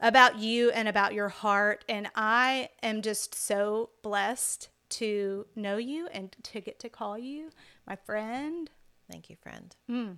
about 0.00 0.38
you 0.38 0.70
and 0.70 0.88
about 0.88 1.14
your 1.14 1.28
heart. 1.28 1.84
And 1.88 2.08
I 2.14 2.68
am 2.82 3.02
just 3.02 3.34
so 3.34 3.90
blessed 4.02 4.68
to 4.90 5.46
know 5.56 5.76
you 5.76 6.08
and 6.12 6.34
to 6.42 6.60
get 6.60 6.78
to 6.80 6.88
call 6.88 7.18
you 7.18 7.50
my 7.86 7.96
friend. 7.96 8.70
Thank 9.10 9.30
you, 9.30 9.36
friend. 9.36 9.74
Hmm. 9.88 10.12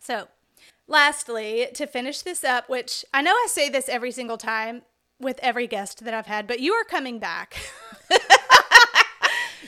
So, 0.00 0.28
lastly, 0.86 1.68
to 1.74 1.86
finish 1.86 2.22
this 2.22 2.44
up, 2.44 2.68
which 2.68 3.04
I 3.14 3.22
know 3.22 3.32
I 3.32 3.46
say 3.48 3.68
this 3.68 3.88
every 3.88 4.10
single 4.12 4.36
time 4.36 4.82
with 5.20 5.38
every 5.40 5.66
guest 5.66 6.04
that 6.04 6.14
I've 6.14 6.26
had, 6.26 6.46
but 6.46 6.60
you 6.60 6.72
are 6.74 6.84
coming 6.84 7.18
back. 7.18 7.56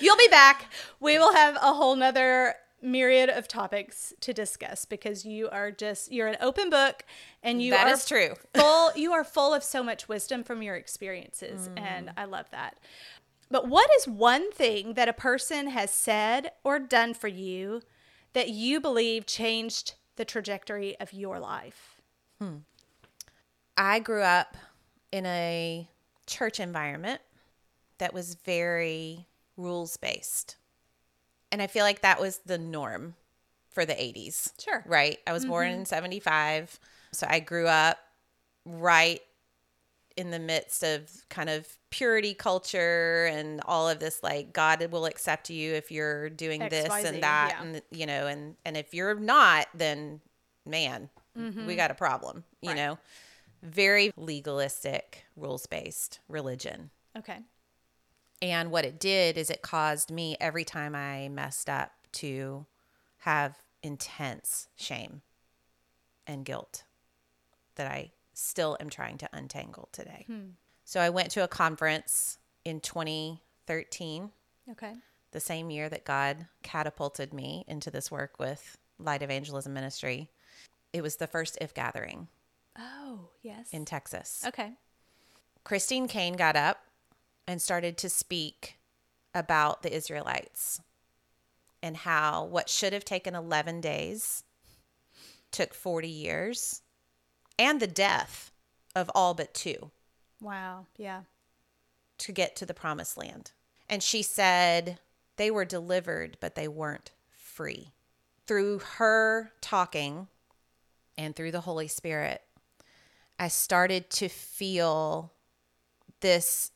You'll 0.01 0.17
be 0.17 0.29
back. 0.29 0.71
We 1.01 1.19
will 1.19 1.33
have 1.35 1.57
a 1.57 1.73
whole 1.75 1.97
nother 1.97 2.55
myriad 2.83 3.31
of 3.31 3.49
topics 3.49 4.13
to 4.21 4.33
discuss 4.33 4.85
because 4.85 5.25
you 5.25 5.49
are 5.49 5.71
just 5.71 6.13
you're 6.13 6.29
an 6.29 6.37
open 6.41 6.69
book 6.71 7.05
and 7.43 7.61
you 7.63 7.73
That 7.73 7.87
are 7.89 7.93
is 7.95 8.07
true. 8.07 8.35
full 8.55 8.93
you 8.95 9.13
are 9.13 9.25
full 9.25 9.55
of 9.55 9.65
so 9.65 9.83
much 9.83 10.09
wisdom 10.09 10.45
from 10.45 10.63
your 10.63 10.77
experiences 10.77 11.69
Mm. 11.69 11.81
and 11.81 12.11
I 12.17 12.27
love 12.27 12.47
that. 12.51 12.79
But 13.51 13.67
what 13.69 13.89
is 13.99 14.07
one 14.07 14.53
thing 14.53 14.95
that 14.95 15.09
a 15.09 15.13
person 15.13 15.69
has 15.69 15.91
said 15.91 16.51
or 16.65 16.79
done 16.79 17.15
for 17.15 17.29
you 17.29 17.81
that 18.35 18.51
you 18.51 18.81
believe 18.81 19.25
changed 19.25 19.95
the 20.17 20.25
trajectory 20.25 20.99
of 21.01 21.13
your 21.13 21.39
life? 21.41 22.01
I 23.77 23.99
grew 24.01 24.23
up 24.23 24.57
in 25.13 25.27
a 25.27 25.89
church 26.27 26.59
environment 26.61 27.21
that 27.99 28.13
was 28.13 28.35
very 28.35 29.27
rules 29.57 29.97
based. 29.97 30.57
And 31.53 31.63
I 31.63 31.67
feel 31.67 31.85
like 31.85 32.03
that 32.03 32.21
was 32.21 32.41
the 32.45 32.59
norm 32.59 33.15
for 33.71 33.85
the 33.85 33.95
80s. 33.95 34.53
Sure. 34.63 34.83
Right? 34.87 35.19
I 35.27 35.33
was 35.33 35.45
born 35.45 35.69
in 35.69 35.77
mm-hmm. 35.81 35.85
75. 35.85 36.79
So 37.13 37.27
I 37.29 37.41
grew 37.41 37.67
up 37.67 37.99
right 38.65 39.21
in 40.17 40.31
the 40.31 40.39
midst 40.39 40.83
of 40.83 41.11
kind 41.29 41.51
of 41.51 41.69
purity 41.91 42.35
culture 42.35 43.27
and 43.31 43.61
all 43.67 43.89
of 43.89 43.99
this 44.01 44.23
like 44.23 44.53
God 44.53 44.85
will 44.91 45.05
accept 45.05 45.51
you 45.51 45.75
if 45.75 45.93
you're 45.93 46.31
doing 46.31 46.61
this 46.71 46.89
and 47.05 47.23
that 47.23 47.53
yeah. 47.55 47.63
and 47.63 47.83
you 47.91 48.07
know 48.07 48.27
and 48.27 48.57
and 48.65 48.77
if 48.77 48.95
you're 48.95 49.15
not 49.15 49.69
then 49.75 50.21
man 50.65 51.11
we 51.35 51.43
mm-hmm. 51.43 51.77
got 51.77 51.91
a 51.91 51.95
problem 51.95 52.45
you 52.63 52.71
Right. 52.71 52.77
know 52.77 52.99
very 53.63 54.11
legalistic 54.17 55.27
rules 55.37 55.67
based 55.67 56.21
religion 56.29 56.91
Okay. 57.17 57.39
And 58.43 58.71
what 58.71 58.85
it 58.85 58.99
did 59.01 59.39
is 59.39 59.51
it 59.51 59.63
caused 59.63 60.11
me 60.11 60.37
every 60.41 60.65
time 60.65 60.95
I 60.95 61.29
messed 61.29 61.69
up 61.71 61.93
to 62.13 62.67
have 63.19 63.57
intense 63.83 64.69
shame 64.77 65.23
and 66.27 66.45
guilt 66.45 66.85
that 67.77 67.87
I 67.91 68.11
still 68.35 68.77
am 68.81 68.91
trying 68.91 69.19
to 69.19 69.29
untangle 69.33 69.89
today. 69.93 70.25
Hmm. 70.27 70.49
So 70.85 71.01
I 71.01 71.11
went 71.11 71.31
to 71.33 71.43
a 71.45 71.49
conference 71.49 72.39
in 72.65 72.81
2013, 72.81 74.31
Okay. 74.73 74.95
the 75.33 75.41
same 75.41 75.71
year 75.71 75.89
that 75.89 76.05
God 76.05 76.47
catapulted 76.63 77.33
me 77.33 77.65
into 77.69 77.91
this 77.91 78.11
work 78.11 78.39
with 78.39 78.77
Light 78.99 79.23
Evangelism 79.23 79.73
Ministry. 79.73 80.29
It 80.93 81.03
was 81.03 81.17
the 81.17 81.27
first 81.27 81.59
IF 81.61 81.75
gathering 81.75 82.29
Oh, 82.79 83.31
yes. 83.43 83.73
in 83.73 83.85
Texas. 83.85 84.45
okay. 84.47 84.73
Christine 85.65 86.07
Caine 86.09 86.35
got 86.35 86.57
up 86.57 86.79
and 87.47 87.61
started 87.63 87.97
to 87.99 88.09
speak 88.09 88.79
about 89.35 89.83
the 89.83 89.95
Israelites 89.95 90.81
and 91.83 91.97
how 91.99 92.45
what 92.45 92.69
should 92.69 92.93
have 92.93 93.05
taken 93.05 93.35
11 93.35 93.81
days 93.81 94.43
took 95.53 95.75
40 95.75 96.09
years 96.09 96.83
and 97.59 97.81
the 97.81 97.87
death 97.87 98.51
of 98.95 99.11
all 99.15 99.35
but 99.35 99.55
two 99.55 99.91
Wow. 100.41 100.87
Yeah. 100.97 101.23
to 102.19 102.33
get 102.33 102.57
to 102.57 102.67
the 102.67 102.75
promised 102.75 103.17
land. 103.17 103.53
And 103.89 104.03
she 104.03 104.23
said 104.23 104.99
they 105.37 105.51
were 105.51 105.65
delivered, 105.65 106.37
but 106.41 106.55
they 106.55 106.69
weren't 106.69 107.13
free. 107.31 107.93
Through 108.47 108.81
her 108.97 109.53
talking 109.61 110.29
and 111.17 111.35
through 111.35 111.53
the 111.53 111.63
Holy 111.63 111.89
Spirit, 111.89 112.43
I 113.39 113.49
started 113.49 114.11
to 114.11 114.29
feel 114.29 115.33
this 116.21 116.71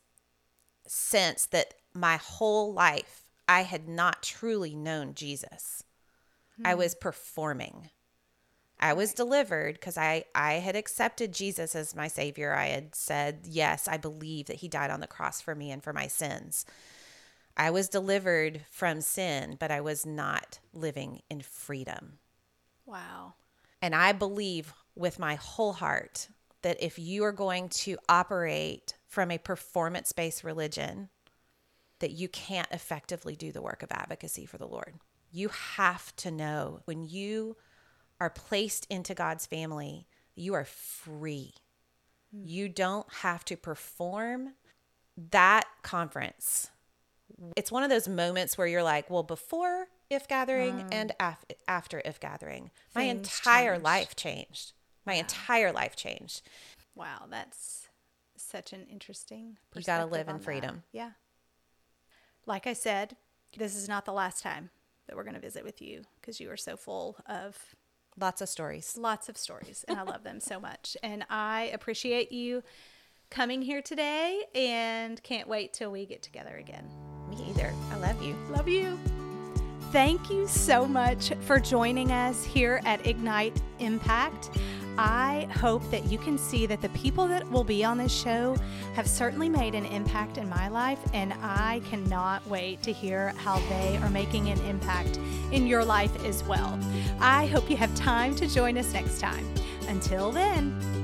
sense 0.90 1.46
that 1.46 1.74
my 1.94 2.16
whole 2.16 2.72
life 2.72 3.24
I 3.48 3.62
had 3.62 3.88
not 3.88 4.22
truly 4.22 4.74
known 4.74 5.14
Jesus. 5.14 5.84
I 6.64 6.72
hmm. 6.72 6.78
was 6.78 6.94
performing. 6.94 7.90
I 8.78 8.92
was 8.92 9.12
delivered 9.12 9.74
because 9.74 9.98
I, 9.98 10.24
I 10.34 10.54
had 10.54 10.76
accepted 10.76 11.32
Jesus 11.32 11.74
as 11.74 11.94
my 11.94 12.08
Savior. 12.08 12.54
I 12.54 12.68
had 12.68 12.94
said, 12.94 13.40
Yes, 13.44 13.88
I 13.88 13.96
believe 13.98 14.46
that 14.46 14.56
He 14.56 14.68
died 14.68 14.90
on 14.90 15.00
the 15.00 15.06
cross 15.06 15.40
for 15.40 15.54
me 15.54 15.70
and 15.70 15.82
for 15.82 15.92
my 15.92 16.06
sins. 16.06 16.64
I 17.56 17.70
was 17.70 17.88
delivered 17.88 18.62
from 18.70 19.00
sin, 19.00 19.56
but 19.58 19.70
I 19.70 19.80
was 19.80 20.06
not 20.06 20.60
living 20.72 21.22
in 21.28 21.40
freedom. 21.40 22.18
Wow. 22.86 23.34
And 23.82 23.94
I 23.94 24.12
believe 24.12 24.72
with 24.94 25.18
my 25.18 25.34
whole 25.34 25.72
heart 25.72 26.28
that 26.62 26.82
if 26.82 26.98
you 26.98 27.24
are 27.24 27.32
going 27.32 27.68
to 27.68 27.98
operate 28.08 28.94
from 29.10 29.30
a 29.32 29.38
performance 29.38 30.12
based 30.12 30.44
religion, 30.44 31.08
that 31.98 32.12
you 32.12 32.28
can't 32.28 32.68
effectively 32.70 33.34
do 33.36 33.52
the 33.52 33.60
work 33.60 33.82
of 33.82 33.90
advocacy 33.90 34.46
for 34.46 34.56
the 34.56 34.68
Lord. 34.68 34.94
You 35.32 35.48
have 35.48 36.14
to 36.16 36.30
know 36.30 36.80
when 36.84 37.02
you 37.02 37.56
are 38.20 38.30
placed 38.30 38.86
into 38.88 39.12
God's 39.12 39.46
family, 39.46 40.06
you 40.36 40.54
are 40.54 40.64
free. 40.64 41.54
Hmm. 42.32 42.42
You 42.46 42.68
don't 42.68 43.12
have 43.22 43.44
to 43.46 43.56
perform 43.56 44.54
that 45.30 45.64
conference. 45.82 46.70
It's 47.56 47.72
one 47.72 47.82
of 47.82 47.90
those 47.90 48.08
moments 48.08 48.56
where 48.56 48.66
you're 48.66 48.82
like, 48.82 49.10
well, 49.10 49.22
before 49.24 49.88
if 50.08 50.28
gathering 50.28 50.80
hmm. 50.80 50.88
and 50.92 51.12
af- 51.18 51.44
after 51.66 52.00
if 52.04 52.20
gathering, 52.20 52.70
my 52.94 53.02
entire 53.02 53.72
changed. 53.72 53.84
life 53.84 54.16
changed. 54.16 54.72
My 55.04 55.14
entire 55.14 55.72
life 55.72 55.96
changed. 55.96 56.42
Wow. 56.94 57.26
That's 57.28 57.88
such 58.50 58.72
an 58.72 58.86
interesting 58.90 59.56
You 59.74 59.82
gotta 59.82 60.06
live 60.06 60.28
in 60.28 60.34
on 60.34 60.38
that. 60.38 60.44
freedom. 60.44 60.82
Yeah. 60.92 61.10
Like 62.46 62.66
I 62.66 62.72
said, 62.72 63.16
this 63.56 63.76
is 63.76 63.88
not 63.88 64.04
the 64.04 64.12
last 64.12 64.42
time 64.42 64.70
that 65.06 65.16
we're 65.16 65.24
going 65.24 65.34
to 65.34 65.40
visit 65.40 65.64
with 65.64 65.82
you 65.82 66.02
because 66.20 66.40
you 66.40 66.50
are 66.50 66.56
so 66.56 66.76
full 66.76 67.16
of 67.26 67.56
Lots 68.16 68.40
of 68.40 68.48
stories. 68.48 68.96
lots 68.96 69.28
of 69.28 69.36
stories 69.36 69.84
and 69.88 69.98
I 69.98 70.02
love 70.02 70.24
them 70.24 70.40
so 70.40 70.58
much. 70.60 70.96
And 71.02 71.24
I 71.30 71.70
appreciate 71.74 72.32
you 72.32 72.62
coming 73.30 73.62
here 73.62 73.82
today 73.82 74.42
and 74.54 75.22
can't 75.22 75.48
wait 75.48 75.72
till 75.72 75.90
we 75.90 76.06
get 76.06 76.22
together 76.22 76.56
again. 76.56 76.88
Me 77.28 77.36
either. 77.50 77.72
I 77.92 77.96
love 77.96 78.20
you. 78.22 78.34
Love 78.50 78.68
you. 78.68 78.98
Thank 79.92 80.30
you 80.30 80.46
so 80.46 80.86
much 80.86 81.32
for 81.40 81.58
joining 81.58 82.12
us 82.12 82.44
here 82.44 82.80
at 82.84 83.04
Ignite 83.06 83.60
Impact. 83.80 84.50
I 84.98 85.48
hope 85.54 85.88
that 85.90 86.04
you 86.10 86.18
can 86.18 86.36
see 86.36 86.66
that 86.66 86.82
the 86.82 86.88
people 86.90 87.26
that 87.28 87.50
will 87.50 87.64
be 87.64 87.84
on 87.84 87.98
this 87.98 88.12
show 88.12 88.56
have 88.94 89.08
certainly 89.08 89.48
made 89.48 89.74
an 89.74 89.86
impact 89.86 90.36
in 90.36 90.48
my 90.48 90.68
life, 90.68 90.98
and 91.14 91.32
I 91.42 91.80
cannot 91.88 92.46
wait 92.48 92.82
to 92.82 92.92
hear 92.92 93.32
how 93.36 93.58
they 93.68 93.96
are 94.02 94.10
making 94.10 94.48
an 94.48 94.60
impact 94.66 95.18
in 95.52 95.66
your 95.66 95.84
life 95.84 96.24
as 96.24 96.44
well. 96.44 96.78
I 97.20 97.46
hope 97.46 97.70
you 97.70 97.76
have 97.76 97.94
time 97.94 98.34
to 98.36 98.46
join 98.46 98.76
us 98.76 98.92
next 98.92 99.20
time. 99.20 99.46
Until 99.88 100.30
then, 100.30 100.99